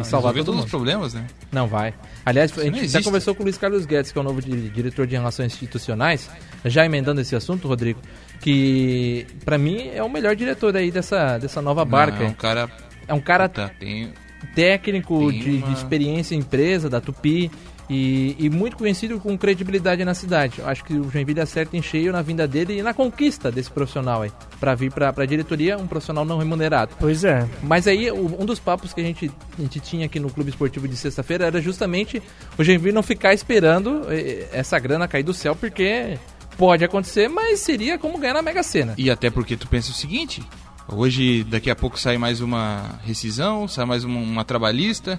E 0.00 0.04
salvar 0.04 0.32
todos 0.34 0.54
mundo. 0.54 0.64
os 0.64 0.70
problemas, 0.70 1.14
né? 1.14 1.26
Não 1.50 1.66
vai. 1.66 1.92
Aliás, 2.24 2.52
a 2.52 2.54
Isso 2.62 2.70
não 2.70 2.78
gente 2.78 2.88
já 2.88 3.02
conversou 3.02 3.34
com 3.34 3.42
o 3.42 3.44
Luiz 3.44 3.58
Carlos 3.58 3.84
Guedes, 3.86 4.12
que 4.12 4.18
é 4.18 4.20
o 4.20 4.24
novo 4.24 4.40
di- 4.40 4.68
diretor 4.70 5.06
de 5.06 5.16
relações 5.16 5.52
institucionais, 5.52 6.30
já 6.64 6.84
emendando 6.86 7.20
esse 7.20 7.34
assunto, 7.34 7.66
Rodrigo, 7.66 8.00
que 8.40 9.26
pra 9.44 9.58
mim 9.58 9.90
é 9.92 10.02
o 10.02 10.08
melhor 10.08 10.36
diretor 10.36 10.76
aí 10.76 10.90
dessa, 10.90 11.38
dessa 11.38 11.60
nova 11.60 11.84
barca. 11.84 12.18
Não, 12.20 12.26
é 12.26 12.28
um 12.28 12.34
cara. 12.34 12.70
É 13.08 13.14
um 13.14 13.20
cara 13.20 13.48
Puta, 13.48 13.68
tem, 13.80 14.12
técnico 14.54 15.30
Tem 15.30 15.40
de, 15.40 15.50
uma- 15.56 15.66
de 15.66 15.72
experiência 15.72 16.34
em 16.34 16.38
empresa, 16.38 16.88
da 16.88 17.00
Tupi, 17.00 17.50
e, 17.92 18.36
e 18.38 18.48
muito 18.48 18.76
conhecido 18.76 19.18
com 19.18 19.36
credibilidade 19.36 20.04
na 20.04 20.14
cidade. 20.14 20.60
Eu 20.60 20.68
acho 20.68 20.84
que 20.84 20.94
o 20.94 21.10
Joinville 21.10 21.40
acerta 21.40 21.76
em 21.76 21.82
cheio 21.82 22.12
na 22.12 22.22
vinda 22.22 22.46
dele 22.46 22.78
e 22.78 22.82
na 22.82 22.94
conquista 22.94 23.50
desse 23.50 23.68
profissional 23.70 24.22
aí, 24.22 24.30
pra 24.60 24.76
vir 24.76 24.92
pra, 24.92 25.12
pra 25.12 25.26
diretoria, 25.26 25.76
um 25.76 25.88
profissional 25.88 26.24
não 26.24 26.38
remunerado. 26.38 26.92
Pois 27.00 27.24
é. 27.24 27.46
Mas 27.62 27.88
aí, 27.88 28.08
o- 28.10 28.40
um 28.40 28.46
dos 28.46 28.60
papos 28.60 28.94
que 28.94 29.00
a 29.00 29.04
gente, 29.04 29.30
a 29.58 29.62
gente 29.62 29.80
tinha 29.80 30.06
aqui 30.06 30.20
no 30.20 30.30
Clube 30.30 30.50
Esportivo 30.50 30.86
de 30.86 30.96
sexta-feira 30.96 31.46
era 31.46 31.60
justamente 31.60 32.22
o 32.56 32.62
Joinville 32.62 32.94
não 32.94 33.02
ficar 33.02 33.34
esperando 33.34 34.02
eh, 34.08 34.48
essa 34.52 34.78
grana 34.78 35.08
cair 35.08 35.24
do 35.24 35.34
céu, 35.34 35.56
porque 35.56 36.16
pode 36.56 36.84
acontecer, 36.84 37.28
mas 37.28 37.58
seria 37.58 37.98
como 37.98 38.18
ganhar 38.18 38.34
na 38.34 38.42
Mega 38.42 38.62
Sena. 38.62 38.94
E 38.96 39.10
até 39.10 39.30
porque 39.30 39.56
tu 39.56 39.66
pensa 39.66 39.90
o 39.90 39.94
seguinte: 39.94 40.42
hoje, 40.86 41.42
daqui 41.44 41.70
a 41.70 41.74
pouco 41.74 41.98
sai 41.98 42.18
mais 42.18 42.40
uma 42.40 43.00
rescisão, 43.04 43.66
sai 43.66 43.84
mais 43.84 44.04
uma, 44.04 44.20
uma 44.20 44.44
trabalhista. 44.44 45.18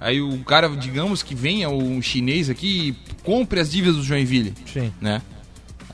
Aí 0.00 0.20
o 0.20 0.38
cara, 0.44 0.68
digamos 0.68 1.22
que 1.22 1.34
venha 1.34 1.68
um 1.68 2.00
chinês 2.00 2.48
aqui 2.48 2.88
e 2.90 3.14
compre 3.24 3.60
as 3.60 3.70
dívidas 3.70 3.96
do 3.96 4.02
Joinville, 4.02 4.54
Sim. 4.72 4.92
né? 5.00 5.20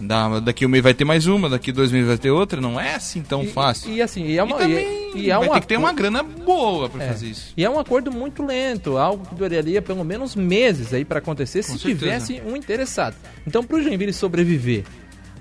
Da- 0.01 0.41
daqui 0.41 0.67
um 0.67 0.69
mês 0.69 0.83
vai 0.83 0.93
ter 0.93 1.05
mais 1.05 1.27
uma, 1.27 1.49
daqui 1.49 1.71
dois 1.71 1.93
meses 1.93 2.09
vai 2.09 2.19
ter 2.19 2.31
outra, 2.31 2.61
não 2.61 2.81
é 2.81 2.97
assim 2.97 3.23
tão 3.23 3.45
E- 3.45 3.47
fácil. 3.47 3.93
E, 3.93 4.03
assim, 4.03 4.25
e 4.27 4.33
é 4.33 4.41
E 4.41 4.43
uma. 4.43 4.57
também 4.59 4.77
e- 5.15 5.21
E 5.21 5.31
é 5.31 5.39
vai 5.39 5.49
um 5.49 5.53
ter 5.53 5.61
que 5.61 5.67
ter 5.69 5.77
uma 5.79 5.93
grana 5.93 6.23
boa 6.25 6.89
pra 6.89 7.05
É. 7.05 7.09
fazer 7.09 7.29
isso. 7.29 7.53
E 7.57 7.65
é 7.65 7.71
um 7.71 7.79
acordo 7.79 8.11
muito 8.11 8.43
lento, 8.45 8.97
algo 8.99 9.25
que 9.25 9.35
duraria 9.37 9.81
pelo 9.81 10.05
menos 10.05 10.35
meses 10.35 10.93
aí 10.93 11.05
para 11.05 11.21
acontecer 11.21 11.63
se 11.63 11.71
Com 11.73 11.79
certeza. 11.79 11.99
tivesse 12.01 12.43
um 12.45 12.57
interessado. 12.57 13.15
Então, 13.47 13.63
para 13.63 13.77
o 13.77 13.83
Joinville 13.83 14.13
sobreviver 14.13 14.83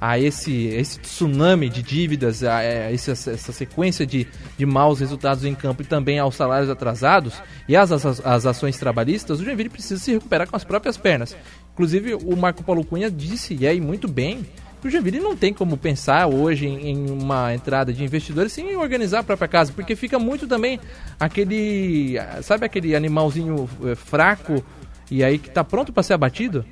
a 0.05 0.19
esse, 0.19 0.65
esse 0.65 0.99
tsunami 0.99 1.69
de 1.69 1.81
dívidas, 1.81 2.43
a, 2.43 2.57
a 2.57 2.91
esse- 2.91 3.09
essa 3.09 3.53
sequência 3.53 4.05
de, 4.05 4.27
de 4.57 4.65
maus 4.65 4.99
resultados 4.99 5.45
em 5.45 5.55
campo 5.55 5.81
e 5.81 5.85
também 5.85 6.19
aos 6.19 6.35
salários 6.35 6.69
atrasados 6.69 7.35
e 7.69 7.75
às, 7.77 7.89
às, 7.89 8.05
às 8.25 8.45
ações 8.45 8.77
trabalhistas, 8.77 9.39
o 9.39 9.45
Joinville 9.45 9.69
precisa 9.69 10.03
se 10.03 10.11
recuperar 10.11 10.45
com 10.49 10.57
as 10.57 10.65
próprias 10.65 10.97
pernas. 10.97 11.33
Inclusive, 11.71 12.15
o 12.15 12.35
Marco 12.35 12.65
Paulo 12.65 12.83
Cunha 12.83 13.09
disse, 13.09 13.55
e 13.57 13.65
aí 13.65 13.79
muito 13.79 14.05
bem, 14.09 14.45
que 14.81 14.89
o 14.89 14.91
Joinville 14.91 15.21
não 15.21 15.37
tem 15.37 15.53
como 15.53 15.77
pensar 15.77 16.27
hoje 16.27 16.67
em, 16.67 17.09
uma 17.09 17.53
entrada 17.53 17.93
de 17.93 18.03
investidores 18.03 18.51
sem 18.51 18.75
organizar 18.75 19.19
a 19.19 19.23
própria 19.23 19.47
casa, 19.47 19.71
porque 19.71 19.95
fica 19.95 20.19
muito 20.19 20.47
também 20.47 20.81
aquele, 21.17 22.15
sabe 22.41 22.65
aquele 22.65 22.93
animalzinho 22.93 23.69
eh, 23.85 23.95
fraco 23.95 24.61
e 25.09 25.23
aí 25.23 25.37
que 25.37 25.49
tá 25.49 25.63
pronto 25.63 25.93
para 25.93 26.03
ser 26.03 26.13
abatido? 26.13 26.65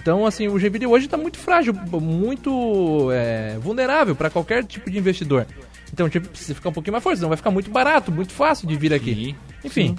Então, 0.00 0.24
assim, 0.24 0.48
o 0.48 0.58
Joinville 0.58 0.86
hoje 0.86 1.04
está 1.04 1.16
muito 1.18 1.38
frágil, 1.38 1.74
muito 1.74 3.10
eh, 3.12 3.58
vulnerável 3.60 4.16
para 4.16 4.30
qualquer 4.30 4.64
tipo 4.64 4.90
de 4.90 4.96
investidor. 4.96 5.46
Então, 5.92 6.08
tipo, 6.08 6.28
precisa 6.28 6.54
ficar 6.54 6.70
um 6.70 6.72
pouquinho 6.72 6.92
mais 6.92 7.04
forte, 7.04 7.16
senão 7.16 7.28
vai 7.28 7.36
ficar 7.36 7.50
muito 7.50 7.70
barato, 7.70 8.10
muito 8.10 8.32
fácil 8.32 8.66
de 8.66 8.76
vir 8.76 8.94
aqui. 8.94 9.36
Enfim, 9.62 9.94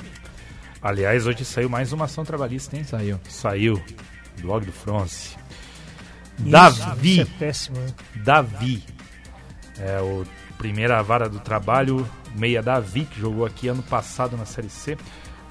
Aliás, 0.81 1.27
hoje 1.27 1.45
saiu 1.45 1.69
mais 1.69 1.93
uma 1.93 2.05
ação 2.05 2.25
trabalhista, 2.25 2.75
hein? 2.75 2.83
saiu. 2.83 3.19
Saiu. 3.29 3.79
Blog 4.41 4.65
do 4.65 4.71
Fronce. 4.71 5.35
Isso, 6.39 6.49
Davi. 6.49 7.11
Isso 7.11 7.21
é 7.21 7.25
péssimo. 7.37 7.77
né? 7.77 7.87
Davi. 8.15 8.83
É 9.77 10.01
o 10.01 10.25
primeira 10.57 11.01
vara 11.03 11.29
do 11.29 11.39
trabalho, 11.39 12.07
meia 12.35 12.61
Davi, 12.63 13.05
que 13.05 13.19
jogou 13.19 13.45
aqui 13.45 13.67
ano 13.67 13.83
passado 13.83 14.35
na 14.35 14.45
Série 14.45 14.69
C. 14.69 14.97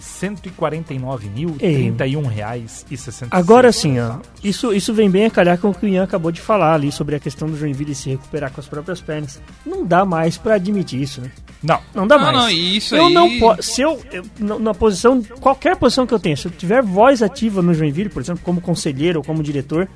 R$ 0.01 1.57
Ei. 1.61 1.93
141,60. 1.93 3.29
Agora 3.31 3.71
sim, 3.73 3.99
ó. 4.01 4.17
Isso, 4.43 4.73
isso 4.73 4.93
vem 4.95 5.11
bem 5.11 5.27
a 5.27 5.31
calhar 5.31 5.59
com 5.59 5.69
o 5.71 5.75
que 5.75 5.87
o 5.87 5.89
Ian 5.89 6.05
acabou 6.05 6.33
de 6.33 6.41
falar 6.41 6.75
ali 6.75 6.91
sobre 6.91 7.15
a 7.17 7.21
questão 7.21 7.49
do 7.49 7.57
Joinville 7.57 7.95
se 7.95 8.09
recuperar 8.11 8.51
com 8.51 8.61
as 8.61 8.67
próprias 8.67 9.01
pernas. 9.01 9.41
Não 9.65 9.85
dá 9.85 10.05
mais 10.05 10.37
pra 10.39 10.55
admitir 10.55 11.01
isso, 11.03 11.21
né? 11.21 11.31
Não, 11.63 11.79
Não 11.95 12.07
dá 12.07 12.17
Não, 12.17 12.25
mais. 12.25 12.37
não, 12.39 12.51
e 12.51 12.77
isso 12.79 12.97
eu 12.97 13.07
aí- 13.07 13.13
não 13.15 13.39
posso. 13.39 13.63
Se 13.63 13.83
eu, 13.83 14.01
eu 14.11 14.25
na- 14.39 14.59
na 14.59 14.75
posição, 14.75 15.23
qualquer 15.41 15.77
posição 15.77 16.07
que 16.07 16.15
eu 16.15 16.19
tenha, 16.19 16.35
se 16.37 16.47
eu 16.47 16.51
tiver 16.51 16.83
voz 16.83 17.23
ativa 17.23 17.61
no 17.61 17.75
Joinville, 17.75 18.09
por 18.09 18.23
exemplo, 18.23 18.41
como 18.43 18.61
conselheiro 18.63 19.19
ou 19.21 19.25
como 19.25 19.43
diretor, 19.43 19.87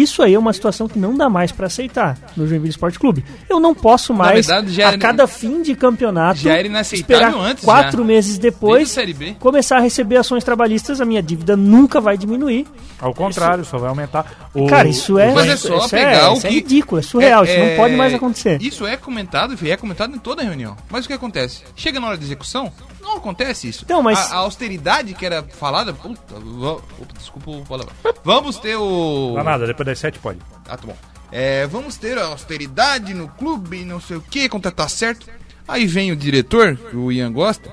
isso 0.00 0.22
aí 0.22 0.34
é 0.34 0.38
uma 0.38 0.52
situação 0.52 0.88
que 0.88 0.98
não 0.98 1.14
dá 1.16 1.28
mais 1.28 1.52
pra 1.52 1.66
aceitar 1.66 2.16
no 2.36 2.46
Joinville 2.46 2.70
Esporte 2.70 2.98
Clube. 2.98 3.24
Eu 3.48 3.60
não 3.60 3.74
posso 3.74 4.14
mais, 4.14 4.46
verdade, 4.46 4.72
já 4.72 4.88
a 4.90 4.98
cada 4.98 5.26
fim 5.26 5.62
de 5.62 5.74
campeonato, 5.74 6.40
já 6.40 6.56
era 6.56 6.66
inaceitável 6.66 7.28
esperar 7.28 7.34
antes, 7.50 7.64
quatro 7.64 7.98
já. 8.02 8.04
meses 8.06 8.38
depois, 8.38 8.90
Série 8.90 9.12
B. 9.14 9.36
começar 9.38 9.76
a 9.78 9.80
receber 9.80 10.16
ações 10.16 10.44
trabalhistas, 10.44 11.00
a 11.00 11.04
minha 11.04 11.22
dívida 11.22 11.56
nunca 11.56 12.00
vai 12.00 12.16
diminuir. 12.16 12.66
ao 13.00 13.12
contrário, 13.12 13.64
só 13.64 13.78
vai 13.78 13.88
aumentar. 13.88 14.50
O, 14.54 14.66
Cara, 14.66 14.88
isso 14.88 15.18
é, 15.18 15.32
Mas 15.32 15.48
é 15.48 15.56
só 15.56 15.76
isso 15.78 15.88
pegar 15.90 16.10
é, 16.10 16.28
o 16.28 16.34
isso 16.34 16.46
é 16.46 16.48
que- 16.50 16.54
ridículo, 16.56 16.98
é 16.98 17.02
surreal, 17.02 17.44
isso 17.44 17.58
não 17.58 17.76
pode 17.76 17.94
mais 17.96 18.14
acontecer. 18.14 18.60
Isso 18.62 18.86
é 18.86 18.96
comentado, 18.96 19.56
e 19.60 19.70
é 19.70 19.76
comentado 19.76 20.14
em 20.14 20.18
toda 20.18 20.42
reunião. 20.42 20.76
Mas 20.90 21.04
o 21.04 21.08
que 21.08 21.14
acontece? 21.14 21.62
Chega 21.74 21.98
na 21.98 22.06
hora 22.08 22.16
da 22.16 22.22
execução, 22.24 22.70
não 23.02 23.16
acontece 23.16 23.68
isso. 23.68 23.82
Então, 23.84 24.02
mas- 24.02 24.30
a, 24.32 24.36
a 24.36 24.38
austeridade 24.38 25.12
que 25.14 25.26
era 25.26 25.42
falada. 25.42 25.92
Puta, 25.92 26.34
opa, 26.36 26.82
desculpa 27.18 27.50
o 27.50 27.64
palavrão. 27.64 27.94
Vamos 28.24 28.58
ter 28.58 28.76
o. 28.76 29.28
Não 29.28 29.34
dá 29.36 29.44
nada, 29.44 29.66
depois 29.66 29.86
das 29.86 29.98
sete 29.98 30.18
pode. 30.18 30.38
Ah, 30.68 30.76
tá 30.76 30.86
bom. 30.86 30.96
É, 31.30 31.66
vamos 31.66 31.96
ter 31.96 32.18
a 32.18 32.26
austeridade 32.26 33.14
no 33.14 33.26
clube, 33.28 33.84
não 33.84 34.00
sei 34.00 34.16
o 34.16 34.20
que, 34.20 34.48
contratar 34.48 34.88
certo. 34.90 35.26
Aí 35.66 35.86
vem 35.86 36.12
o 36.12 36.16
diretor, 36.16 36.76
que 36.76 36.96
o 36.96 37.10
Ian 37.10 37.32
gosta, 37.32 37.70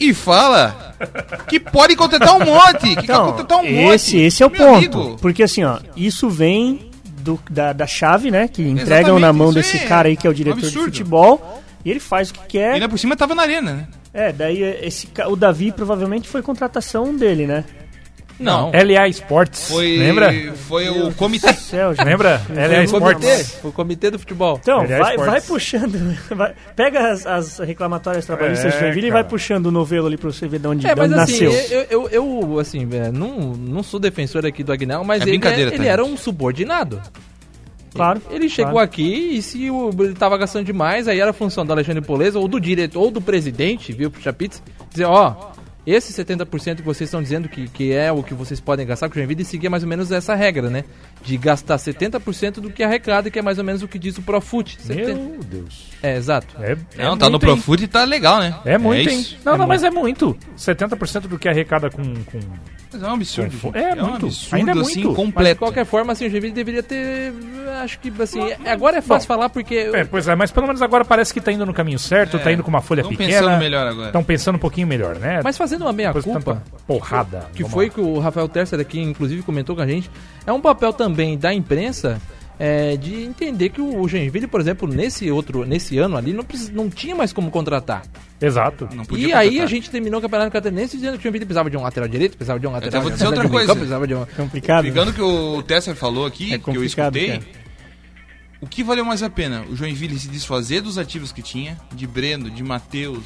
e 0.00 0.14
fala 0.14 0.94
que 1.48 1.60
pode 1.60 1.94
contratar 1.96 2.34
um 2.34 2.44
monte. 2.44 2.94
Que 2.96 3.00
Então, 3.04 3.26
quer 3.26 3.30
contratar 3.32 3.58
um 3.58 3.70
monte. 3.70 3.94
esse, 3.94 4.16
esse 4.18 4.42
é 4.42 4.46
o 4.46 4.50
Meu 4.50 4.58
ponto. 4.60 4.76
amigo, 4.98 5.18
Porque 5.20 5.42
assim, 5.42 5.62
ó, 5.64 5.78
isso 5.96 6.30
vem 6.30 6.90
do- 7.04 7.38
da, 7.50 7.72
da 7.72 7.86
chave, 7.86 8.30
né? 8.30 8.48
Que 8.48 8.62
entregam 8.62 9.16
Exatamente, 9.18 9.20
na 9.20 9.32
mão 9.32 9.52
desse 9.52 9.76
é 9.76 9.86
cara 9.86 10.08
aí 10.08 10.16
que 10.16 10.26
é 10.26 10.30
o 10.30 10.32
um 10.32 10.34
diretor 10.34 10.60
de 10.60 10.66
absurdo. 10.66 10.84
futebol. 10.86 11.62
E 11.84 11.90
ele 11.90 12.00
faz 12.00 12.30
o 12.30 12.34
que 12.34 12.46
quer. 12.46 12.74
Ainda 12.74 12.88
por 12.88 12.98
cima 12.98 13.16
tava 13.16 13.34
na 13.34 13.42
arena, 13.42 13.72
né? 13.74 13.88
É, 14.14 14.32
daí 14.32 14.62
esse, 14.62 15.08
o 15.26 15.36
Davi 15.36 15.72
provavelmente 15.72 16.28
foi 16.28 16.42
contratação 16.42 17.16
dele, 17.16 17.46
né? 17.46 17.64
Não. 18.38 18.72
LA 18.72 19.06
Sports, 19.08 19.68
Foi, 19.70 19.96
lembra? 19.98 20.32
foi 20.66 20.88
o 20.88 21.12
comitê. 21.14 21.52
Céu. 21.52 21.94
Lembra? 22.04 22.40
LA 22.48 22.88
Foi 22.88 22.98
o 22.98 23.02
comitê, 23.02 23.26
Sports. 23.34 23.58
foi 23.60 23.70
o 23.70 23.72
comitê 23.72 24.10
do 24.10 24.18
futebol. 24.18 24.58
Então, 24.60 24.84
vai, 24.86 25.16
vai 25.16 25.40
puxando. 25.40 26.16
vai- 26.34 26.52
pega 26.74 27.12
as, 27.12 27.24
as 27.26 27.58
reclamatórias 27.58 28.26
trabalhistas 28.26 28.72
É, 28.72 28.76
de 28.76 28.82
Joinville 28.82 29.06
e 29.08 29.10
vai 29.10 29.22
puxando 29.22 29.66
o 29.66 29.70
novelo 29.70 30.08
ali 30.08 30.16
pra 30.16 30.32
você 30.32 30.48
ver 30.48 30.58
de 30.58 30.66
onde, 30.66 30.86
É, 30.86 30.94
de 30.94 31.00
mas 31.00 31.12
onde 31.12 31.20
assim, 31.20 31.44
nasceu. 31.44 31.78
eu, 31.90 32.08
eu, 32.08 32.08
eu, 32.10 32.58
assim, 32.58 32.88
é, 32.92 33.12
não, 33.12 33.52
não 33.54 33.82
sou 33.82 34.00
defensor 34.00 34.44
aqui 34.44 34.64
do 34.64 34.72
Agnaldo, 34.72 35.06
mas 35.06 35.20
É 35.20 35.24
ele, 35.24 35.32
brincadeira, 35.38 35.72
ele 35.74 35.86
era 35.86 36.02
um 36.04 36.16
subordinado. 36.16 37.00
Claro. 37.94 38.22
Ele 38.30 38.48
chegou 38.48 38.72
claro. 38.72 38.84
aqui 38.84 39.36
e 39.36 39.42
se 39.42 39.70
o, 39.70 39.90
ele 40.00 40.14
tava 40.14 40.36
gastando 40.38 40.64
demais, 40.64 41.08
aí 41.08 41.20
era 41.20 41.32
função 41.32 41.64
do 41.64 41.72
Alexandre 41.72 42.02
Poleza 42.02 42.38
ou 42.38 42.48
do 42.48 42.60
diretor 42.60 43.00
ou 43.00 43.10
do 43.10 43.20
presidente, 43.20 43.92
viu, 43.92 44.10
pro 44.10 44.22
Chapitz, 44.22 44.62
dizer, 44.90 45.04
ó, 45.04 45.52
esse 45.86 46.12
70% 46.12 46.76
que 46.76 46.82
vocês 46.82 47.08
estão 47.08 47.20
dizendo 47.20 47.48
que, 47.48 47.68
que 47.68 47.92
é 47.92 48.10
o 48.12 48.22
que 48.22 48.34
vocês 48.34 48.60
podem 48.60 48.86
gastar 48.86 49.08
com 49.08 49.14
o 49.14 49.18
Joinville, 49.18 49.44
seguia 49.44 49.68
mais 49.68 49.82
ou 49.82 49.88
menos 49.88 50.12
essa 50.12 50.34
regra, 50.34 50.70
né? 50.70 50.84
De 51.22 51.36
gastar 51.36 51.76
70% 51.76 52.54
do 52.54 52.70
que 52.70 52.82
arrecada, 52.82 53.30
que 53.30 53.38
é 53.38 53.42
mais 53.42 53.56
ou 53.58 53.64
menos 53.64 53.82
o 53.82 53.88
que 53.88 53.98
diz 53.98 54.18
o 54.18 54.22
Profut. 54.22 54.76
70. 54.80 55.14
Meu 55.14 55.38
Deus. 55.44 55.86
É, 56.02 56.16
exato. 56.16 56.48
É, 56.60 56.76
é 56.98 57.04
Não, 57.04 57.16
tá 57.16 57.28
no 57.28 57.36
hein? 57.36 57.40
Profut 57.40 57.82
e 57.84 57.86
tá 57.86 58.02
legal, 58.04 58.40
né? 58.40 58.54
É 58.64 58.76
muito, 58.76 59.08
hein? 59.08 59.20
isso. 59.20 59.36
Não, 59.44 59.54
É 59.54 59.58
não, 59.58 59.66
muito. 59.66 59.68
mas 59.68 59.84
é 59.84 59.90
muito. 59.90 60.36
70% 60.58 61.20
do 61.28 61.38
que 61.38 61.48
arrecada 61.48 61.88
com. 61.90 62.02
com... 62.02 62.40
Mas 62.92 63.02
é 63.02 63.06
um 63.06 63.12
absurdo. 63.14 63.56
Com- 63.58 63.70
é 63.78 63.94
um 63.94 64.08
muito. 64.08 64.26
absurdo, 64.26 64.56
Ainda 64.56 64.70
é 64.72 64.74
assim, 64.74 64.82
muito. 64.82 65.08
Mas 65.08 65.10
de 65.10 65.14
completo. 65.14 65.58
qualquer 65.60 65.86
forma, 65.86 66.12
assim, 66.12 66.26
o 66.26 66.30
Joinville 66.30 66.52
deveria 66.52 66.82
ter. 66.82 67.32
Acho 67.82 67.98
que 68.00 68.12
assim. 68.20 68.40
agora 68.66 68.98
é 68.98 69.00
fácil 69.00 69.26
falar 69.28 69.48
porque. 69.48 69.90
É, 69.94 70.04
pois 70.04 70.26
é, 70.28 70.34
mas 70.34 70.50
pelo 70.50 70.66
menos 70.66 70.82
agora 70.82 71.04
parece 71.04 71.32
que 71.32 71.40
tá 71.40 71.50
indo 71.52 71.64
no 71.64 71.72
caminho 71.72 71.98
certo, 71.98 72.36
É, 72.36 72.40
tá 72.40 72.52
indo 72.52 72.62
com 72.62 72.68
uma 72.68 72.82
folha 72.82 73.02
tão 73.02 73.10
pequena. 73.10 73.30
pensando 73.40 73.58
melhor 73.58 73.86
agora. 73.86 74.06
Estão 74.08 74.24
pensando 74.24 74.56
um 74.56 74.58
pouquinho 74.58 74.86
melhor, 74.88 75.14
né? 75.20 75.40
Mas 75.42 75.56
fazendo 75.56 75.82
uma 75.82 75.92
meia-culpa. 75.92 76.62
porrada. 76.86 77.46
que 77.54 77.64
foi 77.64 77.86
lá. 77.86 77.92
que 77.94 78.00
o 78.00 78.18
Rafael 78.18 78.48
Tercer 78.48 78.78
aqui, 78.80 79.00
inclusive, 79.00 79.42
comentou 79.42 79.74
com 79.76 79.82
a 79.82 79.86
gente, 79.86 80.10
é 80.46 80.52
um 80.52 80.60
papel 80.60 80.92
também 80.92 81.11
da 81.38 81.52
imprensa 81.54 82.20
é, 82.58 82.96
de 82.96 83.22
entender 83.24 83.70
que 83.70 83.80
o 83.80 84.06
Joinville, 84.06 84.46
por 84.46 84.60
exemplo, 84.60 84.86
nesse 84.86 85.30
outro, 85.30 85.64
nesse 85.64 85.98
ano 85.98 86.16
ali, 86.16 86.32
não, 86.32 86.44
precis- 86.44 86.70
não 86.70 86.88
tinha 86.88 87.14
mais 87.14 87.32
como 87.32 87.50
contratar. 87.50 88.02
Exato. 88.40 88.88
Não 88.94 89.04
E 89.04 89.06
podia 89.06 89.38
aí 89.38 89.46
contratar. 89.48 89.64
a 89.66 89.68
gente 89.70 89.90
terminou 89.90 90.18
o 90.18 90.22
Campeonato 90.22 90.50
Catarinense 90.52 90.96
dizendo 90.96 91.14
que 91.14 91.20
o 91.20 91.22
Joinville 91.22 91.44
precisava 91.44 91.70
de 91.70 91.76
um 91.76 91.82
lateral 91.82 92.08
direito, 92.08 92.36
precisava 92.36 92.60
de 92.60 92.66
um 92.66 92.72
lateral 92.72 93.02
vou 93.02 93.10
de 93.10 93.16
dizer 93.16 93.26
outra 93.28 93.46
um 93.46 93.50
coisa. 93.50 93.74
precisava 93.74 94.06
de 94.06 94.14
um... 94.14 94.24
Complicado. 94.36 94.84
Pegando 94.84 95.10
o 95.10 95.14
que 95.14 95.22
o 95.22 95.62
Tesser 95.62 95.94
falou 95.96 96.26
aqui, 96.26 96.54
É 96.54 96.58
que 96.58 96.70
eu 96.70 96.84
escutei, 96.84 97.28
cara. 97.38 97.42
o 98.60 98.66
que 98.66 98.82
valeu 98.84 99.04
mais 99.04 99.22
a 99.22 99.30
pena? 99.30 99.64
O 99.70 99.74
Joinville 99.76 100.18
se 100.18 100.28
desfazer 100.28 100.80
dos 100.82 100.98
ativos 100.98 101.32
que 101.32 101.42
tinha, 101.42 101.76
de 101.92 102.06
Breno, 102.06 102.50
de 102.50 102.62
Matheus, 102.62 103.24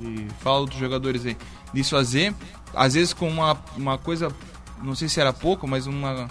de 0.00 0.26
fala 0.40 0.60
outros 0.60 0.78
jogadores 0.78 1.26
aí, 1.26 1.36
desfazer, 1.74 2.32
às 2.74 2.94
vezes 2.94 3.12
com 3.12 3.28
uma, 3.28 3.56
uma 3.76 3.98
coisa, 3.98 4.28
não 4.82 4.94
sei 4.94 5.08
se 5.08 5.20
era 5.20 5.32
pouco, 5.32 5.66
mas 5.66 5.86
uma. 5.86 6.28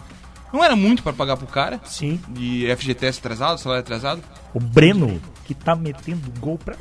Não 0.54 0.64
era 0.64 0.76
muito 0.76 1.04
para 1.04 1.14
pagar 1.14 1.36
pro 1.38 1.46
cara, 1.48 1.80
Sim. 1.86 2.20
de 2.30 2.66
FGTS 2.78 3.20
atrasado, 3.20 3.58
salário 3.60 3.82
atrasado. 3.82 4.22
O 4.54 4.60
Breno, 4.60 5.22
que 5.46 5.54
tá 5.54 5.76
metendo 5.76 6.32
gol 6.40 6.58
pra... 6.58 6.76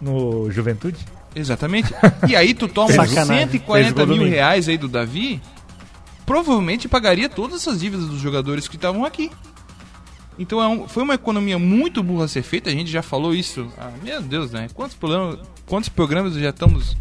no 0.00 0.50
Juventude. 0.50 0.98
Exatamente. 1.34 1.92
E 2.28 2.36
aí 2.36 2.54
tu 2.54 2.68
toma 2.68 2.92
Sacanagem. 2.92 3.48
140 3.48 3.94
Fez 3.94 4.06
gol 4.08 4.16
mil 4.16 4.28
reais 4.28 4.68
aí 4.68 4.78
do 4.78 4.88
Davi, 4.88 5.40
provavelmente 6.26 6.88
pagaria 6.88 7.28
todas 7.28 7.60
essas 7.62 7.80
dívidas 7.80 8.06
dos 8.06 8.20
jogadores 8.20 8.68
que 8.68 8.76
estavam 8.76 9.04
aqui. 9.04 9.30
Então 10.38 10.62
é 10.62 10.68
um- 10.68 10.86
foi 10.86 11.02
uma 11.02 11.14
economia 11.14 11.58
muito 11.58 12.02
burra 12.02 12.26
a 12.26 12.28
ser 12.28 12.42
feita, 12.42 12.70
a 12.70 12.72
gente 12.72 12.90
já 12.90 13.02
falou 13.02 13.34
isso. 13.34 13.66
Ah, 13.76 13.90
meu 14.02 14.22
Deus, 14.22 14.52
né? 14.52 14.68
Quantos, 14.74 14.94
problemas, 14.96 15.38
quantos 15.66 15.88
programas 15.88 16.34
já 16.34 16.50
estamos 16.50 16.96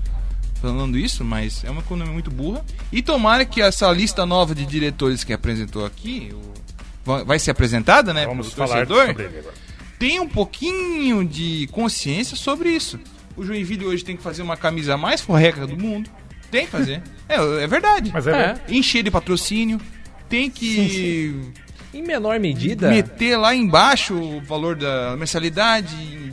falando 0.57 0.97
isso, 0.97 1.23
mas 1.23 1.63
é 1.63 1.69
uma 1.69 1.81
economia 1.81 2.11
muito 2.13 2.29
burra. 2.31 2.63
E 2.91 3.01
tomara 3.01 3.45
que 3.45 3.61
essa 3.61 3.89
lista 3.91 4.25
nova 4.25 4.53
de 4.55 4.65
diretores 4.65 5.23
que 5.23 5.31
apresentou 5.33 5.85
aqui, 5.85 6.33
vai- 7.05 7.39
ser 7.39 7.51
apresentada, 7.51 8.13
né? 8.13 8.25
Vamos 8.25 8.47
pro 8.49 8.67
falar 8.67 8.85
torcedor, 8.85 9.07
sobre 9.07 9.23
ele 9.25 9.39
agora. 9.39 9.53
tem 9.99 10.19
um 10.19 10.27
pouquinho 10.27 11.23
de 11.25 11.67
consciência 11.71 12.35
sobre 12.35 12.69
isso. 12.69 12.99
O 13.35 13.43
Joinville 13.43 13.85
hoje 13.85 14.03
tem 14.03 14.17
que 14.17 14.23
fazer 14.23 14.41
uma 14.41 14.57
camisa 14.57 14.97
mais 14.97 15.21
forreca 15.21 15.65
do 15.67 15.77
mundo. 15.77 16.09
Tem 16.51 16.65
que 16.65 16.71
fazer. 16.71 17.01
É, 17.29 17.35
é 17.63 17.67
verdade. 17.67 18.09
Mas 18.13 18.25
é, 18.25 18.31
É. 18.31 18.73
Encher 18.73 19.03
de 19.03 19.11
patrocínio. 19.11 19.81
Tem 20.29 20.49
que 20.49 21.35
Em 21.93 22.01
menor 22.01 22.39
medida... 22.39 22.89
meter 22.89 23.35
lá 23.35 23.53
embaixo 23.53 24.13
o 24.13 24.39
valor 24.41 24.77
da 24.77 25.13
mensalidade, 25.17 25.93
de 25.93 26.26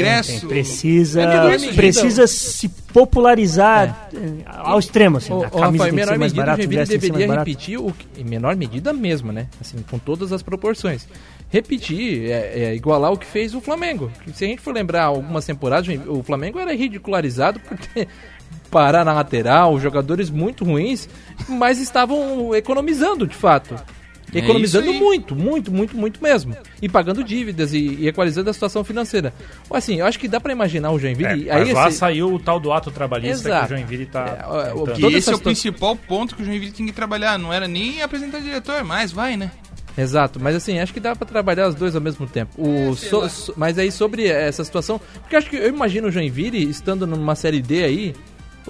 ingresso. 0.00 0.40
Tem, 0.40 0.48
precisa, 0.48 1.22
É 1.22 1.72
precisa 1.72 2.26
se 2.26 2.68
popularizar 2.92 4.08
eh, 4.14 4.18
ao 4.46 4.78
extremo, 4.78 5.18
assim. 5.18 5.32
O, 5.32 5.44
a 5.44 5.50
camisa 5.50 5.64
Rafael, 5.64 5.74
em 5.74 5.78
tem 5.78 5.90
que 5.90 5.94
menor 5.94 6.12
ser 6.12 6.18
mais 6.18 6.32
medida, 6.32 6.42
o 6.42 6.46
barata, 6.46 6.60
o 6.60 6.64
ingresso 6.64 6.90
tem 6.90 7.00
que 7.00 7.06
ser 7.06 7.12
mais 7.12 7.18
deveria 7.18 7.28
barato. 7.28 7.50
repetir, 7.50 7.78
o 7.78 7.92
que, 7.92 8.20
em 8.20 8.24
menor 8.24 8.56
medida 8.56 8.92
mesmo, 8.92 9.32
né? 9.32 9.46
Assim, 9.60 9.78
com 9.90 9.98
todas 9.98 10.32
as 10.32 10.42
proporções. 10.42 11.06
repetir, 11.48 12.30
é, 12.30 12.62
é, 12.62 12.74
igualar 12.74 13.12
o 13.12 13.18
que 13.18 13.26
fez 13.26 13.54
o 13.54 13.60
Flamengo. 13.60 14.10
Se 14.34 14.44
a 14.44 14.48
gente 14.48 14.60
for 14.60 14.74
lembrar 14.74 15.04
algumas 15.04 15.44
temporadas, 15.44 15.88
o 16.06 16.22
Flamengo 16.22 16.58
era 16.58 16.74
ridicularizado 16.74 17.60
por 17.60 17.76
ter 17.78 18.08
parar 18.70 19.04
na 19.04 19.12
lateral, 19.12 19.78
jogadores 19.78 20.30
muito 20.30 20.64
ruins, 20.64 21.08
mas 21.48 21.78
estavam 21.80 22.54
economizando 22.54 23.26
de 23.26 23.34
fato. 23.34 23.74
É 24.32 24.38
Economizando 24.38 24.90
aí. 24.90 24.98
muito, 24.98 25.34
muito, 25.34 25.72
muito, 25.72 25.96
muito 25.96 26.22
mesmo. 26.22 26.56
E 26.80 26.88
pagando 26.88 27.24
dívidas 27.24 27.72
e, 27.74 27.78
e 27.78 28.08
equalizando 28.08 28.48
a 28.50 28.52
situação 28.52 28.84
financeira. 28.84 29.32
Assim, 29.70 29.96
eu 30.00 30.06
acho 30.06 30.18
que 30.18 30.28
dá 30.28 30.40
pra 30.40 30.52
imaginar 30.52 30.90
o 30.92 30.96
É, 30.96 31.00
Joinville. 31.00 31.46
mas 31.46 31.56
aí 31.68 31.72
lá 31.72 31.88
esse- 31.88 31.98
saiu 31.98 32.32
o 32.34 32.38
tal 32.38 32.60
do 32.60 32.72
ato 32.72 32.90
trabalhista 32.90 33.48
Exato. 33.48 33.66
que 33.68 33.74
o 33.74 33.76
Joinville 33.76 34.06
tá. 34.06 34.48
É, 35.02 35.16
esse 35.16 35.30
é 35.30 35.34
o 35.34 35.38
principal 35.40 35.96
ponto 35.96 36.36
que 36.36 36.42
o 36.42 36.44
Joinville 36.44 36.72
tem 36.72 36.86
que 36.86 36.92
trabalhar. 36.92 37.38
Não 37.38 37.52
era 37.52 37.66
nem 37.66 38.02
apresentar 38.02 38.40
diretor, 38.40 38.84
mas 38.84 39.10
vai, 39.12 39.36
né? 39.36 39.50
Exato, 39.98 40.38
mas 40.40 40.54
assim, 40.54 40.78
acho 40.78 40.94
que 40.94 41.00
dá 41.00 41.16
pra 41.16 41.26
trabalhar 41.26 41.68
os 41.68 41.74
dois 41.74 41.94
ao 41.96 42.00
mesmo 42.00 42.26
tempo. 42.26 42.52
O 42.56 42.94
sei 42.94 43.08
so- 43.10 43.18
lá. 43.20 43.28
so- 43.28 43.54
mas 43.56 43.76
aí 43.78 43.90
sobre 43.90 44.26
essa 44.28 44.62
situação, 44.62 45.00
porque 45.20 45.34
acho 45.34 45.50
que 45.50 45.56
eu 45.56 45.68
imagino 45.68 46.06
o 46.08 46.10
Joinville 46.12 46.62
estando 46.70 47.06
numa 47.06 47.34
série 47.34 47.60
D 47.60 47.82
aí, 47.82 48.14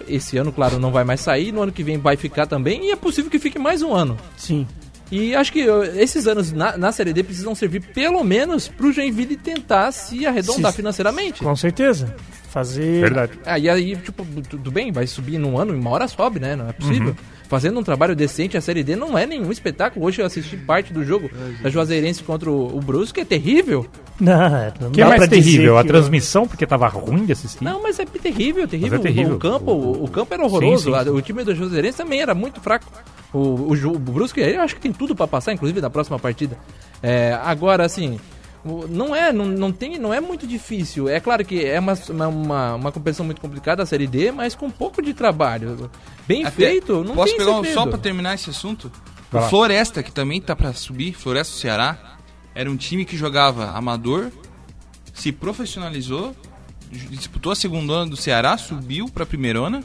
esse 0.08 0.38
ano, 0.38 0.50
claro, 0.50 0.78
não 0.78 0.90
vai 0.90 1.04
mais 1.04 1.20
sair, 1.20 1.52
no 1.52 1.60
ano 1.62 1.70
que 1.72 1.82
vem 1.82 1.98
vai 1.98 2.16
ficar 2.16 2.46
também, 2.46 2.86
e 2.86 2.90
é 2.90 2.96
possível 2.96 3.30
que 3.30 3.38
fique 3.38 3.58
mais 3.58 3.82
um 3.82 3.92
ano. 3.94 4.16
Sim. 4.36 4.66
E 5.10 5.34
acho 5.34 5.52
que 5.52 5.68
uh, 5.68 5.82
esses 5.98 6.26
anos 6.26 6.52
na, 6.52 6.76
na 6.76 6.92
série 6.92 7.12
D 7.12 7.22
precisam 7.22 7.54
servir 7.54 7.80
pelo 7.80 8.22
menos 8.22 8.68
pro 8.68 8.92
Joinville 8.92 9.36
tentar 9.36 9.90
se 9.92 10.24
arredondar 10.26 10.70
Se- 10.70 10.76
financeiramente. 10.76 11.42
Com 11.42 11.56
certeza. 11.56 12.14
Fazer. 12.50 13.00
Verdade. 13.00 13.32
Ah, 13.44 13.58
e 13.58 13.68
aí, 13.68 13.96
tipo, 13.96 14.24
tudo 14.48 14.70
bem, 14.70 14.90
vai 14.92 15.06
subir 15.06 15.38
num 15.38 15.56
ano, 15.58 15.74
em 15.74 15.78
uma 15.78 15.90
hora 15.90 16.08
sobe, 16.08 16.40
né? 16.40 16.56
Não 16.56 16.68
é 16.68 16.72
possível. 16.72 17.08
Uhum. 17.10 17.14
Fazendo 17.50 17.80
um 17.80 17.82
trabalho 17.82 18.14
decente, 18.14 18.56
a 18.56 18.60
Série 18.60 18.84
D 18.84 18.94
não 18.94 19.18
é 19.18 19.26
nenhum 19.26 19.50
espetáculo. 19.50 20.06
Hoje 20.06 20.22
eu 20.22 20.26
assisti 20.26 20.56
parte 20.56 20.92
do 20.92 21.04
jogo 21.04 21.28
da 21.60 21.68
Juazeirense 21.68 22.22
contra 22.22 22.48
o, 22.48 22.76
o 22.76 22.80
Brusque, 22.80 23.14
que 23.14 23.20
é 23.22 23.24
terrível. 23.24 23.88
Não, 24.20 24.50
não 24.78 24.88
O 24.88 24.90
que 24.90 25.00
é 25.00 25.04
mais 25.06 25.26
terrível? 25.28 25.78
A 25.78 25.82
transmissão, 25.82 26.46
porque 26.46 26.66
tava 26.66 26.86
ruim 26.88 27.24
de 27.24 27.32
assistir? 27.32 27.64
Não, 27.64 27.82
mas 27.82 27.98
é 27.98 28.04
terrível, 28.04 28.68
terrível. 28.68 28.98
É 28.98 29.02
terrível. 29.02 29.32
O, 29.32 29.36
o 29.36 29.38
campo, 29.38 29.70
o, 29.72 30.04
o 30.04 30.08
campo 30.08 30.34
era 30.34 30.44
horroroso. 30.44 30.92
Sim, 30.92 30.98
sim, 30.98 31.04
sim. 31.04 31.10
O 31.10 31.22
time 31.22 31.42
do 31.42 31.54
Juazeirense 31.54 31.96
também 31.96 32.20
era 32.20 32.34
muito 32.34 32.60
fraco. 32.60 32.84
O, 33.32 33.38
o, 33.38 33.72
o 33.72 33.98
Brusque, 33.98 34.40
eu 34.40 34.60
acho 34.60 34.74
que 34.74 34.80
tem 34.82 34.92
tudo 34.92 35.16
pra 35.16 35.26
passar, 35.26 35.54
inclusive 35.54 35.80
na 35.80 35.88
próxima 35.88 36.18
partida. 36.18 36.58
É, 37.02 37.32
agora, 37.42 37.82
assim, 37.82 38.20
não 38.64 39.14
é, 39.14 39.32
não, 39.32 39.46
não 39.46 39.72
tem, 39.72 39.98
não 39.98 40.12
é 40.12 40.20
muito 40.20 40.46
difícil. 40.46 41.08
É 41.08 41.18
claro 41.18 41.44
que 41.44 41.64
é 41.64 41.78
uma, 41.80 41.94
uma, 42.28 42.74
uma, 42.74 42.92
competição 42.92 43.24
muito 43.24 43.40
complicada 43.40 43.82
a 43.82 43.86
Série 43.86 44.06
D, 44.06 44.30
mas 44.32 44.54
com 44.54 44.66
um 44.66 44.70
pouco 44.70 45.00
de 45.00 45.14
trabalho. 45.14 45.90
Bem 46.28 46.44
Até- 46.44 46.56
feito, 46.56 47.02
não 47.02 47.14
Posso 47.14 47.34
tem 47.36 47.38
pegar 47.44 47.58
um, 47.58 47.64
só 47.64 47.86
pra 47.86 47.98
terminar 47.98 48.34
esse 48.34 48.50
assunto? 48.50 48.92
Vai 49.30 49.40
o 49.40 49.44
lá. 49.44 49.50
Floresta, 49.50 50.02
que 50.02 50.12
também 50.12 50.40
tá 50.40 50.54
pra 50.54 50.72
subir, 50.74 51.14
Floresta 51.14 51.54
do 51.54 51.58
Ceará, 51.58 52.18
era 52.54 52.70
um 52.70 52.76
time 52.76 53.04
que 53.04 53.16
jogava 53.16 53.70
amador, 53.70 54.30
se 55.14 55.32
profissionalizou, 55.32 56.34
disputou 56.90 57.52
a 57.52 57.56
segunda 57.56 57.92
ano 57.94 58.10
do 58.10 58.16
Ceará, 58.16 58.58
subiu 58.58 59.08
pra 59.08 59.24
primeira 59.24 59.58
ano. 59.60 59.82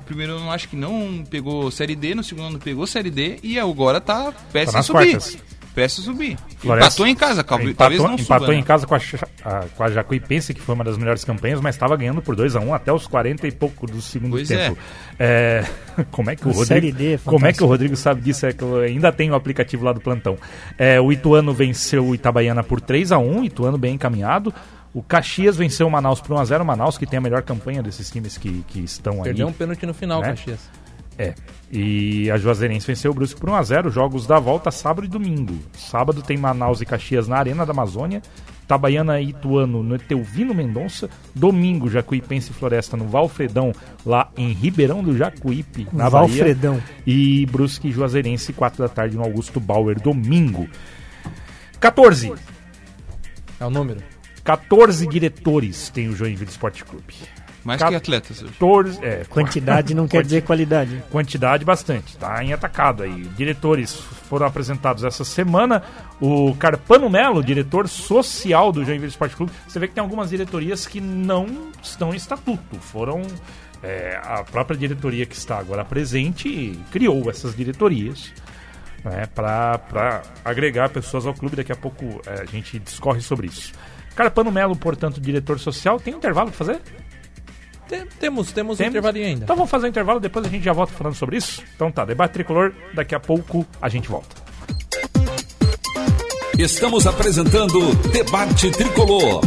O 0.00 0.04
primeiro 0.04 0.36
ano 0.36 0.50
acho 0.50 0.68
que 0.68 0.76
não 0.76 1.24
pegou 1.30 1.70
Série 1.70 1.96
D, 1.96 2.14
no 2.14 2.22
segundo 2.22 2.48
ano 2.48 2.58
pegou 2.58 2.86
Série 2.86 3.10
D 3.10 3.38
e 3.42 3.58
agora 3.58 4.00
tá 4.02 4.32
prestes 4.52 4.74
Tá 4.74 4.80
a 4.80 4.82
subir. 4.82 5.12
quartas. 5.12 5.38
Prestes 5.74 6.04
a 6.08 6.12
subir. 6.12 6.36
Floresta- 6.58 6.86
Empatou 6.88 7.06
em 7.06 7.14
casa, 7.16 7.42
talvez 7.42 7.70
Empatou, 7.70 7.98
talvez 7.98 8.02
não 8.02 8.24
empatou 8.24 8.46
suba. 8.46 8.54
em 8.54 8.60
né? 8.60 8.64
casa 8.66 8.86
com 8.86 8.94
a, 8.94 8.98
a- 9.44 9.64
com 9.76 9.82
a 9.84 9.90
Jacuipense, 9.90 10.54
que 10.54 10.60
foi 10.60 10.74
uma 10.74 10.84
das 10.84 10.96
melhores 10.96 11.24
campanhas, 11.24 11.60
mas 11.60 11.74
estava 11.74 11.96
ganhando 11.96 12.22
por 12.22 12.36
2x1 12.36 12.72
até 12.72 12.92
os 12.92 13.06
40 13.06 13.46
e 13.48 13.52
pouco 13.52 13.86
do 13.86 14.00
segundo 14.00 14.30
Pois 14.30 14.46
tempo. 14.48 14.78
É, 15.18 15.64
como 16.12 16.30
é 16.30 16.36
que 16.36 16.46
o 16.46 16.50
A 16.50 16.54
Rodrigo. 16.54 16.96
D 16.96 17.14
é 17.14 17.18
como 17.24 17.44
é 17.46 17.52
que 17.52 17.62
o 17.62 17.66
Rodrigo 17.66 17.96
sabe 17.96 18.20
disso? 18.20 18.46
É 18.46 18.52
que 18.52 18.62
eu 18.62 18.76
ainda 18.80 19.10
tenho 19.12 19.32
o 19.32 19.36
aplicativo 19.36 19.84
lá 19.84 19.92
do 19.92 20.00
plantão. 20.00 20.38
É, 20.78 21.00
o 21.00 21.10
Ituano 21.12 21.52
venceu 21.52 22.06
o 22.06 22.14
Itabaiana 22.14 22.62
por 22.62 22.80
3x1, 22.80 23.44
Ituano 23.44 23.76
bem 23.76 23.94
encaminhado. 23.94 24.54
O 24.92 25.02
Caxias 25.02 25.56
venceu 25.56 25.88
o 25.88 25.90
Manaus 25.90 26.20
por 26.20 26.36
1x0. 26.36 26.60
O 26.60 26.64
Manaus, 26.64 26.96
que 26.96 27.04
tem 27.04 27.18
a 27.18 27.20
melhor 27.20 27.42
campanha 27.42 27.82
desses 27.82 28.08
times 28.10 28.38
que, 28.38 28.64
que 28.68 28.78
estão 28.78 29.14
aí. 29.14 29.22
Perdeu 29.24 29.48
um 29.48 29.52
pênalti 29.52 29.84
no 29.86 29.92
final, 29.92 30.20
Né? 30.20 30.28
Caxias. 30.28 30.60
É. 31.18 31.34
E 31.70 32.30
a 32.30 32.36
Juazeirense 32.36 32.86
venceu 32.86 33.10
o 33.10 33.14
Brusque 33.14 33.40
por 33.40 33.50
1x0. 33.50 33.90
Jogos 33.90 34.26
da 34.26 34.38
volta 34.38 34.70
sábado 34.70 35.04
e 35.04 35.08
domingo. 35.08 35.58
Sábado 35.72 36.22
tem 36.22 36.36
Manaus 36.36 36.80
e 36.80 36.86
Caxias 36.86 37.26
na 37.26 37.36
Arena 37.36 37.64
da 37.64 37.72
Amazônia. 37.72 38.22
Itabaiana 38.64 39.20
e 39.20 39.28
Ituano 39.28 39.82
no 39.82 39.94
Etelvino 39.94 40.54
Mendonça. 40.54 41.10
Domingo, 41.34 41.88
Jacuipense 41.88 42.50
e 42.50 42.54
Floresta 42.54 42.96
no 42.96 43.06
Valfredão, 43.06 43.72
lá 44.04 44.30
em 44.36 44.52
Ribeirão 44.52 45.02
do 45.02 45.16
Jacuípe, 45.16 45.86
na 45.92 46.08
Valfredão. 46.08 46.74
Bahia. 46.74 46.84
E 47.06 47.46
Brusque 47.46 47.88
e 47.88 47.92
Juazeirense, 47.92 48.52
4 48.52 48.82
da 48.82 48.88
tarde 48.88 49.16
no 49.16 49.22
Augusto 49.22 49.60
Bauer, 49.60 50.00
domingo. 50.00 50.68
14. 51.78 52.32
É 53.60 53.66
o 53.66 53.70
número. 53.70 54.02
14 54.42 55.06
diretores 55.06 55.90
tem 55.90 56.08
o 56.08 56.16
Joinville 56.16 56.50
Esporte 56.50 56.84
Clube. 56.84 57.14
Mais 57.64 57.78
Cap- 57.80 57.90
que 57.90 57.96
atletas 57.96 58.42
hoje. 58.42 58.52
14, 58.52 58.98
é, 59.04 59.24
Quantidade 59.24 59.94
não 59.94 60.06
quer 60.06 60.22
dizer 60.22 60.42
qualidade. 60.42 61.02
quantidade 61.10 61.64
bastante, 61.64 62.16
tá 62.18 62.44
em 62.44 62.52
atacado 62.52 63.02
aí. 63.02 63.22
Diretores 63.36 63.94
foram 63.94 64.46
apresentados 64.46 65.02
essa 65.02 65.24
semana. 65.24 65.82
O 66.20 66.54
Carpano 66.56 67.08
Melo, 67.08 67.42
diretor 67.42 67.88
social 67.88 68.70
do 68.70 68.84
Joinville 68.84 69.08
Esporte 69.08 69.34
Clube. 69.34 69.52
Você 69.66 69.78
vê 69.78 69.88
que 69.88 69.94
tem 69.94 70.02
algumas 70.02 70.30
diretorias 70.30 70.86
que 70.86 71.00
não 71.00 71.70
estão 71.82 72.12
em 72.12 72.16
estatuto. 72.16 72.76
Foram. 72.80 73.22
é, 73.82 74.18
a 74.22 74.42
própria 74.44 74.76
diretoria 74.78 75.26
que 75.26 75.34
está 75.34 75.58
agora 75.58 75.84
presente 75.84 76.78
criou 76.90 77.28
essas 77.30 77.54
diretorias 77.56 78.32
né, 79.04 79.26
para 79.34 80.22
agregar 80.44 80.88
pessoas 80.90 81.26
ao 81.26 81.34
clube. 81.34 81.56
Daqui 81.56 81.72
a 81.72 81.76
pouco 81.76 82.20
é, 82.26 82.42
a 82.42 82.44
gente 82.44 82.78
discorre 82.78 83.20
sobre 83.20 83.46
isso. 83.46 83.72
Carpano 84.14 84.50
Melo, 84.52 84.76
portanto, 84.76 85.20
diretor 85.20 85.58
social. 85.58 85.98
Tem 86.00 86.14
um 86.14 86.18
intervalo 86.18 86.48
pra 86.50 86.56
fazer? 86.58 86.80
Tem- 87.88 88.06
temos, 88.18 88.52
temos 88.52 88.80
um 88.80 88.84
intervalinho 88.84 89.26
ainda. 89.26 89.44
Então 89.44 89.56
vamos 89.56 89.70
fazer 89.70 89.86
um 89.86 89.88
intervalo, 89.90 90.18
depois 90.20 90.46
a 90.46 90.48
gente 90.48 90.64
já 90.64 90.72
volta 90.72 90.92
falando 90.92 91.14
sobre 91.14 91.36
isso. 91.36 91.62
Então 91.74 91.90
tá, 91.92 92.04
debate 92.04 92.32
tricolor, 92.32 92.72
daqui 92.94 93.14
a 93.14 93.20
pouco 93.20 93.66
a 93.80 93.88
gente 93.88 94.08
volta. 94.08 94.42
Estamos 96.58 97.04
apresentando 97.06 97.94
Debate 98.12 98.70
Tricolor. 98.70 99.40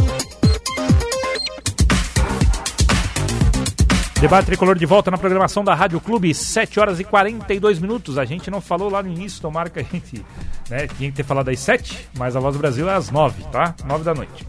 Debate 4.20 4.46
tricolor 4.46 4.76
de 4.76 4.84
volta 4.84 5.10
na 5.12 5.16
programação 5.16 5.62
da 5.62 5.74
Rádio 5.76 6.00
Clube, 6.00 6.34
7 6.34 6.80
horas 6.80 6.98
e 6.98 7.04
42 7.04 7.78
minutos. 7.78 8.18
A 8.18 8.24
gente 8.24 8.50
não 8.50 8.60
falou 8.60 8.90
lá 8.90 9.00
no 9.00 9.08
início, 9.08 9.40
tomara 9.40 9.70
que 9.70 9.78
a 9.78 9.82
gente 9.82 10.24
né, 10.68 10.88
tinha 10.88 11.08
que 11.10 11.16
ter 11.16 11.22
falado 11.22 11.48
às 11.50 11.60
7, 11.60 12.08
mas 12.18 12.34
a 12.34 12.40
Voz 12.40 12.56
do 12.56 12.58
Brasil 12.58 12.90
é 12.90 12.94
às 12.94 13.10
9, 13.10 13.44
tá? 13.44 13.74
9 13.86 14.02
da 14.04 14.12
noite. 14.14 14.44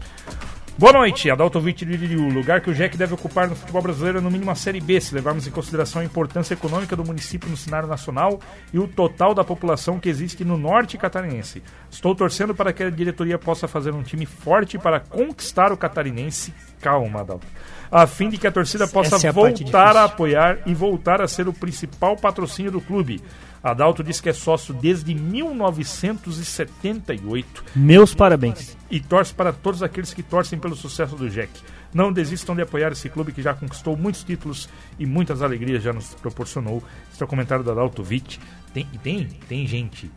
Boa 0.80 0.94
noite, 0.94 1.30
Adalto 1.30 1.58
o 1.58 2.32
lugar 2.32 2.62
que 2.62 2.70
o 2.70 2.74
Jack 2.74 2.96
deve 2.96 3.12
ocupar 3.12 3.46
no 3.46 3.54
futebol 3.54 3.82
brasileiro 3.82 4.16
é 4.16 4.20
no 4.22 4.30
mínimo 4.30 4.50
a 4.50 4.54
Série 4.54 4.80
B, 4.80 4.98
se 4.98 5.14
levarmos 5.14 5.46
em 5.46 5.50
consideração 5.50 6.00
a 6.00 6.04
importância 6.06 6.54
econômica 6.54 6.96
do 6.96 7.04
município 7.04 7.50
no 7.50 7.56
cenário 7.56 7.86
nacional 7.86 8.40
e 8.72 8.78
o 8.78 8.88
total 8.88 9.34
da 9.34 9.44
população 9.44 10.00
que 10.00 10.08
existe 10.08 10.42
no 10.42 10.56
norte 10.56 10.96
catarinense. 10.96 11.62
Estou 11.90 12.14
torcendo 12.14 12.54
para 12.54 12.72
que 12.72 12.82
a 12.82 12.88
diretoria 12.88 13.38
possa 13.38 13.68
fazer 13.68 13.92
um 13.92 14.02
time 14.02 14.24
forte 14.24 14.78
para 14.78 15.00
conquistar 15.00 15.70
o 15.70 15.76
catarinense. 15.76 16.54
Calma, 16.80 17.20
Adalto. 17.20 17.46
A 17.92 18.06
fim 18.06 18.30
de 18.30 18.38
que 18.38 18.46
a 18.46 18.52
torcida 18.52 18.88
possa 18.88 19.26
é 19.26 19.28
a 19.28 19.32
voltar 19.32 19.98
a 19.98 20.04
apoiar 20.04 20.60
e 20.64 20.72
voltar 20.72 21.20
a 21.20 21.28
ser 21.28 21.46
o 21.46 21.52
principal 21.52 22.16
patrocínio 22.16 22.72
do 22.72 22.80
clube. 22.80 23.20
Adalto 23.62 24.02
diz 24.02 24.20
que 24.20 24.28
é 24.28 24.32
sócio 24.32 24.72
desde 24.72 25.14
1978 25.14 27.64
Meus 27.76 28.14
parabéns. 28.14 28.76
e 28.90 28.98
torce 29.00 29.34
para 29.34 29.52
todos 29.52 29.82
aqueles 29.82 30.14
que 30.14 30.22
torcem 30.22 30.58
pelo 30.58 30.74
sucesso 30.74 31.14
do 31.14 31.28
Jack. 31.28 31.50
Não 31.92 32.10
desistam 32.12 32.56
de 32.56 32.62
apoiar 32.62 32.92
esse 32.92 33.10
clube 33.10 33.32
que 33.32 33.42
já 33.42 33.52
conquistou 33.52 33.94
muitos 33.96 34.22
títulos 34.24 34.68
e 34.98 35.04
muitas 35.04 35.42
alegrias 35.42 35.82
já 35.82 35.92
nos 35.92 36.14
proporcionou. 36.14 36.82
Esse 37.12 37.22
é 37.22 37.24
o 37.24 37.28
comentário 37.28 37.62
do 37.64 37.70
Adalto 37.70 38.02
Witt. 38.02 38.40
Tem, 38.72 38.86
tem, 39.02 39.26
tem 39.48 39.66
gente 39.66 40.10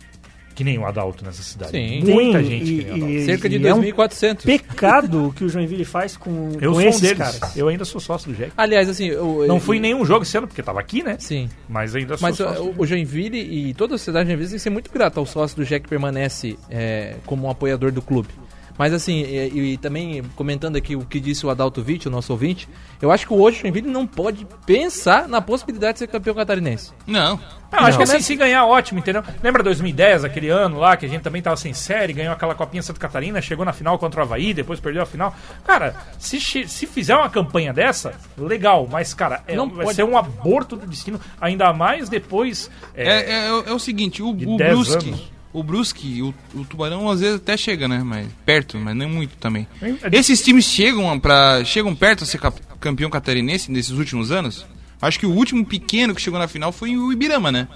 que 0.56 0.64
nem 0.64 0.78
o 0.78 0.86
Adalto 0.86 1.24
nessa 1.26 1.42
cidade. 1.44 1.72
Sim. 1.72 2.02
Muita 2.04 2.40
Tem, 2.40 2.48
gente 2.48 2.64
e- 2.74 2.78
que 2.78 2.84
nem 2.84 2.92
o 2.92 2.96
Adalto. 2.96 3.14
e- 3.14 3.26
Cerca 3.26 3.50
de 3.50 3.58
e 3.58 3.68
é 3.68 3.74
um 3.74 3.82
2.400. 3.82 4.46
Pecado 4.46 5.28
o 5.28 5.34
que 5.34 5.44
o 5.44 5.50
Joinville 5.50 5.86
faz 5.86 6.16
com, 6.18 6.50
Eu 6.62 6.72
com 6.72 6.76
sou 6.76 6.86
um 6.86 6.88
esses 6.90 7.02
deles. 7.02 7.18
caras. 7.18 7.58
Eu 7.58 7.68
ainda 7.68 7.86
sou 7.86 8.00
sócio 8.02 8.32
do 8.32 8.38
Jack. 8.38 8.52
Aliás, 8.58 8.88
assim... 8.90 9.08
Eu, 9.08 9.46
Não 9.48 9.56
eu- 9.56 9.60
fui 9.60 9.78
em 9.78 9.80
nenhum 9.80 10.06
jogo 10.06 10.24
esse 10.24 10.38
ano, 10.38 10.48
porque 10.48 10.62
estava 10.62 10.80
aqui, 10.80 11.04
né? 11.04 11.16
Sim. 11.20 11.50
Mas 11.68 11.96
ainda 11.96 12.18
sou 12.18 12.28
Mas 12.28 12.38
sócio. 12.38 12.64
o, 12.78 12.82
o 12.82 12.86
Joinville 12.86 13.38
e 13.40 13.74
toda 13.74 13.96
a 13.96 13.98
sociedade 13.98 14.26
de 14.26 14.32
Joinville 14.32 14.50
tem 14.50 14.58
que 14.58 14.64
ser 14.64 14.70
muito 14.70 14.92
grato 14.92 15.20
ao 15.20 15.26
sócio 15.26 15.58
do 15.58 15.66
Jack 15.66 15.84
que 15.84 15.90
permanece 15.90 16.58
é, 16.70 17.16
como 17.26 17.48
um 17.48 17.50
apoiador 17.50 17.92
do 17.92 18.02
clube. 18.02 18.30
Mas 18.78 18.92
assim, 18.94 19.22
e, 19.22 19.74
e 19.74 19.78
também 19.78 20.24
comentando 20.36 20.76
aqui 20.76 20.96
o 20.96 21.06
que 21.06 21.20
disse 21.20 21.46
o 21.46 21.50
Adalto 21.50 21.82
Vitti, 21.84 22.08
o 22.08 22.12
nosso 22.12 22.32
ouvinte, 22.34 22.68
eu 23.02 23.12
acho 23.12 23.28
que 23.28 23.34
hoje 23.34 23.58
o 23.60 23.62
Joinville 23.62 23.88
não 23.90 24.08
pode 24.08 24.48
pensar 24.66 25.28
na 25.28 25.42
possibilidade 25.42 25.94
de 25.94 26.00
ser 26.00 26.08
campeão 26.08 26.34
catarinense. 26.34 26.92
Não. 27.06 27.40
Não, 27.72 27.80
acho 27.80 27.98
que 27.98 28.06
Não. 28.06 28.14
assim, 28.14 28.22
se 28.24 28.36
ganhar, 28.36 28.66
ótimo, 28.66 29.00
entendeu? 29.00 29.24
Lembra 29.44 29.64
2010, 29.64 30.24
aquele 30.24 30.50
ano 30.50 30.78
lá, 30.80 30.96
que 30.96 31.06
a 31.06 31.10
gente 31.10 31.22
também 31.24 31.42
tava 31.42 31.56
sem 31.58 31.74
série, 31.74 32.14
ganhou 32.14 32.32
aquela 32.34 32.54
copinha 32.54 32.84
Santa 32.84 33.00
Catarina, 33.00 33.42
chegou 33.42 33.66
na 33.66 33.74
final 33.74 33.98
contra 33.98 34.22
o 34.22 34.24
Havaí, 34.24 34.54
depois 34.54 34.80
perdeu 34.80 35.02
a 35.02 35.06
final. 35.08 35.36
Cara, 35.66 35.96
se, 36.20 36.40
se 36.40 36.86
fizer 36.88 37.16
uma 37.16 37.30
campanha 37.30 37.74
dessa, 37.74 38.14
legal, 38.38 38.88
mas, 38.92 39.14
cara, 39.16 39.42
é- 39.48 39.56
Não 39.56 39.70
vai 39.70 39.86
pode- 39.86 39.96
ser 39.96 40.04
um 40.04 40.16
aborto 40.18 40.76
do 40.76 40.86
destino, 40.86 41.20
ainda 41.42 41.74
mais 41.74 42.10
depois. 42.10 42.70
É, 42.96 43.08
é- 43.08 43.48
é 43.48 43.54
o- 43.54 43.64
é 43.70 43.74
o 43.74 43.80
seguinte, 43.80 44.22
o, 44.22 44.34
De 44.36 44.46
o 44.48 44.56
10 44.58 44.72
Brusque, 44.74 45.10
anos. 45.10 45.32
O 45.54 45.62
Brusque, 45.64 46.22
o, 46.22 46.34
o 46.56 46.66
Tubarão 46.66 47.08
às 47.10 47.20
vezes 47.20 47.36
até 47.36 47.56
chega, 47.56 47.88
né? 47.88 48.02
Mas 48.04 48.28
perto, 48.46 48.78
mas 48.80 48.96
não 48.96 49.08
muito 49.08 49.36
também. 49.38 49.68
É- 49.82 50.18
Esses 50.18 50.42
times 50.42 50.66
chegam 50.66 51.18
para 51.20 51.64
chegam 51.64 51.96
perto 51.96 52.24
a 52.24 52.28
ser 52.28 52.40
campeão 52.80 53.10
catarinense 53.10 53.72
nesses 53.72 53.92
últimos 53.92 54.32
anos? 54.32 54.66
Acho 55.02 55.20
que 55.20 55.26
o 55.26 55.32
último 55.32 55.64
pequeno 55.66 56.16
que 56.16 56.22
chegou 56.22 56.40
na 56.40 56.48
final 56.48 56.72
foi 56.72 56.98
o 56.98 57.12
Ibirama, 57.12 57.52
né? 57.52 57.68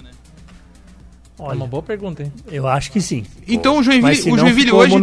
É 1.38 1.42
uma 1.42 1.50
Olha, 1.50 1.66
boa 1.66 1.82
pergunta, 1.82 2.22
hein? 2.24 2.32
eu 2.50 2.66
acho 2.66 2.90
que 2.90 3.00
sim. 3.00 3.24
Então 3.46 3.78
o 3.78 3.82
Joinville, 3.82 4.32
o 4.32 4.36
Joinville 4.38 4.72
hoje 4.72 4.96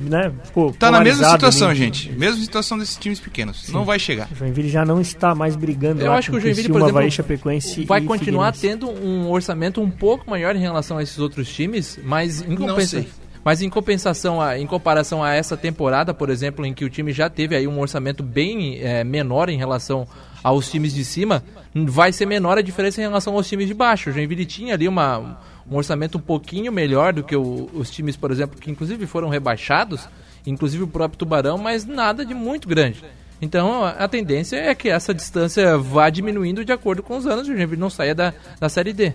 né, 0.00 0.32
ficou 0.44 0.72
tá 0.72 0.90
na 0.90 1.00
mesma 1.00 1.30
situação, 1.30 1.68
ali. 1.68 1.78
gente. 1.78 2.10
Mesma 2.12 2.40
situação 2.42 2.76
desses 2.76 2.96
times 2.96 3.20
pequenos. 3.20 3.68
Não 3.68 3.84
vai 3.84 3.98
chegar. 3.98 4.28
O 4.32 4.34
Joinville 4.34 4.68
já 4.68 4.84
não 4.84 5.00
está 5.00 5.32
mais 5.34 5.54
brigando 5.54 6.02
Eu 6.02 6.08
lá 6.10 6.18
acho 6.18 6.28
com 6.30 6.32
que 6.32 6.38
o 6.38 6.40
Joinville, 6.40 6.68
por 6.68 6.74
Criciúma, 6.74 6.86
exemplo, 6.88 6.98
Havaí, 6.98 7.10
Chapecoense 7.12 7.84
vai 7.84 8.00
continuar 8.00 8.52
Figueirense. 8.52 8.86
tendo 8.86 9.06
um 9.06 9.30
orçamento 9.30 9.80
um 9.80 9.88
pouco 9.90 10.28
maior 10.28 10.56
em 10.56 10.60
relação 10.60 10.98
a 10.98 11.02
esses 11.04 11.18
outros 11.20 11.48
times, 11.54 12.00
mas 12.02 12.42
em, 12.42 12.48
Não 12.48 12.66
compensa- 12.68 13.00
sei. 13.00 13.08
mas 13.44 13.62
em 13.62 13.70
compensação, 13.70 14.40
a, 14.42 14.58
em 14.58 14.66
comparação 14.66 15.22
a 15.22 15.34
essa 15.34 15.56
temporada, 15.56 16.12
por 16.12 16.30
exemplo, 16.30 16.66
em 16.66 16.74
que 16.74 16.84
o 16.84 16.90
time 16.90 17.12
já 17.12 17.30
teve 17.30 17.54
aí 17.54 17.68
um 17.68 17.78
orçamento 17.78 18.24
bem 18.24 18.80
eh, 18.80 19.04
menor 19.04 19.48
em 19.48 19.56
relação 19.56 20.04
aos 20.42 20.68
times 20.68 20.92
de 20.92 21.04
cima, 21.04 21.44
vai 21.74 22.12
ser 22.12 22.26
menor 22.26 22.58
a 22.58 22.62
diferença 22.62 23.00
em 23.00 23.04
relação 23.04 23.34
aos 23.34 23.48
times 23.48 23.68
de 23.68 23.74
baixo. 23.74 24.10
O 24.10 24.12
Joinville 24.12 24.46
tinha 24.46 24.74
ali 24.74 24.86
uma, 24.88 25.38
um 25.70 25.76
orçamento 25.76 26.18
um 26.18 26.20
pouquinho 26.20 26.70
melhor 26.72 27.12
do 27.12 27.22
que 27.24 27.34
o- 27.36 27.68
os 27.74 27.90
times, 27.90 28.16
por 28.16 28.30
exemplo, 28.30 28.60
que 28.60 28.70
inclusive 28.70 29.06
foram 29.06 29.28
rebaixados, 29.28 30.08
inclusive 30.46 30.84
o 30.84 30.88
próprio 30.88 31.18
Tubarão, 31.18 31.58
mas 31.58 31.84
nada 31.84 32.24
de 32.24 32.34
muito 32.34 32.68
grande. 32.68 33.02
Então 33.42 33.84
a, 33.84 34.08
tendência 34.08 34.56
é 34.56 34.74
que 34.74 34.88
essa 34.88 35.12
distância 35.12 35.76
vá 35.76 36.08
diminuindo 36.08 36.64
de 36.64 36.72
acordo 36.72 37.02
com 37.02 37.16
os 37.18 37.26
anos 37.26 37.46
e 37.46 37.50
o 37.52 37.54
Joinville 37.56 37.80
não 37.80 37.90
saia 37.90 38.14
da, 38.14 38.32
da 38.58 38.68
Série 38.68 38.92
D. 38.94 39.12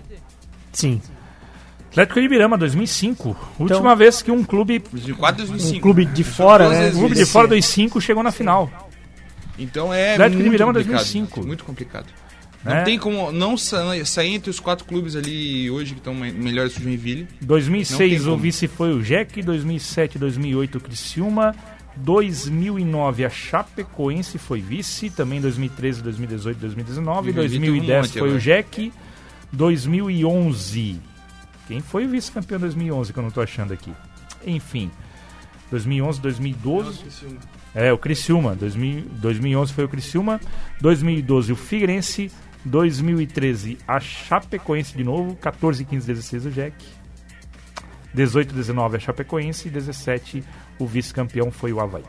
Sim. 0.71 1.01
Atlético 1.89 2.19
de 2.19 2.25
Ibirama, 2.27 2.57
2005. 2.57 3.29
Então- 3.59 3.77
Última 3.77 3.95
vez 3.95 4.21
que 4.21 4.31
um 4.31 4.43
clube, 4.43 4.79
2004, 4.91 5.37
2005. 5.45 5.77
Um 5.77 5.81
clube 5.81 6.05
de 6.05 6.23
fora, 6.23 6.69
né? 6.69 6.89
um 6.89 6.99
clube 6.99 7.15
de 7.15 7.25
fora 7.25 7.47
dos 7.47 7.65
cinco 7.65 7.99
chegou 7.99 8.21
na 8.23 8.31
final. 8.31 8.69
Então 9.57 9.93
é 9.93 10.13
Atlético 10.13 10.37
de 10.37 10.43
muito 10.43 10.47
Ibirama, 10.55 10.73
complicado. 10.73 10.95
2005. 10.97 11.45
Muito 11.47 11.63
complicado. 11.65 12.05
É. 12.65 12.75
Não 12.75 12.83
tem 12.83 12.99
como 12.99 13.31
não 13.31 13.57
sa- 13.57 14.05
sair 14.05 14.33
entre 14.35 14.49
os 14.49 14.59
quatro 14.59 14.85
clubes 14.85 15.15
ali 15.15 15.69
hoje 15.71 15.93
que 15.93 15.99
estão 15.99 16.13
me- 16.13 16.31
melhores 16.31 16.73
que 16.73 16.79
o 16.79 16.83
Joinville. 16.83 17.27
Não 17.41 17.47
2006 17.47 18.23
tem 18.23 18.31
o 18.31 18.37
vice 18.37 18.67
foi 18.67 18.93
o 18.93 19.01
Jack, 19.01 19.41
2007 19.41 20.19
2008 20.19 20.77
o 20.77 20.81
Criciúma, 20.81 21.55
2009 21.97 23.25
a 23.25 23.29
Chapecoense 23.29 24.37
foi 24.37 24.61
vice, 24.61 25.09
também 25.09 25.41
2013, 25.41 26.01
2018, 26.03 26.57
2019, 26.59 27.29
E 27.29 27.31
o 27.31 27.33
Joinville 27.35 27.49
teve 27.59 27.71
um 27.71 27.73
2010 27.73 28.01
monte 28.07 28.13
foi 28.13 28.21
o 28.21 28.25
agora. 28.25 28.39
Jack, 28.39 28.93
2011 29.51 30.99
quem 31.67 31.79
foi 31.79 32.05
o 32.05 32.09
vice-campeão 32.09 32.57
em 32.57 32.61
2011 32.61 33.13
que 33.13 33.19
eu 33.19 33.23
não 33.23 33.31
tô 33.31 33.41
achando 33.41 33.71
aqui? 33.73 33.91
Enfim, 34.45 34.91
2011, 35.69 36.19
2012 36.21 36.99
é, 37.73 37.93
o 37.93 37.97
Criciúma. 37.97 38.53
2000, 38.55 39.05
2011 39.21 39.71
foi 39.71 39.85
o 39.85 39.87
Criciúma. 39.87 40.41
2012 40.81 41.53
o 41.53 41.55
Figueirense. 41.55 42.29
2013 42.65 43.77
a 43.87 43.99
Chapecoense 43.99 44.95
de 44.95 45.03
novo. 45.03 45.35
14, 45.35 45.85
15, 45.85 46.07
16 46.07 46.45
o 46.45 46.51
Jack. 46.51 46.75
18, 48.13 48.53
19 48.53 48.97
a 48.97 48.99
Chapecoense. 48.99 49.67
E 49.67 49.71
17 49.71 50.43
o 50.79 50.85
vice-campeão 50.85 51.51
foi 51.51 51.73
o 51.73 51.79
Havaí. 51.79 52.03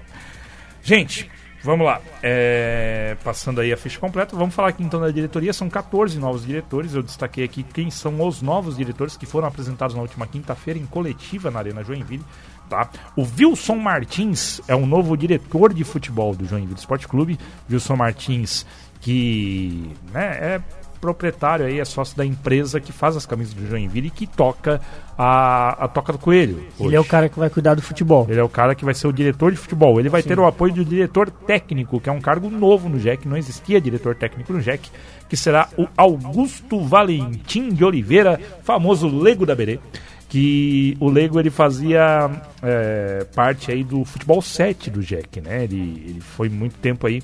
Gente, 0.83 1.31
vamos 1.63 1.87
lá. 1.87 2.01
É, 2.23 3.17
passando 3.23 3.61
aí 3.61 3.73
a 3.73 3.77
ficha 3.77 3.99
completa. 3.99 4.37
Vamos 4.37 4.55
falar 4.55 4.69
aqui 4.69 4.83
então 4.83 5.01
da 5.01 5.11
diretoria. 5.11 5.53
São 5.53 5.71
14 5.71 6.19
novos 6.19 6.45
diretores. 6.45 6.95
Eu 6.95 7.03
destaquei 7.03 7.45
aqui 7.45 7.63
quem 7.63 7.91
são 7.91 8.27
os 8.27 8.43
novos 8.43 8.77
diretores 8.77 9.17
que 9.17 9.27
foram 9.27 9.49
apresentados 9.49 9.95
na 9.95 10.03
última 10.03 10.27
quinta-feira 10.27 10.79
em 10.79 10.87
coletiva 10.87 11.51
na 11.51 11.61
Arena 11.61 11.85
Joinville. 11.85 12.25
Tá? 12.69 12.89
O 13.17 13.23
Wilson 13.23 13.77
Martins 13.77 14.61
é 14.67 14.75
o 14.75 14.87
novo 14.87 15.17
diretor 15.17 15.75
de 15.75 15.85
futebol 15.85 16.35
do 16.35 16.47
Joinville 16.47 16.79
Esporte 16.79 17.07
Clube. 17.07 17.39
Wilson 17.71 17.97
Martins, 17.97 18.67
que 19.03 19.91
né, 20.13 20.39
é 20.41 20.61
proprietário 21.03 21.67
aí, 21.67 21.81
é 21.81 21.85
sócio 21.85 22.17
da 22.17 22.25
empresa 22.25 22.81
que 22.81 22.93
faz 22.93 23.17
as 23.17 23.27
camisas 23.27 23.53
do 23.53 23.67
Joinville 23.67 24.07
e 24.07 24.11
que 24.11 24.25
toca 24.25 24.81
a, 25.19 25.85
a 25.85 25.89
Toca 25.89 26.13
do 26.13 26.19
Coelho. 26.19 26.59
Ele 26.79 26.89
hoje. 26.89 26.97
é 26.97 27.01
o 27.01 27.05
cara 27.05 27.29
que 27.29 27.37
vai 27.37 27.51
cuidar 27.51 27.75
do 27.75 27.83
futebol. 27.83 28.25
Ele 28.31 28.39
é 28.39 28.43
o 28.43 28.49
cara 28.49 28.73
que 28.77 28.85
vai 28.85 28.95
ser 28.95 29.09
o 29.09 29.13
diretor 29.13 29.51
de 29.51 29.57
futebol. 29.57 29.99
Ele 29.99 30.09
vai 30.09 30.23
ter 30.23 30.39
o 30.39 30.47
apoio 30.47 30.73
do 30.73 30.85
diretor 30.85 31.29
técnico, 31.29 32.01
que 32.01 32.09
é 32.09 32.13
um 32.13 32.21
cargo 32.21 32.49
novo 32.49 32.89
no 32.89 33.01
JEC, 33.01 33.27
não 33.27 33.37
existia 33.37 33.81
diretor 33.81 34.15
técnico 34.15 34.53
no 34.53 34.61
JEC, 34.61 34.89
que 35.29 35.37
será 35.37 35.69
o 35.77 35.89
Augusto 35.97 36.81
Valentim 36.81 37.71
de 37.71 37.85
Oliveira, 37.85 38.41
famoso 38.63 39.09
Lego 39.09 39.45
da 39.45 39.57
Berê. 39.57 39.81
Que 40.29 40.97
o 41.01 41.11
Lego 41.11 41.39
ele 41.39 41.51
fazia 41.51 42.31
é, 42.63 43.27
parte 43.35 43.73
aí 43.73 43.83
do 43.83 44.05
futebol 44.05 44.41
7 44.41 44.89
do 44.89 45.03
JEC, 45.03 45.41
né? 45.41 45.65
Ele, 45.65 46.05
ele 46.07 46.21
foi 46.21 46.49
muito 46.49 46.77
tempo 46.79 47.09
aí 47.09 47.23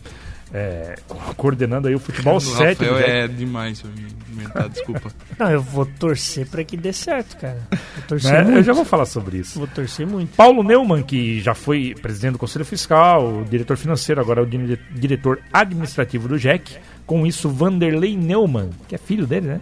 é, 0.53 0.95
coordenando 1.37 1.89
aí 1.89 1.95
o 1.95 1.99
futebol 1.99 2.37
O 2.39 2.41
7 2.41 2.79
do 2.79 2.85
Rafael 2.85 2.99
JEC. 2.99 3.11
é 3.11 3.29
demais 3.29 3.83
eu 3.85 3.91
me 3.91 4.07
inventar, 4.33 4.69
desculpa. 4.71 5.11
Não, 5.39 5.51
eu 5.51 5.61
vou 5.63 5.85
torcer 5.87 6.47
pra 6.49 6.65
que 6.65 6.77
dê 6.77 6.93
certo, 6.93 7.37
cara. 7.37 7.59
Vou 7.71 8.05
torcer 8.09 8.33
né? 8.33 8.43
muito. 8.45 8.57
Eu 8.59 8.63
já 8.63 8.73
vou 8.73 8.85
falar 8.85 9.05
sobre 9.07 9.39
isso. 9.39 9.59
Vou 9.59 9.69
torcer 9.69 10.07
muito. 10.07 10.35
Paulo 10.37 10.63
Neumann, 10.63 11.03
que 11.03 11.41
já 11.41 11.55
foi 11.55 11.95
presidente 12.01 12.33
do 12.33 12.39
Conselho 12.39 12.65
Fiscal, 12.65 13.45
diretor 13.51 13.77
financeiro, 13.77 14.21
agora 14.21 14.41
é 14.41 14.43
o 14.43 14.47
dire- 14.47 14.81
diretor 14.95 15.41
administrativo 15.53 16.29
do 16.29 16.39
JEC. 16.39 16.77
Com 17.07 17.27
isso, 17.27 17.49
Vanderlei 17.49 18.17
Neumann, 18.17 18.71
que 18.87 18.95
é 18.95 18.99
filho 18.99 19.27
dele, 19.27 19.47
né? 19.49 19.61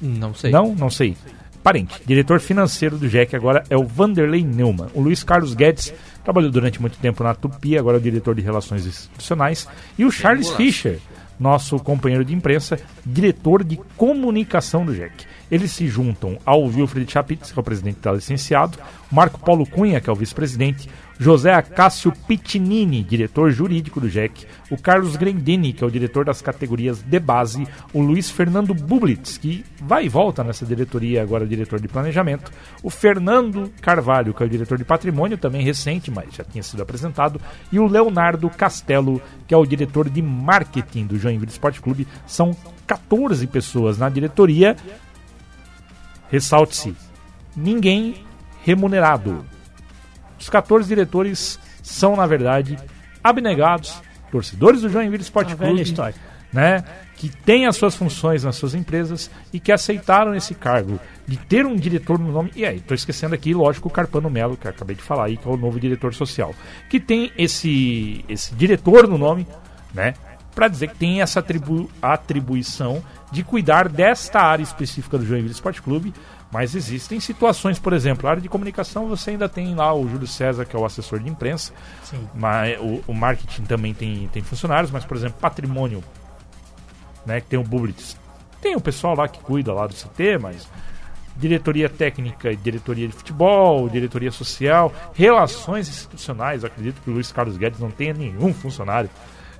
Não 0.00 0.34
sei. 0.34 0.50
Não, 0.50 0.74
não 0.74 0.90
sei. 0.90 1.16
Parente. 1.62 2.00
Diretor 2.06 2.40
financeiro 2.40 2.96
do 2.96 3.06
JEC 3.08 3.36
agora 3.36 3.62
é 3.68 3.76
o 3.76 3.84
Vanderlei 3.84 4.42
Neumann. 4.42 4.88
O 4.94 5.00
Luiz 5.02 5.22
Carlos 5.22 5.52
Guedes 5.54 5.92
trabalhou 6.22 6.50
durante 6.50 6.80
muito 6.80 6.98
tempo 6.98 7.22
na 7.22 7.34
Tupi, 7.34 7.76
agora 7.76 7.96
é 7.96 8.00
o 8.00 8.02
diretor 8.02 8.34
de 8.34 8.42
relações 8.42 8.86
institucionais. 8.86 9.68
E 9.98 10.04
o 10.04 10.10
Charles. 10.10 10.50
Fischer, 10.50 10.98
nosso 11.38 11.78
companheiro 11.78 12.24
de 12.24 12.34
imprensa, 12.34 12.78
diretor 13.04 13.64
de 13.64 13.78
comunicação 13.96 14.84
do 14.84 14.94
JEC. 14.94 15.24
Eles 15.50 15.72
se 15.72 15.88
juntam 15.88 16.38
ao 16.44 16.64
Wilfried 16.64 17.10
Chapitz, 17.10 17.50
que 17.50 17.58
é 17.58 17.60
o 17.60 17.64
presidente 17.64 18.00
da 18.00 18.12
licenciado, 18.12 18.78
Marco 19.10 19.40
Paulo 19.40 19.66
Cunha, 19.66 20.00
que 20.00 20.08
é 20.08 20.12
o 20.12 20.16
vice-presidente, 20.16 20.88
José 21.20 21.52
Acácio 21.52 22.10
Pitinini, 22.26 23.04
diretor 23.04 23.50
jurídico 23.50 24.00
do 24.00 24.08
JEC, 24.08 24.46
o 24.70 24.78
Carlos 24.78 25.16
Grendini, 25.16 25.74
que 25.74 25.84
é 25.84 25.86
o 25.86 25.90
diretor 25.90 26.24
das 26.24 26.40
categorias 26.40 27.02
de 27.02 27.20
base, 27.20 27.68
o 27.92 28.00
Luiz 28.00 28.30
Fernando 28.30 28.72
Bublitz, 28.72 29.36
que 29.36 29.62
vai 29.82 30.06
e 30.06 30.08
volta 30.08 30.42
nessa 30.42 30.64
diretoria, 30.64 31.20
agora 31.22 31.46
diretor 31.46 31.78
de 31.78 31.88
planejamento, 31.88 32.50
o 32.82 32.88
Fernando 32.88 33.70
Carvalho, 33.82 34.32
que 34.32 34.42
é 34.42 34.46
o 34.46 34.48
diretor 34.48 34.78
de 34.78 34.84
patrimônio, 34.84 35.36
também 35.36 35.62
recente, 35.62 36.10
mas 36.10 36.34
já 36.34 36.42
tinha 36.42 36.62
sido 36.62 36.82
apresentado, 36.82 37.38
e 37.70 37.78
o 37.78 37.86
Leonardo 37.86 38.48
Castelo, 38.48 39.20
que 39.46 39.52
é 39.52 39.56
o 39.58 39.66
diretor 39.66 40.08
de 40.08 40.22
marketing 40.22 41.04
do 41.04 41.18
Joinville 41.18 41.52
Esporte 41.52 41.82
Clube. 41.82 42.08
São 42.26 42.56
14 42.86 43.46
pessoas 43.46 43.98
na 43.98 44.08
diretoria. 44.08 44.74
Ressalte-se, 46.30 46.96
ninguém 47.54 48.14
remunerado. 48.64 49.44
Os 50.40 50.48
14 50.48 50.88
diretores 50.88 51.60
são, 51.82 52.16
na 52.16 52.26
verdade, 52.26 52.78
abnegados, 53.22 54.00
torcedores 54.32 54.80
do 54.80 54.88
Joinville 54.88 55.22
Esporte 55.22 55.54
Uma 55.54 55.66
velha 55.66 55.84
Clube, 55.84 56.14
né, 56.52 56.82
que 57.16 57.28
têm 57.28 57.66
as 57.66 57.76
suas 57.76 57.94
funções 57.94 58.42
nas 58.42 58.56
suas 58.56 58.74
empresas 58.74 59.30
e 59.52 59.60
que 59.60 59.70
aceitaram 59.70 60.34
esse 60.34 60.54
cargo 60.54 60.98
de 61.26 61.36
ter 61.36 61.66
um 61.66 61.76
diretor 61.76 62.18
no 62.18 62.32
nome. 62.32 62.50
E 62.56 62.64
aí, 62.64 62.78
estou 62.78 62.94
esquecendo 62.94 63.34
aqui, 63.34 63.52
lógico, 63.52 63.88
o 63.88 63.90
Carpano 63.90 64.30
Melo, 64.30 64.56
que 64.56 64.66
eu 64.66 64.70
acabei 64.70 64.96
de 64.96 65.02
falar 65.02 65.26
aí, 65.26 65.36
que 65.36 65.46
é 65.46 65.50
o 65.50 65.56
novo 65.56 65.78
diretor 65.78 66.14
social, 66.14 66.54
que 66.88 66.98
tem 66.98 67.30
esse, 67.36 68.24
esse 68.28 68.54
diretor 68.54 69.06
no 69.06 69.18
nome, 69.18 69.46
né, 69.92 70.14
para 70.54 70.66
dizer 70.66 70.88
que 70.88 70.96
tem 70.96 71.20
essa 71.22 71.40
atribu 71.40 71.88
atribuição 72.02 73.02
de 73.30 73.44
cuidar 73.44 73.88
desta 73.88 74.40
área 74.40 74.62
específica 74.62 75.16
do 75.16 75.24
Joinville 75.24 75.52
Esporte 75.52 75.80
Clube. 75.80 76.12
Mas 76.52 76.74
existem 76.74 77.20
situações, 77.20 77.78
por 77.78 77.92
exemplo, 77.92 78.26
a 78.26 78.30
área 78.30 78.42
de 78.42 78.48
comunicação 78.48 79.06
você 79.06 79.30
ainda 79.30 79.48
tem 79.48 79.74
lá 79.74 79.94
o 79.94 80.08
Júlio 80.08 80.26
César, 80.26 80.64
que 80.64 80.74
é 80.74 80.78
o 80.78 80.84
assessor 80.84 81.20
de 81.20 81.28
imprensa, 81.28 81.72
Sim. 82.02 82.28
mas 82.34 82.78
o, 82.80 83.02
o 83.06 83.14
marketing 83.14 83.62
também 83.62 83.94
tem, 83.94 84.28
tem 84.28 84.42
funcionários, 84.42 84.90
mas, 84.90 85.04
por 85.04 85.16
exemplo, 85.16 85.38
patrimônio, 85.40 86.02
né, 87.24 87.40
que 87.40 87.46
tem 87.46 87.58
o 87.58 87.62
Bublitz. 87.62 88.16
Tem 88.60 88.74
o 88.74 88.80
pessoal 88.80 89.14
lá 89.14 89.28
que 89.28 89.38
cuida 89.38 89.72
lá 89.72 89.86
do 89.86 89.94
CT, 89.94 90.38
mas 90.38 90.68
diretoria 91.36 91.88
técnica, 91.88 92.50
e 92.50 92.56
diretoria 92.56 93.06
de 93.06 93.14
futebol, 93.14 93.88
diretoria 93.88 94.30
social, 94.30 94.92
relações 95.14 95.88
institucionais, 95.88 96.64
acredito 96.64 97.00
que 97.00 97.10
o 97.10 97.14
Luiz 97.14 97.30
Carlos 97.30 97.56
Guedes 97.56 97.78
não 97.80 97.90
tenha 97.90 98.12
nenhum 98.12 98.52
funcionário. 98.52 99.08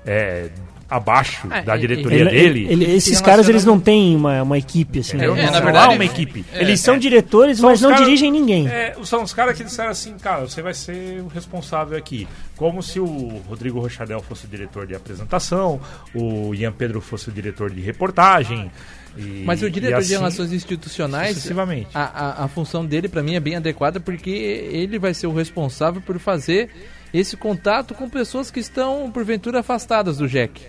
É, 0.05 0.51
abaixo 0.91 1.47
É, 1.49 1.61
da 1.61 1.77
diretoria 1.77 2.19
Ele- 2.19 2.29
dele. 2.29 2.67
ele- 2.69 2.91
esses 2.93 3.17
se 3.17 3.23
caras 3.23 3.47
eles 3.47 3.63
não 3.63 3.79
têm 3.79 4.13
uma, 4.15 4.43
uma 4.43 4.57
equipe 4.57 4.99
assim. 4.99 5.15
Entendeu? 5.15 5.33
né? 5.35 5.43
É, 5.43 5.45
não 5.45 5.51
na 5.53 5.57
há 5.57 5.61
verdade, 5.61 5.95
uma 5.95 6.03
equipe. 6.05 6.45
Eles 6.53 6.81
são 6.81 6.97
diretores, 6.97 7.59
São 7.59 7.69
mas 7.69 7.79
não 7.81 7.91
cara- 7.91 8.03
dirigem 8.03 8.29
ninguém. 8.29 8.67
É, 8.67 8.93
são 9.05 9.23
os 9.23 9.33
caras 9.33 9.57
que 9.57 9.63
disseram 9.63 9.89
assim, 9.89 10.17
cara, 10.17 10.41
você 10.41 10.61
vai 10.61 10.73
ser 10.73 11.21
o 11.21 11.27
responsável 11.27 11.97
aqui. 11.97 12.27
Como 12.57 12.83
se 12.83 12.99
o 12.99 13.41
Rodrigo 13.47 13.79
Rochadel 13.79 14.19
fosse 14.21 14.45
o 14.45 14.49
diretor 14.49 14.85
de 14.85 14.93
apresentação, 14.93 15.79
o 16.13 16.53
Ian 16.53 16.73
Pedro 16.73 16.99
fosse 16.99 17.29
o 17.29 17.31
diretor 17.31 17.69
de 17.71 17.79
reportagem. 17.79 18.69
e- 19.17 19.43
Mas 19.45 19.61
o 19.63 19.69
diretor 19.69 19.95
e 19.95 19.99
de 19.99 20.05
assim 20.05 20.13
relações 20.13 20.51
institucionais, 20.53 21.49
a, 21.93 22.01
a, 22.03 22.45
a 22.45 22.47
função 22.47 22.85
dele 22.85 23.07
para 23.09 23.23
mim 23.23 23.35
é 23.35 23.39
bem 23.39 23.55
adequada 23.55 23.99
porque 23.99 24.29
ele 24.29 24.99
vai 24.99 25.13
ser 25.13 25.27
o 25.27 25.33
responsável 25.33 26.01
por 26.01 26.19
fazer 26.19 26.69
esse 27.13 27.35
contato 27.35 27.93
com 27.93 28.09
pessoas 28.09 28.49
que 28.49 28.59
estão 28.61 29.09
porventura 29.11 29.59
afastadas 29.59 30.17
do 30.17 30.27
JEC. 30.27 30.61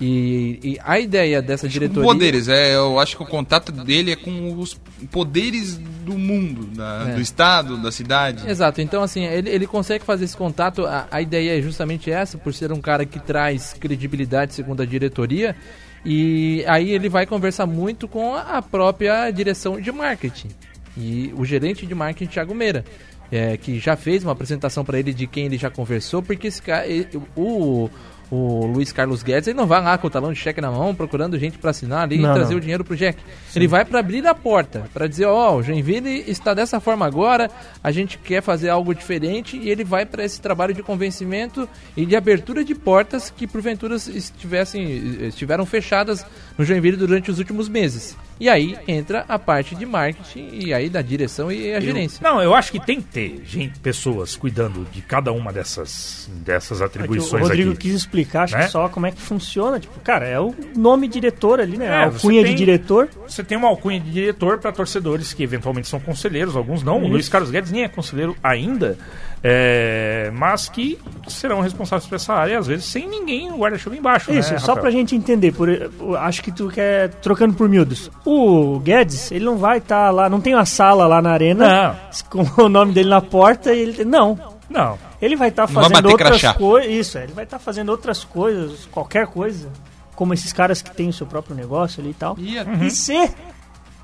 E, 0.00 0.58
e 0.62 0.78
a 0.82 0.98
ideia 0.98 1.42
dessa 1.42 1.68
diretoria 1.68 2.02
Poderes, 2.08 2.48
é, 2.48 2.74
eu 2.74 2.98
acho 2.98 3.16
que 3.18 3.22
o 3.22 3.26
contato 3.26 3.70
dele 3.70 4.12
é 4.12 4.16
com 4.16 4.54
os 4.58 4.74
poderes 5.10 5.76
do 5.76 6.16
mundo, 6.16 6.64
da- 6.74 7.06
É. 7.10 7.14
do 7.14 7.20
estado, 7.20 7.76
da 7.76 7.92
cidade. 7.92 8.48
Exato, 8.48 8.80
então 8.80 9.02
assim, 9.02 9.24
ele, 9.26 9.50
ele 9.50 9.66
consegue 9.66 10.02
fazer 10.04 10.24
esse 10.24 10.36
contato. 10.36 10.86
A, 10.86 11.06
a 11.10 11.20
ideia 11.20 11.58
é 11.58 11.60
justamente 11.60 12.10
essa, 12.10 12.38
por 12.38 12.54
ser 12.54 12.72
um 12.72 12.80
cara 12.80 13.04
que 13.04 13.20
traz 13.20 13.74
credibilidade 13.78 14.54
segundo 14.54 14.82
a 14.82 14.86
diretoria. 14.86 15.54
E 16.02 16.64
aí 16.66 16.92
ele 16.92 17.10
vai 17.10 17.26
conversar 17.26 17.66
muito 17.66 18.08
com 18.08 18.34
a 18.34 18.40
a 18.56 18.62
própria 18.62 19.30
direção 19.30 19.78
de 19.78 19.92
marketing. 19.92 20.48
E 20.96 21.30
o 21.36 21.44
gerente 21.44 21.84
de 21.84 21.94
marketing, 21.94 22.30
Thiago 22.32 22.54
Meira, 22.54 22.84
é, 23.30 23.56
que 23.58 23.78
já 23.78 23.96
fez 23.96 24.22
uma 24.24 24.32
apresentação 24.32 24.82
para 24.82 24.98
ele 24.98 25.12
de 25.12 25.26
quem 25.26 25.44
ele 25.44 25.58
já 25.58 25.68
conversou, 25.70 26.22
porque 26.22 26.46
esse 26.48 26.60
cara, 26.62 26.86
ele- 26.86 27.06
o, 27.36 27.90
o 28.30 28.66
Luiz 28.66 28.92
Carlos 28.92 29.22
Guedes, 29.22 29.48
ele 29.48 29.56
não 29.56 29.66
vai 29.66 29.82
lá 29.82 29.98
com 29.98 30.06
o 30.06 30.10
talão 30.10 30.32
de 30.32 30.38
cheque 30.38 30.60
na 30.60 30.70
mão 30.70 30.94
procurando 30.94 31.38
gente 31.38 31.58
para 31.58 31.70
assinar 31.70 32.04
ali 32.04 32.18
Não, 32.18 32.30
e 32.30 32.34
trazer 32.34 32.52
não. 32.52 32.58
o 32.58 32.60
dinheiro 32.60 32.84
pro 32.84 32.96
Jack. 32.96 33.18
Ele 33.54 33.66
vai 33.66 33.84
para 33.84 33.98
abrir 33.98 34.24
a 34.26 34.34
porta, 34.34 34.86
para 34.94 35.06
dizer, 35.08 35.24
ó, 35.24 35.56
o 35.56 35.62
Joinville 35.62 36.24
está 36.28 36.54
dessa 36.54 36.78
forma 36.78 37.04
agora, 37.04 37.50
a 37.82 37.90
gente 37.90 38.18
quer 38.18 38.42
fazer 38.42 38.68
algo 38.68 38.94
diferente 38.94 39.56
e 39.56 39.68
ele 39.68 39.82
vai 39.82 40.06
para 40.06 40.24
esse 40.24 40.40
trabalho 40.40 40.72
de 40.72 40.82
convencimento 40.82 41.68
e 41.96 42.06
de 42.06 42.14
abertura 42.14 42.64
de 42.64 42.74
portas 42.74 43.30
que 43.30 43.46
porventura 43.46 43.96
estivessem 43.96 44.80
estiveram 45.26 45.66
fechadas 45.66 46.24
no 46.56 46.64
Joinville 46.64 46.96
durante 46.96 47.30
os 47.30 47.38
últimos 47.38 47.68
meses. 47.68 48.16
E 48.40 48.48
aí 48.48 48.76
entra 48.88 49.24
a 49.28 49.38
parte 49.38 49.74
de 49.74 49.84
marketing 49.84 50.48
e 50.52 50.72
aí 50.72 50.88
da 50.88 51.02
direção 51.02 51.52
e 51.52 51.74
a 51.74 51.78
gerência. 51.80 52.20
Não, 52.22 52.40
eu 52.42 52.54
acho 52.54 52.72
que 52.72 52.80
tem 52.80 53.00
que 53.00 53.06
ter 53.08 53.42
gente, 53.44 53.78
pessoas 53.80 54.34
cuidando 54.34 54.86
de 54.90 55.02
cada 55.02 55.30
uma 55.30 55.52
dessas, 55.52 56.28
dessas 56.42 56.78
É 56.78 56.78
que 56.78 56.82
o 56.84 56.86
atribuições 56.86 57.42
Rodrigo 57.42 57.72
aqui. 57.72 57.80
quis 57.80 57.94
explicar, 57.94 58.44
acho 58.44 58.56
Né? 58.56 58.64
que 58.64 58.70
só 58.70 58.88
como 58.88 59.04
é 59.06 59.10
que 59.12 59.20
funciona. 59.20 59.78
Tipo, 59.78 60.00
cara, 60.00 60.26
é 60.26 60.40
o 60.40 60.54
nome 60.74 61.06
diretor 61.06 61.60
ali, 61.60 61.76
né? 61.76 61.86
É, 61.86 62.04
alcunha 62.04 62.42
tem- 62.42 62.52
de 62.52 62.58
diretor. 62.58 63.08
Você 63.28 63.44
tem 63.44 63.58
uma 63.58 63.68
alcunha 63.68 64.00
de 64.00 64.10
diretor 64.10 64.58
para 64.58 64.72
torcedores 64.72 65.34
que 65.34 65.42
eventualmente 65.42 65.86
são 65.88 66.00
conselheiros, 66.00 66.56
alguns 66.56 66.82
não. 66.82 67.02
O 67.02 67.08
Luiz 67.08 67.28
Carlos 67.28 67.50
Guedes 67.50 67.70
nem 67.70 67.82
é 67.84 67.88
conselheiro 67.88 68.34
ainda, 68.42 68.96
é, 69.42 70.30
mas 70.34 70.68
que 70.68 70.98
serão 71.28 71.60
responsáveis 71.60 72.06
por 72.08 72.16
essa 72.16 72.34
área, 72.34 72.58
às 72.58 72.66
vezes 72.66 72.84
sem 72.84 73.08
ninguém 73.08 73.48
no 73.50 73.56
guarda-chuva 73.58 73.96
embaixo. 73.96 74.30
Isso, 74.32 74.52
né, 74.52 74.58
só 74.58 74.68
Rafael? 74.68 74.80
pra 74.82 74.90
gente 74.90 75.16
entender, 75.16 75.52
por, 75.52 75.68
eu 75.68 76.16
acho 76.18 76.42
que 76.42 76.52
tu 76.52 76.68
quer 76.68 77.08
trocando 77.14 77.54
por 77.54 77.68
miúdos. 77.68 78.10
O 78.24 78.78
Guedes, 78.80 79.30
ele 79.32 79.44
não 79.44 79.56
vai 79.56 79.78
estar 79.78 80.10
lá, 80.10 80.28
não 80.28 80.40
tem 80.40 80.54
uma 80.54 80.66
sala 80.66 81.06
lá 81.06 81.22
na 81.22 81.30
arena 81.30 81.98
com 82.28 82.44
o 82.62 82.68
nome 82.68 82.92
dele 82.92 83.08
na 83.08 83.20
porta 83.20 83.72
e 83.72 83.80
ele. 83.80 84.04
Não. 84.04 84.38
Não. 84.68 84.98
Ele 85.20 85.36
vai 85.36 85.48
estar 85.48 85.66
Não 85.66 85.74
vai 85.74 85.84
fazendo 85.84 86.02
bater 86.02 86.12
outras 86.12 86.52
coisas. 86.56 86.90
Isso, 86.92 87.18
é, 87.18 87.24
ele 87.24 87.32
vai 87.32 87.44
estar 87.44 87.58
fazendo 87.58 87.88
outras 87.88 88.24
coisas, 88.24 88.86
qualquer 88.90 89.26
coisa. 89.26 89.68
Como 90.14 90.34
esses 90.34 90.52
caras 90.52 90.82
que 90.82 90.90
têm 90.90 91.08
o 91.08 91.12
seu 91.14 91.26
próprio 91.26 91.56
negócio 91.56 92.00
ali 92.00 92.10
e 92.10 92.14
tal. 92.14 92.36
E 92.38 92.58
a- 92.58 92.64
E 92.82 92.90
se 92.90 93.14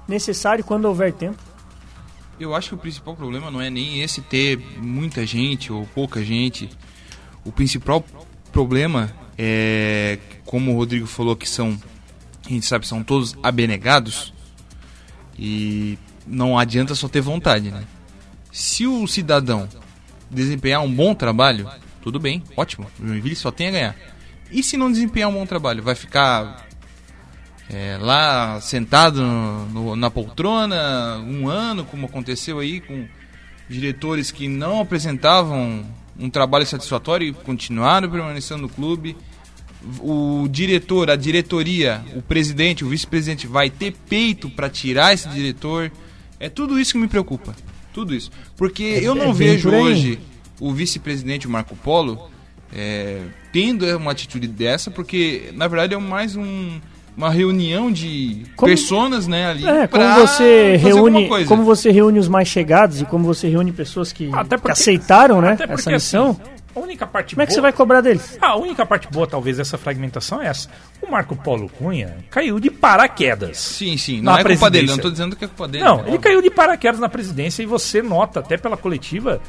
necessário, 0.08 0.64
quando 0.64 0.86
houver 0.86 1.12
tempo. 1.12 1.36
Eu 2.38 2.54
acho 2.54 2.70
que 2.70 2.74
o 2.74 2.78
principal 2.78 3.16
problema 3.16 3.50
não 3.50 3.60
é 3.60 3.70
nem 3.70 4.02
esse 4.02 4.20
ter 4.20 4.58
muita 4.78 5.24
gente 5.24 5.72
ou 5.72 5.86
pouca 5.86 6.24
gente. 6.24 6.68
O 7.44 7.52
principal 7.52 8.04
problema 8.52 9.12
é, 9.38 10.18
como 10.44 10.72
o 10.72 10.76
Rodrigo 10.76 11.06
falou, 11.06 11.36
que 11.36 11.48
são, 11.48 11.78
a 12.44 12.48
gente 12.48 12.66
sabe, 12.66 12.86
são 12.86 13.02
todos 13.02 13.36
abnegados. 13.42 14.32
E 15.38 15.98
não 16.26 16.58
adianta 16.58 16.94
só 16.94 17.08
ter 17.08 17.20
vontade, 17.20 17.70
né? 17.70 17.84
Se 18.50 18.86
o 18.86 19.06
cidadão 19.06 19.68
desempenhar 20.30 20.82
um 20.82 20.92
bom 20.92 21.14
trabalho, 21.14 21.68
tudo 22.00 22.18
bem, 22.18 22.42
ótimo. 22.56 22.86
O 22.98 23.06
Joinville 23.06 23.36
só 23.36 23.50
tem 23.50 23.68
a 23.68 23.70
ganhar. 23.70 23.96
E 24.50 24.62
se 24.62 24.76
não 24.76 24.90
desempenhar 24.90 25.28
um 25.28 25.34
bom 25.34 25.46
trabalho, 25.46 25.82
vai 25.82 25.94
ficar 25.94 26.65
é, 27.70 27.98
lá 28.00 28.60
sentado 28.60 29.22
no- 29.22 29.66
no- 29.66 29.96
na 29.96 30.10
poltrona 30.10 31.18
um 31.26 31.48
ano, 31.48 31.84
como 31.84 32.06
aconteceu 32.06 32.58
aí 32.58 32.80
com 32.80 33.06
diretores 33.68 34.30
que 34.30 34.46
não 34.48 34.80
apresentavam 34.80 35.84
um 36.18 36.30
trabalho 36.30 36.64
satisfatório 36.66 37.28
e 37.28 37.32
continuaram 37.32 38.08
permanecendo 38.10 38.62
no 38.62 38.68
clube. 38.68 39.16
O 40.00 40.48
diretor, 40.50 41.10
a 41.10 41.16
diretoria, 41.16 42.02
o 42.14 42.22
presidente, 42.22 42.84
o 42.84 42.88
vice-presidente 42.88 43.46
vai 43.46 43.68
ter 43.70 43.94
peito 44.08 44.48
para 44.50 44.68
tirar 44.70 45.12
esse 45.12 45.28
diretor. 45.28 45.92
É 46.40 46.48
tudo 46.48 46.78
isso 46.80 46.92
que 46.92 46.98
me 46.98 47.06
preocupa. 47.08 47.54
Tudo 47.92 48.14
isso. 48.14 48.30
Porque 48.56 48.82
eu 48.82 49.12
é 49.12 49.14
não 49.14 49.26
bem 49.26 49.50
vejo 49.52 49.68
hoje 49.70 50.18
o 50.58 50.72
vice-presidente, 50.72 51.46
Marco 51.46 51.76
Polo, 51.76 52.30
é, 52.72 53.22
tendo 53.52 53.84
uma 53.96 54.10
atitude 54.12 54.48
dessa, 54.48 54.90
porque 54.90 55.50
na 55.54 55.68
verdade 55.68 55.94
é 55.94 55.98
mais 55.98 56.34
um- 56.34 56.80
uma 57.16 57.30
reunião 57.30 57.90
de 57.90 58.44
Como- 58.56 58.70
personas, 58.70 59.26
né, 59.26 59.46
ali. 59.50 59.66
É, 59.66 59.86
como 59.86 60.04
você 60.16 60.76
reúne, 60.76 61.28
coisa. 61.28 61.48
como 61.48 61.64
você 61.64 61.90
reúne 61.90 62.18
os 62.18 62.28
mais 62.28 62.46
chegados 62.48 63.00
e 63.00 63.04
como 63.06 63.24
você 63.24 63.48
reúne 63.48 63.72
pessoas 63.72 64.12
que, 64.12 64.28
Até 64.32 64.56
que 64.56 64.62
porque- 64.62 64.72
aceitaram, 64.72 65.40
né, 65.40 65.52
Até 65.52 65.66
porque, 65.66 65.80
essa 65.80 65.90
missão. 65.90 66.30
assim, 66.32 66.40
a 66.76 66.78
única 66.80 67.06
parte 67.06 67.34
como 67.34 67.42
é 67.42 67.46
que 67.46 67.52
você 67.52 67.58
boa- 67.60 67.70
vai 67.70 67.72
cobrar 67.72 68.00
deles? 68.02 68.36
A 68.40 68.54
única 68.56 68.84
parte 68.84 69.08
boa, 69.10 69.26
talvez, 69.26 69.56
dessa 69.56 69.78
fragmentação 69.78 70.42
é 70.42 70.46
essa. 70.48 70.68
O 71.00 71.10
Marco 71.10 71.34
Polo 71.34 71.70
Cunha 71.70 72.18
caiu 72.30 72.60
de 72.60 72.70
paraquedas. 72.70 73.56
Sim, 73.58 73.96
sim. 73.96 74.20
na 74.20 74.32
Não 74.32 74.38
é 74.40 74.44
culpa 74.44 74.70
dele, 74.70 74.88
não 74.88 74.98
tô 74.98 75.10
dizendo 75.10 75.34
que 75.34 75.44
é 75.46 75.48
culpa 75.48 75.66
dele. 75.66 75.84
Não, 75.84 76.06
ele 76.06 76.18
caiu 76.18 76.42
de 76.42 76.50
paraquedas 76.50 77.00
na 77.00 77.08
presidência 77.08 77.62
e 77.62 77.66
você 77.66 78.02
nota, 78.02 78.40
até 78.40 78.58
pela 78.58 78.76
coletiva. 78.76 79.40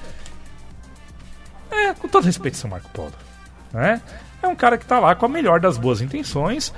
É, 1.70 1.94
com 1.94 2.08
todo 2.08 2.24
respeito, 2.24 2.56
seu 2.58 2.70
Marco 2.70 2.90
Polo. 2.94 3.12
Né? 3.74 4.02
É 4.42 4.48
um 4.48 4.56
cara 4.56 4.78
que 4.78 4.86
tá 4.86 5.00
lá 5.00 5.14
com 5.16 5.26
a 5.26 5.30
melhor 5.30 5.60
das 5.60 5.78
boas 5.78 6.00
intenções. 6.02 6.74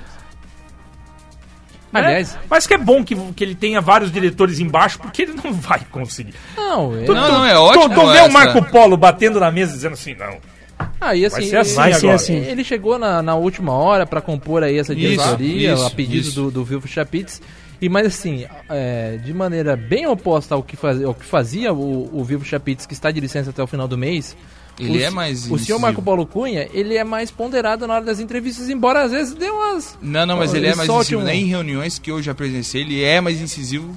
Né? 1.92 2.00
Aliás, 2.00 2.38
Mas 2.48 2.66
que 2.66 2.74
é 2.74 2.78
bom 2.78 3.04
que, 3.04 3.14
que 3.32 3.42
ele 3.44 3.54
tenha 3.54 3.80
vários 3.80 4.10
diretores 4.12 4.58
embaixo, 4.60 4.98
porque 4.98 5.22
ele 5.22 5.32
não 5.42 5.52
vai 5.54 5.80
conseguir. 5.90 6.34
não, 6.56 6.90
Tu- 7.04 7.14
Não, 7.14 7.26
tu- 7.26 7.32
não, 7.32 7.44
é 7.46 7.52
tu- 7.54 7.60
ótimo 7.60 7.94
Tu, 7.94 8.06
vê 8.12 8.18
essa- 8.18 8.28
o 8.28 8.32
Marco 8.32 8.64
Polo 8.70 8.96
batendo 8.96 9.40
na 9.40 9.50
mesa 9.50 9.72
dizendo 9.72 9.94
assim, 9.94 10.14
não. 10.14 10.36
Aí 11.00 11.26
assim, 11.26 11.36
Vai 11.36 11.44
ser 11.50 11.56
assim 11.58 11.80
agora. 11.80 12.14
assim. 12.14 12.36
Ele 12.36 12.64
chegou 12.64 12.98
na, 12.98 13.20
na 13.22 13.34
última 13.34 13.72
hora 13.72 14.06
para 14.06 14.20
compor 14.20 14.62
aí 14.62 14.78
essa 14.78 14.92
Isso, 14.94 15.00
diretoria, 15.00 15.74
isso, 15.74 15.86
a 15.86 15.90
pedido 15.90 16.26
isso. 16.28 16.42
do, 16.42 16.50
do 16.50 16.64
Vilfo 16.64 16.88
Chapitz. 16.88 17.40
E 17.82 17.88
mas 17.88 18.06
assim, 18.06 18.46
é, 18.68 19.18
de 19.22 19.32
maneira 19.34 19.74
bem 19.76 20.06
oposta 20.06 20.54
ao 20.54 20.62
que, 20.62 20.76
faz, 20.76 21.02
ao 21.02 21.14
que 21.14 21.24
fazia 21.24 21.72
o, 21.72 22.10
o 22.18 22.22
Vilfo 22.24 22.44
Chapitz, 22.44 22.86
que 22.86 22.92
está 22.94 23.10
de 23.10 23.20
licença 23.20 23.50
até 23.50 23.62
o 23.62 23.66
final 23.66 23.88
do 23.88 23.96
mês. 23.98 24.36
Ele 24.80 24.98
o, 24.98 25.02
é 25.02 25.10
mais 25.10 25.50
O 25.50 25.58
senhor. 25.58 25.78
Marco 25.78 26.00
Paulo 26.02 26.26
Cunha, 26.26 26.68
ele 26.72 26.96
é 26.96 27.04
mais 27.04 27.30
ponderado 27.30 27.86
na 27.86 27.94
hora 27.94 28.04
das 28.04 28.20
entrevistas, 28.20 28.68
embora 28.68 29.02
às 29.02 29.12
vezes 29.12 29.34
dê 29.34 29.48
umas. 29.50 29.98
Não, 30.00 30.24
não, 30.26 30.36
mas 30.38 30.54
ele 30.54 30.66
é 30.66 30.74
mais 30.74 30.88
incisivo. 30.88 31.20
um- 31.20 31.24
Nem 31.24 31.42
em 31.42 31.46
reuniões 31.46 31.98
que 31.98 32.10
eu 32.10 32.22
já 32.22 32.34
presenciei, 32.34 32.82
ele 32.82 33.02
é 33.02 33.20
mais 33.20 33.40
incisivo. 33.40 33.94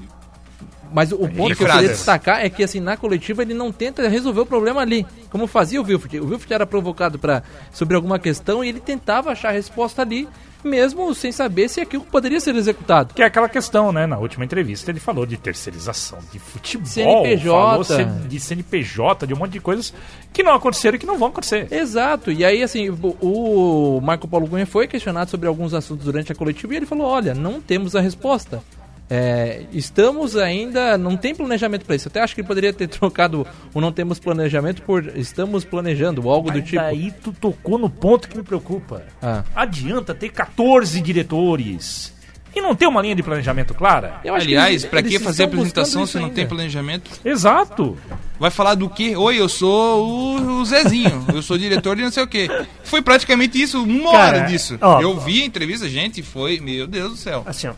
Mas 0.94 1.12
o 1.12 1.18
ponto 1.18 1.56
que 1.56 1.64
eu 1.64 1.68
queria 1.68 1.90
destacar 1.90 2.46
é 2.46 2.50
que 2.50 2.64
assim, 2.64 2.80
na 2.80 2.96
coletiva 2.96 3.42
ele 3.42 3.54
não 3.54 3.72
tenta 3.72 4.08
resolver 4.08 4.42
o 4.42 4.46
problema 4.46 4.82
ali, 4.82 5.06
como 5.30 5.48
fazia 5.48 5.82
o 5.82 5.84
Wilfred. 5.84 6.20
O 6.20 6.28
Wilfred 6.28 6.54
era 6.54 6.68
provocado 6.68 7.18
para 7.18 7.42
sobre 7.72 7.96
alguma 7.96 8.20
questão 8.20 8.64
e 8.64 8.70
ele 8.70 8.80
tentava 8.80 9.32
achar 9.32 9.50
a 9.50 9.52
resposta 9.52 10.04
ali, 10.04 10.30
mesmo 10.64 11.14
sem 11.16 11.32
saber 11.32 11.68
se 11.68 11.82
aquilo 11.82 12.04
poderia 12.06 12.40
ser 12.40 12.56
executado. 12.56 13.14
Que 13.16 13.24
é 13.24 13.26
aquela 13.26 13.50
questão, 13.50 13.92
né? 13.92 14.06
Na 14.06 14.20
última 14.20 14.46
entrevista 14.46 14.92
ele 14.92 15.00
falou 15.00 15.26
de 15.26 15.36
terceirização 15.36 16.20
de 16.32 16.38
futebol, 16.38 16.86
CNPJ. 16.88 17.86
falou 17.86 18.28
de 18.28 18.40
CNPJ, 18.40 19.28
de 19.28 19.34
um 19.34 19.38
monte 19.38 19.54
de 19.54 19.60
coisas 19.60 19.92
que 20.32 20.44
não 20.44 20.54
aconteceram 20.54 20.96
e 20.96 21.00
que 21.00 21.08
não 21.08 21.18
vão 21.18 21.30
acontecer. 21.30 21.68
Exato, 21.72 22.32
e 22.32 22.46
aí 22.46 22.62
assim, 22.62 22.90
o, 22.90 23.98
o 23.98 24.02
Marco 24.02 24.28
Paulo 24.28 24.48
Cunha 24.48 24.68
foi 24.68 24.88
questionado 24.88 25.32
sobre 25.32 25.48
alguns 25.48 25.74
assuntos 25.74 26.06
durante 26.06 26.32
a 26.32 26.36
coletiva 26.36 26.74
e 26.74 26.78
ele 26.78 26.86
falou: 26.86 27.08
olha, 27.08 27.34
não 27.34 27.60
temos 27.60 27.96
a 27.96 28.00
resposta. 28.00 28.62
É, 29.10 29.64
estamos 29.72 30.36
ainda. 30.36 30.98
Não 30.98 31.16
tem 31.18 31.36
planejamento 31.36 31.86
para 31.86 31.96
isso. 31.96 32.08
Até 32.08 32.22
acho 32.22 32.34
que 32.34 32.42
ele 32.42 32.48
poderia 32.48 32.74
ter 32.74 32.88
trocado 32.90 33.46
o 33.74 33.82
não 33.82 33.92
temos 33.92 34.20
planejamento 34.20 34.82
por 34.82 35.06
estamos 35.18 35.64
planejando, 35.64 36.26
ou 36.26 36.32
algo 36.32 36.52
do 36.52 36.60
Mas 36.60 36.70
tipo. 36.70 36.82
daí 36.82 37.12
tu 37.12 37.32
tocou 37.32 37.78
no 37.78 37.90
ponto 37.90 38.28
que 38.28 38.38
me 38.38 38.44
preocupa. 38.44 39.04
Ah. 39.22 39.44
Adianta 39.56 40.14
ter 40.14 40.30
14 40.30 41.02
diretores. 41.02 42.14
E 42.56 42.62
não 42.62 42.76
tem 42.76 42.88
uma 42.88 43.02
linha 43.02 43.16
de 43.16 43.24
planejamento 43.24 43.74
clara? 43.74 44.20
Eu 44.24 44.34
acho 44.36 44.46
Aliás, 44.46 44.84
eles 44.84 45.08
que 45.10 45.20
fazer 45.20 45.44
apresentação 45.46 46.06
se 46.06 46.20
não 46.20 46.30
tem 46.30 46.48
planejamento? 46.48 47.10
Exato. 47.26 47.98
Vai 48.40 48.52
falar 48.52 48.76
do 48.76 48.90
quê? 48.90 49.16
Oi, 49.16 49.40
eu 49.40 49.48
sou 49.48 50.06
o, 50.06 50.60
o 50.62 50.66
Zezinho, 50.66 51.26
eu 51.34 51.42
sou 51.42 51.58
diretor 51.58 51.96
de 51.96 52.02
não 52.04 52.12
sei 52.12 52.24
o 52.24 52.28
quê. 52.28 52.50
Foi 52.84 53.02
praticamente 53.02 53.62
isso, 53.62 53.82
uma 53.84 54.12
Cara, 54.12 54.38
hora 54.40 54.48
disso. 54.48 54.78
ó. 54.82 55.02
eu 55.02 55.18
vi 55.20 55.42
a 55.42 55.46
entrevista, 55.46 55.88
gente, 55.88 56.22
foi, 56.22 56.60
meu 56.60 56.86
Deus 56.86 57.12
do 57.12 57.18
céu. 57.18 57.44
Assim, 57.46 57.68
ó, 57.68 57.74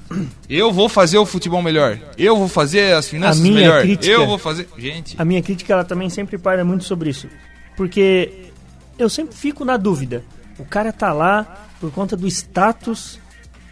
Eu 0.49 0.71
vou 0.73 0.89
fazer 0.89 1.17
o 1.17 1.25
futebol 1.25 1.61
melhor. 1.61 1.99
Eu 2.17 2.35
vou 2.35 2.47
fazer 2.47 2.93
as 2.95 3.07
finanças 3.07 3.39
A 3.39 3.43
minha 3.43 3.55
melhor. 3.55 3.81
crítica- 3.81 4.11
Eu 4.13 4.25
vou 4.25 4.37
fazer. 4.37 4.67
Gente, 4.77 5.15
a 5.17 5.23
minha 5.25 5.41
crítica 5.41 5.71
ela 5.73 5.83
também 5.83 6.09
sempre 6.09 6.37
para 6.37 6.65
muito 6.65 6.83
sobre 6.83 7.09
isso. 7.09 7.27
Porque 7.77 8.31
eu 8.97 9.09
sempre 9.09 9.35
fico 9.35 9.63
na 9.65 9.77
dúvida. 9.77 10.23
O 10.57 10.65
cara 10.65 10.91
tá 10.93 11.11
lá 11.13 11.67
por 11.79 11.91
conta 11.91 12.15
do 12.15 12.25
status 12.27 13.19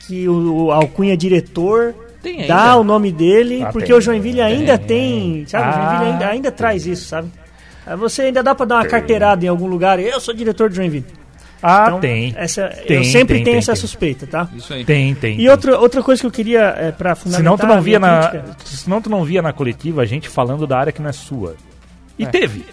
que 0.08 0.28
o, 0.28 0.66
o 0.66 0.72
alcunha 0.72 1.16
diretor 1.18 1.94
Tem 2.22 2.42
ainda. 2.42 2.48
dá 2.54 2.76
o 2.76 2.84
nome 2.84 3.12
dele, 3.12 3.64
Ah, 3.64 3.72
porque 3.72 3.88
tem. 3.88 3.96
o 3.96 4.02
Joinville 4.02 4.42
ainda 4.42 4.78
tem, 4.78 5.46
sabe? 5.48 5.66
O 5.66 5.70
Ah. 5.70 5.74
Joinville 5.90 6.12
ainda, 6.14 6.28
ainda 6.28 6.52
traz 6.52 6.86
isso, 6.86 7.06
sabe? 7.08 7.30
Aí 7.86 7.96
Você 7.98 8.24
ainda 8.24 8.42
dá 8.44 8.54
pra 8.56 8.66
dar 8.66 8.76
uma 8.76 8.86
carteirada 8.86 9.44
em 9.46 9.48
algum 9.50 9.68
lugar. 9.68 10.00
Eu 10.00 10.20
sou 10.20 10.34
diretor 10.34 10.70
de 10.70 10.76
Joinville. 10.78 11.06
Ah, 11.62 11.86
Então, 11.88 12.00
tem. 12.02 12.34
Essa, 12.36 12.68
Tem, 12.86 12.98
eu 12.98 13.04
sempre 13.06 13.36
tem, 13.36 13.44
tenho 13.46 13.54
tem, 13.54 13.58
essa 13.60 13.72
tem. 13.72 13.80
suspeita, 13.82 14.28
tá? 14.28 14.50
isso 14.56 14.74
aí. 14.74 14.84
Tem, 14.84 15.16
tem. 15.16 15.34
E 15.36 15.38
tem. 15.38 15.50
outra, 15.50 15.80
outra 15.80 16.04
coisa 16.04 16.20
que 16.22 16.28
eu 16.28 16.32
queria, 16.32 16.76
é, 16.78 16.92
pra 16.92 17.16
fundamentar... 17.16 17.38
Senão 17.40 17.58
tu 17.58 17.66
não 17.66 17.82
via 17.82 18.00
na, 18.00 18.32
senão 18.66 19.02
tu 19.02 19.10
não 19.10 19.24
via 19.24 19.42
na 19.42 19.54
coletiva 19.54 20.02
a 20.02 20.06
gente 20.06 20.28
falando 20.28 20.68
da 20.68 20.78
área 20.78 20.92
que 20.92 21.02
não 21.02 21.10
é 21.10 21.14
sua. 21.14 21.56
E 22.20 22.26
É. 22.26 22.28
teve. 22.28 22.66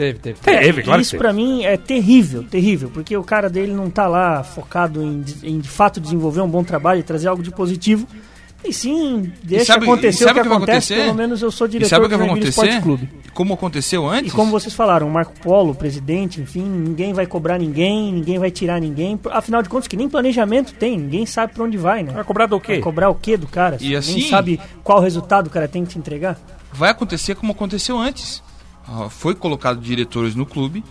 Teve, 0.00 0.18
teve. 0.18 0.38
Teve, 0.40 0.82
claro 0.82 1.02
Isso 1.02 1.10
teve. 1.12 1.22
mim 1.32 1.62
é 1.64 1.76
terrível, 1.76 2.42
terrível, 2.42 2.90
porque 2.92 3.16
o 3.16 3.22
cara 3.22 3.50
dele 3.50 3.72
não 3.72 3.90
tá 3.90 4.06
lá 4.06 4.42
focado 4.42 5.02
em, 5.02 5.20
de- 5.20 5.46
em 5.46 5.58
de 5.58 5.68
fato 5.68 6.00
desenvolver 6.00 6.40
um 6.40 6.48
bom 6.48 6.64
trabalho 6.64 7.00
e 7.00 7.02
trazer 7.02 7.28
algo 7.28 7.42
de 7.42 7.50
positivo. 7.50 8.06
E 8.62 8.74
sim, 8.74 9.32
deixa 9.42 9.64
sabe- 9.72 9.84
acontecer 9.86 10.08
e 10.24 10.26
sabe 10.26 10.38
o 10.38 10.42
que, 10.42 10.48
que 10.48 10.54
acontece, 10.54 10.92
acontecer? 10.92 11.02
pelo 11.06 11.14
menos 11.14 11.40
eu 11.42 11.50
sou 11.50 11.66
E 11.66 11.70
diretor 11.70 11.88
sabe 11.88 12.04
o 12.04 12.08
que 12.08 12.14
do 12.14 12.18
vai 12.18 12.26
Joinville 12.28 12.48
acontecer? 12.50 12.68
Esporte 12.76 12.82
Clube. 12.82 13.08
Como 13.32 13.54
aconteceu 13.54 14.06
antes? 14.06 14.32
E 14.32 14.36
como 14.36 14.50
vocês 14.50 14.74
falaram, 14.74 15.06
o 15.06 15.10
Marco 15.10 15.32
Polo, 15.40 15.72
o 15.72 15.74
presidente, 15.74 16.40
enfim, 16.42 16.62
ninguém 16.62 17.12
vai 17.14 17.26
cobrar 17.26 17.58
ninguém, 17.58 18.12
ninguém 18.12 18.38
vai 18.38 18.50
tirar 18.50 18.78
ninguém. 18.80 19.18
Afinal 19.30 19.62
de 19.62 19.68
contas, 19.70 19.86
que 19.88 19.96
nem 19.96 20.08
planejamento 20.10 20.74
tem, 20.74 20.98
ninguém 20.98 21.24
sabe 21.24 21.54
pra 21.54 21.64
onde 21.64 21.78
vai, 21.78 22.02
né? 22.02 22.12
Vai 22.12 22.24
cobrar 22.24 22.46
do 22.46 22.60
quê? 22.60 22.72
Vai 22.72 22.80
cobrar 22.82 23.08
o 23.08 23.14
quê 23.14 23.36
do 23.36 23.46
cara? 23.46 23.78
E 23.80 23.96
assim- 23.96 24.14
Ninguém 24.14 24.30
sabe 24.30 24.60
qual 24.84 25.00
resultado 25.00 25.46
o 25.46 25.50
cara 25.50 25.66
tem 25.68 25.84
que 25.84 25.90
te 25.92 25.98
entregar? 25.98 26.38
vai 26.72 26.90
acontecer 26.90 27.34
como 27.34 27.52
aconteceu 27.52 27.98
antes. 27.98 28.42
Foi 29.10 29.34
colocado 29.34 29.80
diretores 29.80 30.34
no 30.34 30.44
clube. 30.46 30.82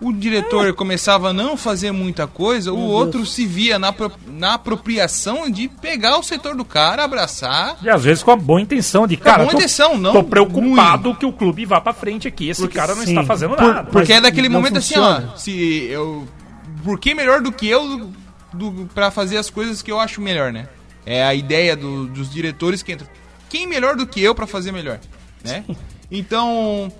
O 0.00 0.12
diretor 0.12 0.74
começava 0.74 1.30
a 1.30 1.32
não 1.32 1.56
fazer 1.56 1.92
muita 1.92 2.26
coisa, 2.26 2.72
o 2.72 2.76
Meu 2.76 2.86
outro 2.88 3.18
Deus. 3.20 3.32
se 3.32 3.46
via 3.46 3.78
na, 3.78 3.94
na 4.26 4.54
apropriação 4.54 5.48
de 5.48 5.68
pegar 5.68 6.18
o 6.18 6.22
setor 6.22 6.54
do 6.56 6.64
cara, 6.64 7.04
abraçar. 7.04 7.76
E 7.80 7.88
às 7.88 8.02
vezes 8.04 8.22
com 8.22 8.30
a 8.32 8.36
boa 8.36 8.60
intenção 8.60 9.06
de, 9.06 9.16
Com 9.16 9.22
a 9.22 9.26
cara, 9.26 9.42
boa 9.44 9.52
tô, 9.52 9.58
intenção, 9.58 9.96
não 9.96 10.12
tô 10.12 10.24
preocupado 10.24 11.14
que 11.14 11.24
o 11.24 11.32
clube 11.32 11.64
vá 11.64 11.80
pra 11.80 11.94
frente 11.94 12.26
aqui. 12.26 12.48
Esse 12.50 12.66
cara 12.68 12.94
não 12.94 13.02
sim, 13.04 13.10
está 13.12 13.24
fazendo 13.24 13.54
por- 13.56 13.72
nada. 13.74 13.90
Porque 13.90 14.12
é 14.12 14.20
daquele 14.20 14.48
momento 14.48 14.78
assim, 14.78 14.94
funciona. 14.94 15.30
ó. 15.32 15.36
Se 15.36 15.52
eu. 15.90 16.26
Por 16.82 16.98
que 16.98 17.14
melhor 17.14 17.40
do 17.40 17.52
que 17.52 17.66
eu 17.66 17.86
do, 18.52 18.70
do, 18.72 18.86
pra 18.94 19.10
fazer 19.10 19.38
as 19.38 19.48
coisas 19.48 19.80
que 19.80 19.90
eu 19.92 19.98
acho 20.00 20.20
melhor, 20.20 20.52
né? 20.52 20.68
É 21.06 21.24
a 21.24 21.34
ideia 21.34 21.74
do- 21.76 22.06
dos 22.08 22.30
diretores 22.30 22.82
que 22.82 22.92
entram. 22.92 23.08
Quem 23.48 23.66
melhor 23.66 23.96
do 23.96 24.06
que 24.06 24.20
eu 24.20 24.34
pra 24.34 24.46
fazer 24.46 24.72
melhor, 24.72 24.98
né? 25.42 25.64
Então. 26.10 26.92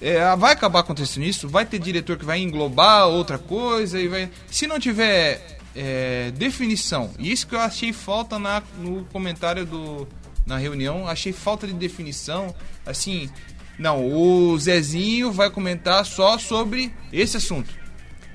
É, 0.00 0.34
vai 0.36 0.52
acabar 0.52 0.80
acontecendo 0.80 1.24
isso, 1.24 1.48
vai 1.48 1.66
ter 1.66 1.78
diretor 1.78 2.16
que 2.16 2.24
vai 2.24 2.38
englobar 2.38 3.08
outra 3.08 3.38
coisa 3.38 4.00
e 4.00 4.08
vai. 4.08 4.30
Se 4.50 4.66
não 4.66 4.78
tiver 4.80 5.58
é, 5.76 6.30
definição, 6.32 7.10
isso 7.18 7.46
que 7.46 7.54
eu 7.54 7.60
achei 7.60 7.92
falta 7.92 8.38
na, 8.38 8.62
no 8.78 9.04
comentário 9.06 9.66
do, 9.66 10.08
na 10.46 10.56
reunião, 10.56 11.06
achei 11.06 11.32
falta 11.32 11.66
de 11.66 11.72
definição, 11.72 12.54
assim, 12.86 13.30
não, 13.78 14.06
o 14.06 14.58
Zezinho 14.58 15.32
vai 15.32 15.50
comentar 15.50 16.04
só 16.04 16.38
sobre 16.38 16.92
esse 17.12 17.36
assunto. 17.36 17.80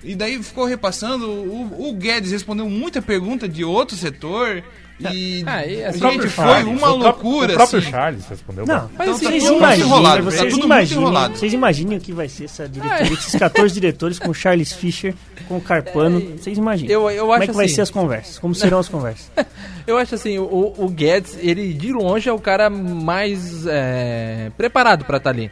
E 0.04 0.16
daí 0.16 0.42
ficou 0.42 0.66
repassando, 0.66 1.28
o, 1.28 1.90
o 1.90 1.94
Guedes 1.94 2.32
respondeu 2.32 2.70
muita 2.70 3.02
pergunta 3.02 3.50
de 3.50 3.64
outro 3.64 3.98
setor. 3.98 4.64
E, 4.98 5.44
Ah, 5.46 5.66
e 5.66 5.84
assim, 5.84 6.00
gente, 6.00 6.20
foi 6.22 6.30
Charles, 6.46 6.78
uma 6.78 6.92
o 6.92 6.96
loucura. 6.96 7.52
O 7.52 7.56
próprio 7.56 7.80
assim. 7.80 7.92
Charles 7.92 8.26
respondeu. 8.30 8.66
Não. 8.66 8.90
Mas 8.98 9.08
Então 9.10 9.14
assim, 9.16 9.26
tá 9.26 9.30
vocês 9.32 9.44
tudo 9.44 9.52
muito 9.52 9.64
imaginem, 9.66 9.88
enrolado, 9.88 10.24
vocês, 10.24 10.36
tá 10.40 10.44
tudo 10.46 10.52
muito 10.54 10.66
imaginem 10.66 11.02
enrolado. 11.02 11.38
vocês 11.38 11.54
imaginem 11.54 11.98
o 11.98 12.02
que 12.02 12.14
vai 12.14 12.30
ser 12.30 12.44
essa 12.46 12.70
diretoria, 12.70 13.14
esses 13.14 13.36
14 13.36 13.74
diretores 13.74 14.20
com 14.20 14.30
o 14.30 14.34
Charles 14.34 14.72
Fischer, 14.72 15.14
com 15.50 15.58
o 15.58 15.62
Carpano, 15.62 16.22
vocês 16.38 16.58
imaginam. 16.58 16.92
Eu- 16.94 17.10
eu 17.12 17.26
como 17.28 17.44
é 17.44 17.46
que 17.48 17.52
vai 17.54 17.66
assim- 17.66 17.76
ser 17.76 17.82
as 17.82 17.92
conversas, 17.92 18.40
como 18.40 18.56
serão 18.56 18.80
as 18.80 18.88
conversas. 18.88 19.30
Eu 19.86 19.98
acho 20.00 20.16
assim, 20.16 20.40
o, 20.40 20.74
o 20.78 20.90
Guedes, 20.90 21.38
ele 21.40 21.72
de 21.72 21.92
longe 21.94 22.28
é 22.28 22.34
o 22.34 22.40
cara 22.40 22.72
mais 22.72 23.68
é, 23.68 24.50
preparado 24.58 25.06
pra 25.06 25.18
estar 25.18 25.30
ali. 25.30 25.52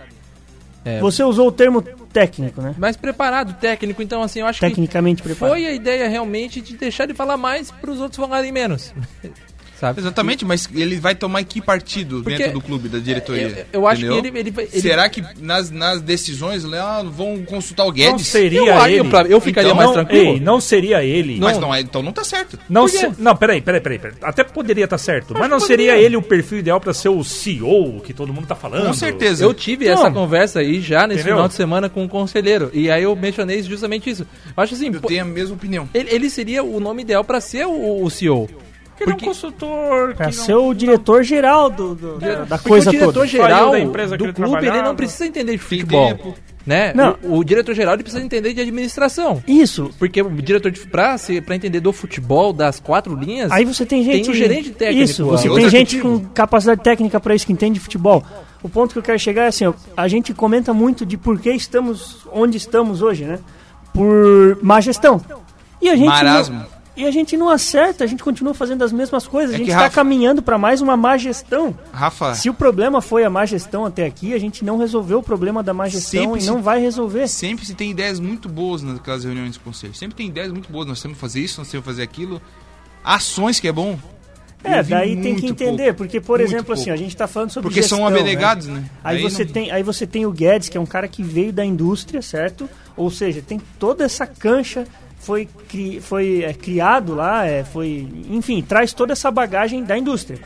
É, 0.85 0.99
Você 0.99 1.23
usou 1.23 1.47
o 1.47 1.51
termo 1.51 1.81
técnico, 1.81 2.61
né? 2.61 2.75
mais 2.77 2.97
preparado, 2.97 3.53
técnico, 3.59 4.01
então 4.01 4.21
assim, 4.21 4.41
eu 4.41 4.45
acho 4.45 4.59
Tecnicamente 4.59 5.21
que 5.21 5.29
preparado. 5.29 5.55
foi 5.55 5.65
a 5.65 5.71
ideia 5.71 6.07
realmente 6.09 6.61
de 6.61 6.75
deixar 6.75 7.05
de 7.05 7.13
falar 7.13 7.37
mais 7.37 7.71
pros 7.71 7.99
outros 7.99 8.17
falarem 8.17 8.51
menos. 8.51 8.93
Sabe? 9.79 9.99
Exatamente, 9.99 10.45
mas 10.45 10.69
ele 10.73 10.95
vai 10.97 11.13
tomar 11.13 11.43
que 11.43 11.59
partido 11.61 12.21
Porque- 12.23 12.37
dentro 12.37 12.53
do 12.53 12.61
clube, 12.61 12.87
da 12.87 12.99
diretoria? 12.99 13.65
Eu- 13.73 13.81
eu 13.81 13.87
acho 13.87 14.01
entendeu? 14.05 14.21
que 14.21 14.27
ele- 14.29 14.39
ele 14.39 14.51
vai- 14.51 14.67
ele- 14.71 14.81
Será 14.81 15.09
que 15.09 15.21
nas, 15.41 15.69
nas 15.71 16.01
decisões 16.01 16.63
lá 16.63 17.03
vão 17.03 17.43
consultar 17.43 17.83
o 17.83 17.87
Não 17.87 17.93
Guedes? 17.93 18.27
seria 18.27 18.59
eu, 18.59 18.85
ele. 18.85 18.99
eu, 18.99 19.05
pra- 19.05 19.23
eu 19.27 19.41
ficaria 19.41 19.67
Então, 19.71 19.75
mais 19.75 19.87
não, 19.89 19.93
tranquilo. 19.95 20.33
Ei, 20.35 20.39
não 20.39 20.61
seria 20.61 21.03
ele. 21.03 21.37
Mas 21.39 21.57
não, 21.57 21.73
é- 21.73 21.81
então 21.81 22.01
não 22.01 22.13
tá 22.13 22.23
certo. 22.23 22.57
Não, 22.69 22.87
se, 22.87 23.09
não, 23.17 23.35
peraí, 23.35 23.59
peraí, 23.61 23.81
peraí, 23.81 23.99
peraí. 23.99 24.15
Até 24.21 24.43
poderia 24.43 24.85
estar 24.85 24.97
certo, 24.97 25.33
mas 25.37 25.49
não 25.49 25.57
que 25.57 25.65
seria 25.65 25.87
poderia. 25.91 26.05
ele 26.05 26.15
o 26.15 26.21
perfil 26.21 26.59
ideal 26.59 26.79
pra 26.79 26.93
ser 26.93 27.09
o 27.09 27.21
CEO 27.23 27.99
que 28.05 28.13
todo 28.13 28.31
mundo 28.33 28.47
tá 28.47 28.55
falando. 28.55 28.85
Com 28.87 28.93
certeza. 28.93 29.43
Eu 29.43 29.53
tive 29.53 29.85
Não. 29.85 29.93
essa 29.93 30.09
conversa 30.11 30.59
aí 30.59 30.79
já 30.79 31.05
nesse 31.07 31.21
Entendeu? 31.21 31.35
final 31.35 31.47
de 31.49 31.55
semana 31.55 31.89
com 31.89 32.05
o 32.05 32.07
conselheiro. 32.09 32.69
E 32.73 32.89
aí 32.89 33.03
eu 33.03 33.13
mencionei 33.15 33.61
justamente 33.63 34.09
isso. 34.09 34.25
Eu 34.55 34.63
acho 34.63 34.75
assim, 34.75 34.87
Eu 34.93 35.01
pô, 35.01 35.07
tenho 35.07 35.23
a 35.23 35.25
mesma 35.25 35.55
opinião. 35.55 35.89
ele, 35.93 36.09
ele 36.09 36.29
seria 36.29 36.63
o 36.63 36.79
nome 36.79 37.01
ideal 37.01 37.23
pra 37.25 37.41
ser 37.41 37.65
o, 37.65 38.03
o 38.03 38.09
CEO. 38.09 38.49
Que 39.03 39.09
ele 39.09 39.11
é 39.11 39.13
um 39.13 39.17
Porque- 39.17 39.25
consultor. 39.25 40.15
Pra 40.15 40.29
que 40.29 40.37
não- 40.37 40.45
ser 40.45 40.55
o 40.55 40.73
diretor 40.73 41.23
geral 41.23 41.69
do, 41.69 41.95
do- 41.95 42.19
da, 42.19 42.35
da 42.45 42.57
Porque 42.57 42.69
coisa 42.69 42.89
o 42.89 42.93
diretor 42.93 43.13
toda. 43.13 43.27
geral 43.27 43.59
Saiu 43.59 43.71
da 43.71 43.79
empresa 43.79 44.11
que 44.11 44.17
do 44.17 44.25
ele 44.25 44.33
clube, 44.33 44.67
ele 44.67 44.81
não 44.81 44.95
precisa 44.95 45.25
entender 45.25 45.51
de 45.53 45.57
futebol. 45.57 46.07
tempo. 46.07 46.33
Né? 46.65 46.93
Não. 46.95 47.17
O, 47.23 47.39
o 47.39 47.43
diretor 47.43 47.75
geral 47.75 47.93
ele 47.95 48.03
precisa 48.03 48.23
entender 48.23 48.53
de 48.53 48.61
administração. 48.61 49.43
Isso. 49.45 49.89
Porque 49.99 50.21
o 50.21 50.29
diretor 50.41 50.71
de 50.71 50.79
pra, 50.87 51.17
se, 51.17 51.41
pra 51.41 51.55
entender 51.57 51.81
do 51.81 51.91
futebol, 51.91 52.53
das 52.53 52.79
quatro 52.79 53.13
linhas, 53.15 53.51
Aí 53.51 53.65
você 53.65 53.85
tem 53.85 54.01
gente. 54.01 54.23
Tem 54.23 54.31
o 54.31 54.33
gerente 54.33 54.71
técnico 54.71 55.03
Isso, 55.03 55.25
você 55.25 55.49
tem 55.49 55.69
gente 55.69 55.99
com 55.99 56.21
capacidade 56.33 56.81
técnica 56.81 57.19
pra 57.19 57.35
isso 57.35 57.45
que 57.45 57.51
entende 57.51 57.73
de 57.73 57.79
futebol. 57.81 58.23
O 58.61 58.69
ponto 58.69 58.93
que 58.93 58.99
eu 58.99 59.03
quero 59.03 59.19
chegar 59.19 59.43
é 59.43 59.47
assim, 59.47 59.65
ó, 59.65 59.73
a 59.97 60.07
gente 60.07 60.33
comenta 60.33 60.73
muito 60.73 61.05
de 61.05 61.17
por 61.17 61.37
que 61.37 61.49
estamos 61.51 62.25
onde 62.31 62.55
estamos 62.55 63.01
hoje, 63.01 63.25
né? 63.25 63.39
Por 63.93 64.57
má 64.61 64.79
gestão. 64.79 65.19
E 65.81 65.89
a 65.89 65.95
gente 65.97 66.07
Marasmo. 66.07 66.55
Não, 66.59 66.65
e 66.95 67.05
a 67.05 67.11
gente 67.11 67.35
não 67.35 67.49
acerta, 67.49 68.03
a 68.03 68.07
gente 68.07 68.23
continua 68.23 68.53
fazendo 68.53 68.83
as 68.83 68.91
mesmas 68.91 69.27
coisas, 69.27 69.51
É 69.51 69.55
a 69.55 69.57
gente 69.57 69.69
está 69.69 69.83
Rafa- 69.83 69.95
caminhando 69.95 70.41
para 70.43 70.57
mais 70.57 70.79
uma 70.81 70.95
má 70.95 71.17
gestão. 71.17 71.75
Rafa, 71.91 72.35
Se 72.35 72.49
o 72.49 72.53
problema 72.53 73.01
foi 73.01 73.23
a 73.23 73.29
má 73.29 73.45
gestão 73.45 73.85
até 73.85 74.05
aqui, 74.05 74.33
a 74.33 74.39
gente 74.39 74.63
não 74.63 74.77
resolveu 74.77 75.19
o 75.19 75.23
problema 75.23 75.63
da 75.63 75.73
má 75.73 75.87
gestão 75.87 76.21
Sempre 76.21 76.39
e 76.39 76.41
se- 76.41 76.47
não 76.47 76.61
vai 76.61 76.79
resolver. 76.79 77.27
sempre 77.27 77.65
se 77.65 77.73
tem 77.73 77.89
ideias 77.91 78.19
muito 78.19 78.47
boas 78.47 78.83
naquelas 78.83 79.23
reuniões 79.23 79.53
de 79.53 79.59
conselho. 79.59 79.93
Sempre 79.95 80.15
tem 80.15 80.27
ideias 80.27 80.51
muito 80.51 80.71
boas. 80.71 80.87
Nós 80.87 81.01
temos 81.01 81.15
que 81.17 81.21
fazer 81.21 81.39
isso, 81.39 81.59
nós 81.59 81.69
temos 81.69 81.83
que 81.83 81.91
fazer 81.91 82.03
aquilo. 82.03 82.41
Ações 83.03 83.59
que 83.59 83.67
é 83.67 83.71
bom. 83.71 83.97
É, 84.65 84.81
daí 84.81 85.21
tem 85.21 85.35
que 85.35 85.47
entender, 85.47 85.87
pouco, 85.87 85.97
porque, 85.97 86.21
por 86.21 86.39
exemplo, 86.39 86.67
pouco. 86.67 86.79
assim, 86.81 86.89
a 86.89 86.95
gente 86.95 87.09
está 87.09 87.27
falando 87.27 87.49
sobre 87.51 87.67
Porque 87.67 87.81
gestão, 87.81 87.97
são 87.97 88.07
abnegados, 88.07 88.67
né? 88.67 88.75
né? 88.79 88.89
Aí, 89.03 89.21
você 89.21 89.43
não- 89.43 89.51
tem, 89.51 89.71
aí 89.71 89.83
você 89.83 90.07
tem 90.07 90.25
o 90.25 90.31
Guedes, 90.31 90.69
que 90.69 90.77
é 90.77 90.79
um 90.79 90.85
cara 90.85 91.05
que 91.05 91.21
veio 91.21 91.51
da 91.51 91.65
indústria, 91.65 92.21
certo? 92.21 92.69
Ou 92.95 93.11
seja, 93.11 93.41
tem 93.45 93.59
toda 93.77 94.05
essa 94.05 94.25
cancha, 94.25 94.87
foi, 95.23 95.47
cri, 95.69 96.01
foi 96.01 96.43
é, 96.43 96.53
criado 96.53 97.15
lá, 97.15 97.45
é, 97.45 97.63
foi. 97.63 98.07
Enfim, 98.29 98.61
traz 98.61 98.93
toda 98.93 99.13
essa 99.13 99.31
bagagem 99.31 99.83
da 99.83 99.97
indústria. 99.97 100.39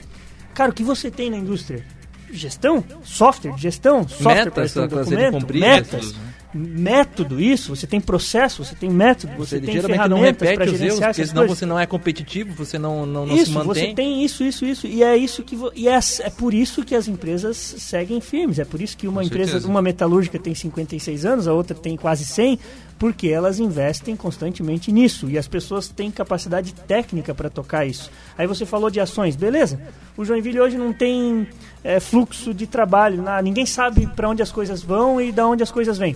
Cara, 0.54 0.72
o 0.72 0.74
que 0.74 0.84
você 0.84 1.10
tem 1.10 1.30
na 1.30 1.38
indústria? 1.38 1.84
Gestão? 2.32 2.84
Software 3.04 3.54
de 3.54 3.62
gestão? 3.62 4.08
Software 4.08 4.36
Metas 4.36 4.54
para 4.54 4.64
gestão 4.64 4.88
de 4.88 4.96
a 4.96 5.04
serem 5.04 5.32
documento? 5.32 5.42
cumpridas, 5.42 5.70
Metas. 5.70 6.14
né? 6.14 6.20
Método, 6.58 7.40
isso. 7.40 7.76
Você 7.76 7.86
tem 7.86 8.02
processo, 8.02 8.64
você 8.64 8.76
tem 8.76 8.90
método, 8.90 9.34
você, 9.38 9.60
você 9.60 9.66
tem 9.66 9.76
geralmente 9.76 9.98
não 10.10 10.18
ferramentas 10.18 10.38
para 10.38 10.50
repete 10.50 10.64
os 10.64 10.68
erros, 10.74 10.80
gerenciar 10.80 11.10
porque 11.14 11.26
senão 11.28 11.42
coisas. 11.42 11.58
você 11.60 11.66
não 11.66 11.80
é 11.80 11.86
competitivo, 11.86 12.54
você 12.56 12.80
não, 12.80 13.06
não, 13.06 13.26
não 13.26 13.36
isso, 13.36 13.46
se 13.46 13.52
mantém. 13.52 13.68
você 13.90 13.94
tem 13.94 14.24
isso, 14.26 14.44
isso, 14.44 14.66
isso. 14.66 14.88
E 14.88 15.04
é 15.04 15.16
isso 15.16 15.44
que 15.44 15.56
vo- 15.56 15.72
e 15.76 15.88
é, 15.88 16.00
é 16.22 16.30
por 16.30 16.54
isso 16.54 16.84
que 16.84 16.96
as 16.96 17.08
empresas 17.08 17.58
seguem 17.58 18.20
firmes. 18.20 18.60
É 18.60 18.66
por 18.66 18.82
isso 18.82 18.98
que 18.98 19.08
uma 19.08 19.22
Com 19.22 19.28
empresa, 19.28 19.52
certeza. 19.52 19.68
uma 19.70 19.82
metalúrgica 19.82 20.40
tem 20.40 20.56
56 20.56 21.26
anos, 21.26 21.48
a 21.48 21.54
outra 21.54 21.76
tem 21.76 21.96
quase 21.96 22.26
100, 22.26 22.60
porque 22.98 23.28
elas 23.28 23.60
investem 23.60 24.16
constantemente 24.16 24.92
nisso 24.92 25.30
e 25.30 25.38
as 25.38 25.48
pessoas 25.48 25.88
têm 25.88 26.10
capacidade 26.10 26.74
técnica 26.74 27.34
para 27.36 27.50
tocar 27.50 27.86
isso. 27.86 28.10
Aí 28.38 28.48
você 28.48 28.66
falou 28.66 28.90
de 28.90 29.00
ações, 29.00 29.36
beleza? 29.36 29.80
O 30.18 30.26
Joinville 30.26 30.60
hoje 30.60 30.78
não 30.78 30.92
tem 30.92 31.48
é, 31.84 32.00
fluxo 32.00 32.54
de 32.56 32.66
trabalho, 32.66 33.22
nada, 33.22 33.42
ninguém 33.44 33.68
sabe 33.68 34.08
para 34.08 34.28
onde 34.28 34.42
as 34.42 34.52
coisas 34.52 34.82
vão 34.82 35.22
e 35.22 35.32
da 35.32 35.46
onde 35.48 35.62
as 35.62 35.70
coisas 35.72 35.98
vêm. 35.98 36.16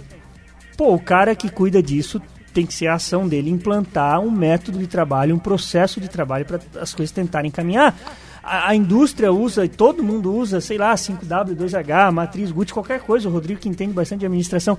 Pô, 0.82 0.96
o 0.96 1.00
cara 1.00 1.36
que 1.36 1.48
cuida 1.48 1.80
disso 1.80 2.20
tem 2.56 2.66
que 2.66 2.74
ser 2.74 2.88
a 2.88 2.96
ação 2.96 3.28
dele 3.28 3.52
implantar 3.52 4.20
um 4.20 4.32
método 4.32 4.80
de 4.80 4.88
trabalho, 4.88 5.36
um 5.36 5.38
processo 5.38 6.02
de 6.02 6.10
trabalho 6.10 6.44
para 6.44 6.60
as 6.82 6.92
coisas 6.92 7.14
tentarem 7.14 7.52
caminhar. 7.52 7.96
A, 8.44 8.70
a, 8.70 8.76
indústria 8.76 9.32
usa, 9.32 9.66
e 9.66 9.70
todo 9.70 10.04
mundo 10.04 10.34
usa, 10.34 10.60
sei 10.60 10.78
lá, 10.78 10.94
5W, 10.96 11.56
2H, 11.56 12.12
matriz 12.12 12.52
GUT, 12.52 12.74
qualquer 12.74 13.00
coisa. 13.02 13.30
O 13.30 13.32
Rodrigo 13.32 13.60
que 13.60 13.70
entende 13.70 13.94
bastante 13.94 14.22
de 14.22 14.26
administração. 14.26 14.78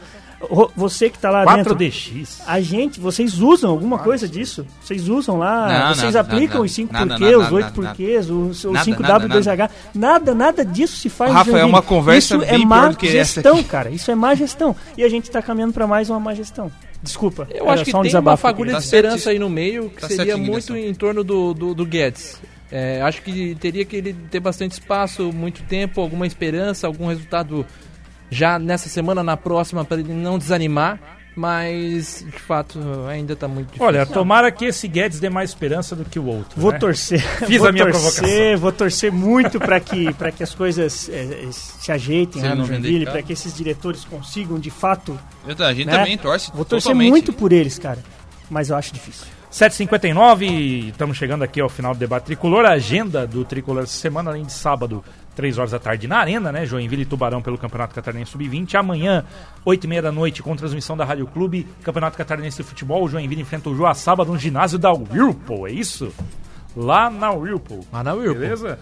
Você 0.74 1.08
que 1.08 1.16
está 1.16 1.30
lá 1.30 1.44
4DX. 1.44 1.56
dentro. 1.56 1.76
4DX. 1.76 2.40
A 2.46 2.60
gente, 2.60 2.98
vocês 2.98 3.38
usam 3.40 3.70
alguma 3.70 3.98
coisa 4.00 4.28
disso? 4.28 4.66
Vocês 4.80 5.08
usam 5.08 5.38
lá? 5.38 5.68
Não, 5.68 5.94
vocês 5.94 6.14
nada, 6.14 6.20
aplicam 6.20 6.54
nada, 6.56 6.66
os 6.66 6.72
5 6.72 6.92
nada, 6.92 7.06
porquês, 7.06 7.36
os 7.36 7.52
8 7.52 7.72
porquês, 7.72 8.30
o, 8.30 8.34
o 8.34 8.50
5W, 8.50 9.28
2H. 9.28 9.70
Nada, 9.94 10.34
nada 10.34 10.64
disso 10.64 10.96
se 10.96 11.08
faz. 11.08 11.32
Rafa, 11.32 11.58
é 11.58 11.64
uma 11.64 11.82
conversa 11.82 12.36
Isso 12.36 12.44
é 12.44 12.58
má 12.58 12.90
gestão, 12.90 13.62
cara. 13.62 13.90
Isso 13.90 14.10
é 14.10 14.14
má 14.14 14.34
gestão. 14.34 14.74
E 14.96 15.04
a 15.04 15.08
gente 15.08 15.24
está 15.24 15.40
caminhando 15.40 15.72
para 15.72 15.86
mais 15.86 16.10
uma 16.10 16.18
má 16.18 16.34
gestão. 16.34 16.70
Desculpa. 17.00 17.48
Eu 17.50 17.68
acho 17.68 17.84
que 17.84 17.94
um 17.94 18.02
tem 18.02 18.16
uma 18.16 18.36
fagulha 18.36 18.74
de 18.74 18.80
esperança 18.80 19.30
aí 19.30 19.38
no 19.38 19.50
meio, 19.50 19.90
que 19.90 20.00
tá 20.00 20.08
seria 20.08 20.36
muito 20.36 20.76
em 20.76 20.94
torno 20.94 21.24
do, 21.24 21.52
do, 21.52 21.74
do 21.74 21.84
Guedes. 21.84 22.40
É, 22.72 23.02
acho 23.02 23.20
que 23.20 23.54
teria 23.56 23.84
que 23.84 23.94
ele 23.94 24.14
ter 24.30 24.40
bastante 24.40 24.72
espaço, 24.72 25.30
muito 25.30 25.62
tempo, 25.64 26.00
alguma 26.00 26.26
esperança, 26.26 26.86
algum 26.86 27.06
resultado 27.06 27.66
já 28.30 28.58
nessa 28.58 28.88
semana, 28.88 29.22
na 29.22 29.36
próxima, 29.36 29.84
para 29.84 30.00
ele 30.00 30.14
não 30.14 30.38
desanimar. 30.38 30.98
Mas, 31.34 32.26
de 32.30 32.38
fato, 32.38 32.78
ainda 33.08 33.32
está 33.32 33.48
muito 33.48 33.68
difícil. 33.68 33.86
Olha, 33.86 34.04
tomara 34.04 34.52
que 34.52 34.66
esse 34.66 34.86
Guedes 34.86 35.18
dê 35.18 35.30
mais 35.30 35.48
esperança 35.48 35.96
do 35.96 36.04
que 36.04 36.18
o 36.18 36.26
outro. 36.26 36.60
Vou 36.60 36.72
né? 36.72 36.78
torcer. 36.78 37.22
Fiz 37.46 37.58
vou 37.58 37.68
a 37.68 37.72
minha 37.72 37.86
torcer, 37.86 38.20
provocação. 38.20 38.58
Vou 38.58 38.72
torcer 38.72 39.10
muito 39.10 39.58
para 39.58 39.80
que, 39.80 40.12
que 40.36 40.42
as 40.42 40.54
coisas 40.54 41.08
é, 41.08 41.48
se 41.50 41.90
ajeitem 41.90 42.42
né, 42.42 42.54
no 42.54 42.66
Joinville, 42.66 43.06
para 43.06 43.22
que 43.22 43.32
esses 43.32 43.54
diretores 43.56 44.04
consigam, 44.04 44.58
de 44.58 44.70
fato... 44.70 45.18
Eu, 45.46 45.64
a 45.64 45.72
gente 45.72 45.86
né? 45.86 45.96
também 45.96 46.18
torce 46.18 46.50
Vou 46.52 46.66
torcer 46.66 46.92
totalmente. 46.92 47.10
muito 47.10 47.32
por 47.32 47.50
eles, 47.50 47.78
cara. 47.78 48.00
Mas 48.50 48.68
eu 48.68 48.76
acho 48.76 48.92
difícil. 48.92 49.26
7h59, 49.52 50.88
estamos 50.88 51.14
chegando 51.14 51.44
aqui 51.44 51.60
ao 51.60 51.68
final 51.68 51.92
do 51.92 51.98
debate 51.98 52.24
tricolor. 52.24 52.64
A 52.64 52.70
agenda 52.70 53.26
do 53.26 53.44
tricolor 53.44 53.82
essa 53.82 53.92
semana, 53.92 54.30
além 54.30 54.44
de 54.44 54.52
sábado, 54.52 55.04
3 55.36 55.58
horas 55.58 55.72
da 55.72 55.78
tarde 55.78 56.08
na 56.08 56.16
Arena, 56.16 56.50
né? 56.50 56.64
Joinville 56.64 57.02
e 57.02 57.04
Tubarão 57.04 57.42
pelo 57.42 57.58
Campeonato 57.58 57.94
Catarinense 57.94 58.30
Sub-20. 58.30 58.76
Amanhã, 58.76 59.26
8 59.62 59.86
h 59.86 59.88
30 59.88 60.02
da 60.02 60.10
noite, 60.10 60.42
com 60.42 60.56
transmissão 60.56 60.96
da 60.96 61.04
Rádio 61.04 61.26
Clube, 61.26 61.66
Campeonato 61.82 62.16
Catarinense 62.16 62.56
de 62.56 62.62
Futebol. 62.62 63.04
O 63.04 63.08
Joinville 63.10 63.42
enfrenta 63.42 63.68
o 63.68 63.94
sábado 63.94 64.32
no 64.32 64.38
ginásio 64.38 64.78
da 64.78 64.90
Whirlpool, 64.90 65.68
é 65.68 65.72
isso? 65.72 66.10
Lá 66.74 67.10
na 67.10 67.30
Whirlpool. 67.30 67.86
Lá 67.92 68.02
na 68.02 68.14
Whirlpool. 68.14 68.40
Beleza? 68.40 68.78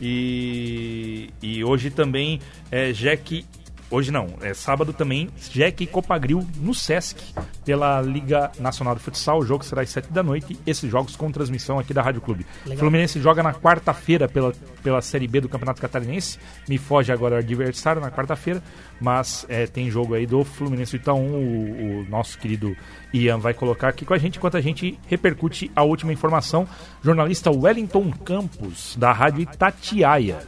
E, 0.00 1.28
e 1.42 1.62
hoje 1.62 1.90
também 1.90 2.40
é 2.70 2.92
Jack 2.92 3.44
Hoje 3.90 4.10
não, 4.10 4.26
é 4.40 4.52
sábado 4.54 4.92
também, 4.92 5.28
Jack 5.52 5.84
e 5.84 5.86
Copagril 5.86 6.44
no 6.56 6.74
Sesc, 6.74 7.32
pela 7.64 8.00
Liga 8.00 8.52
Nacional 8.58 8.94
de 8.94 9.00
Futsal. 9.00 9.38
O 9.38 9.46
jogo 9.46 9.64
será 9.64 9.82
às 9.82 9.90
7 9.90 10.12
da 10.12 10.22
noite. 10.22 10.58
Esses 10.66 10.90
jogos 10.90 11.16
com 11.16 11.30
transmissão 11.30 11.78
aqui 11.78 11.94
da 11.94 12.02
Rádio 12.02 12.20
Clube. 12.20 12.46
Legal. 12.64 12.78
Fluminense 12.78 13.20
joga 13.20 13.42
na 13.42 13.54
quarta-feira 13.54 14.28
pela, 14.28 14.52
pela 14.82 15.00
Série 15.00 15.26
B 15.26 15.40
do 15.40 15.48
Campeonato 15.48 15.80
Catarinense. 15.80 16.38
Me 16.68 16.78
foge 16.78 17.12
agora 17.12 17.36
o 17.36 17.38
adversário 17.38 18.00
na 18.00 18.10
quarta-feira, 18.10 18.62
mas 19.00 19.46
é, 19.48 19.66
tem 19.66 19.90
jogo 19.90 20.14
aí 20.14 20.26
do 20.26 20.44
Fluminense. 20.44 20.96
Então, 20.96 21.20
o, 21.20 22.00
o 22.00 22.04
nosso 22.08 22.38
querido 22.38 22.76
Ian 23.12 23.38
vai 23.38 23.54
colocar 23.54 23.88
aqui 23.88 24.04
com 24.04 24.14
a 24.14 24.18
gente 24.18 24.38
enquanto 24.38 24.56
a 24.56 24.60
gente 24.60 24.98
repercute 25.06 25.70
a 25.74 25.82
última 25.82 26.12
informação. 26.12 26.68
Jornalista 27.02 27.50
Wellington 27.50 28.10
Campos, 28.24 28.96
da 28.96 29.12
Rádio 29.12 29.42
Itatiaia. 29.42 30.42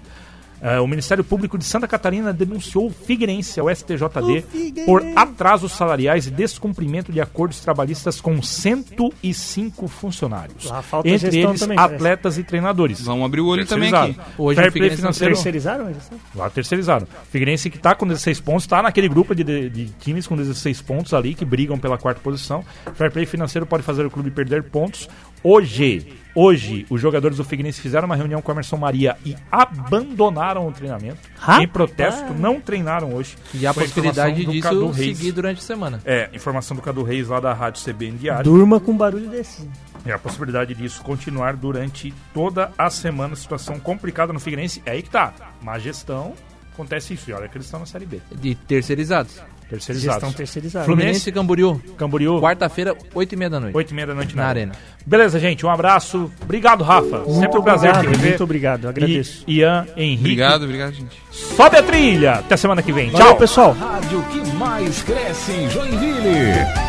Uh, 0.60 0.82
o 0.82 0.86
Ministério 0.86 1.22
Público 1.22 1.58
de 1.58 1.64
Santa 1.64 1.86
Catarina 1.86 2.32
denunciou 2.32 2.86
o 2.86 2.90
Figueirense 2.90 3.60
ao 3.60 3.74
STJD 3.74 4.84
por 4.86 5.02
atrasos 5.14 5.72
salariais 5.72 6.26
e 6.26 6.30
descumprimento 6.30 7.12
de 7.12 7.20
acordos 7.20 7.60
trabalhistas 7.60 8.20
com 8.20 8.40
105 8.40 9.86
funcionários. 9.88 10.70
entre 11.04 11.40
eles, 11.40 11.60
também, 11.60 11.78
atletas 11.78 12.34
parece. 12.34 12.40
e 12.40 12.44
treinadores. 12.44 13.02
Vamos 13.02 13.26
abrir 13.26 13.40
o 13.40 13.46
olho 13.46 13.66
também 13.66 13.94
aqui. 13.94 14.18
Hoje 14.38 14.60
Fair 14.60 14.72
Play 14.72 14.90
financeiro. 14.90 15.34
Terceirizaram 15.34 15.92
Lá 16.34 16.48
terceirizaram. 16.48 17.06
Figueirense 17.30 17.68
que 17.68 17.76
está 17.76 17.94
com 17.94 18.06
16 18.06 18.40
pontos, 18.40 18.64
está 18.64 18.82
naquele 18.82 19.08
grupo 19.08 19.34
de, 19.34 19.44
de, 19.44 19.68
de, 19.68 19.86
times 20.00 20.26
com 20.26 20.36
16 20.36 20.80
pontos 20.82 21.12
ali, 21.12 21.34
que 21.34 21.44
brigam 21.44 21.78
pela 21.78 21.98
quarta 21.98 22.20
posição. 22.20 22.64
Fair 22.94 23.12
Play 23.12 23.26
financeiro 23.26 23.66
pode 23.66 23.82
fazer 23.82 24.06
o 24.06 24.10
clube 24.10 24.30
perder 24.30 24.62
pontos. 24.64 25.08
Hoje, 25.48 26.16
Hoje, 26.38 26.84
os 26.90 27.00
jogadores 27.00 27.38
do 27.38 27.44
Figueirense 27.44 27.80
fizeram 27.80 28.04
uma 28.04 28.14
reunião 28.14 28.42
com 28.42 28.52
o 28.52 28.54
Emerson 28.54 28.76
Maria 28.76 29.16
e 29.24 29.34
abandonaram 29.50 30.68
o 30.68 30.70
treinamento. 30.70 31.16
Rapaz. 31.38 31.62
Em 31.62 31.66
protesto, 31.66 32.34
não 32.34 32.60
treinaram 32.60 33.14
hoje. 33.14 33.38
E 33.54 33.66
a 33.66 33.72
possibilidade 33.72 34.44
disso 34.44 34.92
seguir 34.92 35.32
durante 35.32 35.58
a 35.58 35.62
semana. 35.62 35.98
É, 36.04 36.28
informação 36.34 36.76
do 36.76 36.82
Cadu 36.82 37.02
Reis 37.02 37.28
lá 37.28 37.40
da 37.40 37.54
Rádio 37.54 37.82
CBN 37.82 38.18
Diário. 38.18 38.44
Durma 38.44 38.78
com 38.78 38.94
barulho 38.94 39.30
desse. 39.30 39.66
É 40.04 40.12
a 40.12 40.18
possibilidade 40.18 40.74
disso 40.74 41.02
continuar 41.02 41.56
durante 41.56 42.12
toda 42.34 42.70
a 42.76 42.90
semana. 42.90 43.34
Situação 43.34 43.80
complicada 43.80 44.34
no 44.34 44.38
Figueirense. 44.38 44.82
É 44.84 44.90
aí 44.90 45.02
que 45.02 45.08
tá. 45.08 45.32
Má 45.62 45.78
gestão, 45.78 46.34
acontece 46.74 47.14
isso. 47.14 47.30
E 47.30 47.32
olha 47.32 47.48
que 47.48 47.56
eles 47.56 47.66
estão 47.66 47.80
na 47.80 47.86
Série 47.86 48.04
B. 48.04 48.20
De 48.30 48.54
terceirizados. 48.54 49.40
Terceirizados. 49.68 50.20
Gestão 50.20 50.32
terceirizada. 50.32 50.84
Fluminense 50.84 51.28
e 51.28 51.32
Camboriú. 51.32 51.80
Camboriú. 51.96 52.40
Quarta-feira, 52.40 52.96
8 53.12 53.32
e 53.32 53.36
meia 53.36 53.50
da 53.50 53.60
noite. 53.60 53.76
8 53.76 53.90
e 53.90 53.94
meia 53.94 54.06
da 54.06 54.14
noite 54.14 54.36
na, 54.36 54.42
na 54.44 54.48
arena. 54.48 54.72
Beleza, 55.04 55.40
gente. 55.40 55.66
Um 55.66 55.70
abraço. 55.70 56.30
Obrigado, 56.42 56.84
Rafa. 56.84 57.18
Muito 57.18 57.40
Sempre 57.40 57.58
um 57.58 57.62
prazer 57.62 57.92
te 57.92 58.06
rever. 58.06 58.28
Muito 58.28 58.44
obrigado. 58.44 58.88
Agradeço. 58.88 59.42
E 59.46 59.58
Ian, 59.58 59.86
Henrique. 59.96 60.20
Obrigado, 60.20 60.62
obrigado, 60.64 60.92
gente. 60.92 61.20
Sobe 61.30 61.76
a 61.78 61.82
trilha. 61.82 62.32
Até 62.34 62.56
semana 62.56 62.82
que 62.82 62.92
vem. 62.92 63.10
Valeu, 63.10 63.26
Tchau, 63.26 63.36
pessoal. 63.36 63.72
Rádio 63.72 64.22
que 64.30 64.52
mais 64.56 65.02
cresce 65.02 65.52
em 65.52 65.70
Joinville. 65.70 66.86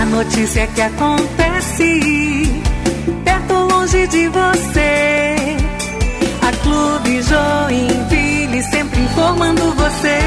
A 0.00 0.04
notícia 0.06 0.66
que 0.68 0.80
acontece 0.80 2.62
perto 3.24 3.54
longe 3.54 4.06
de 4.06 4.28
você. 4.28 5.34
A 6.42 6.52
Clube 6.62 7.22
Joinville 7.22 8.23
sempre 8.62 9.00
informando 9.00 9.72
você. 9.74 10.18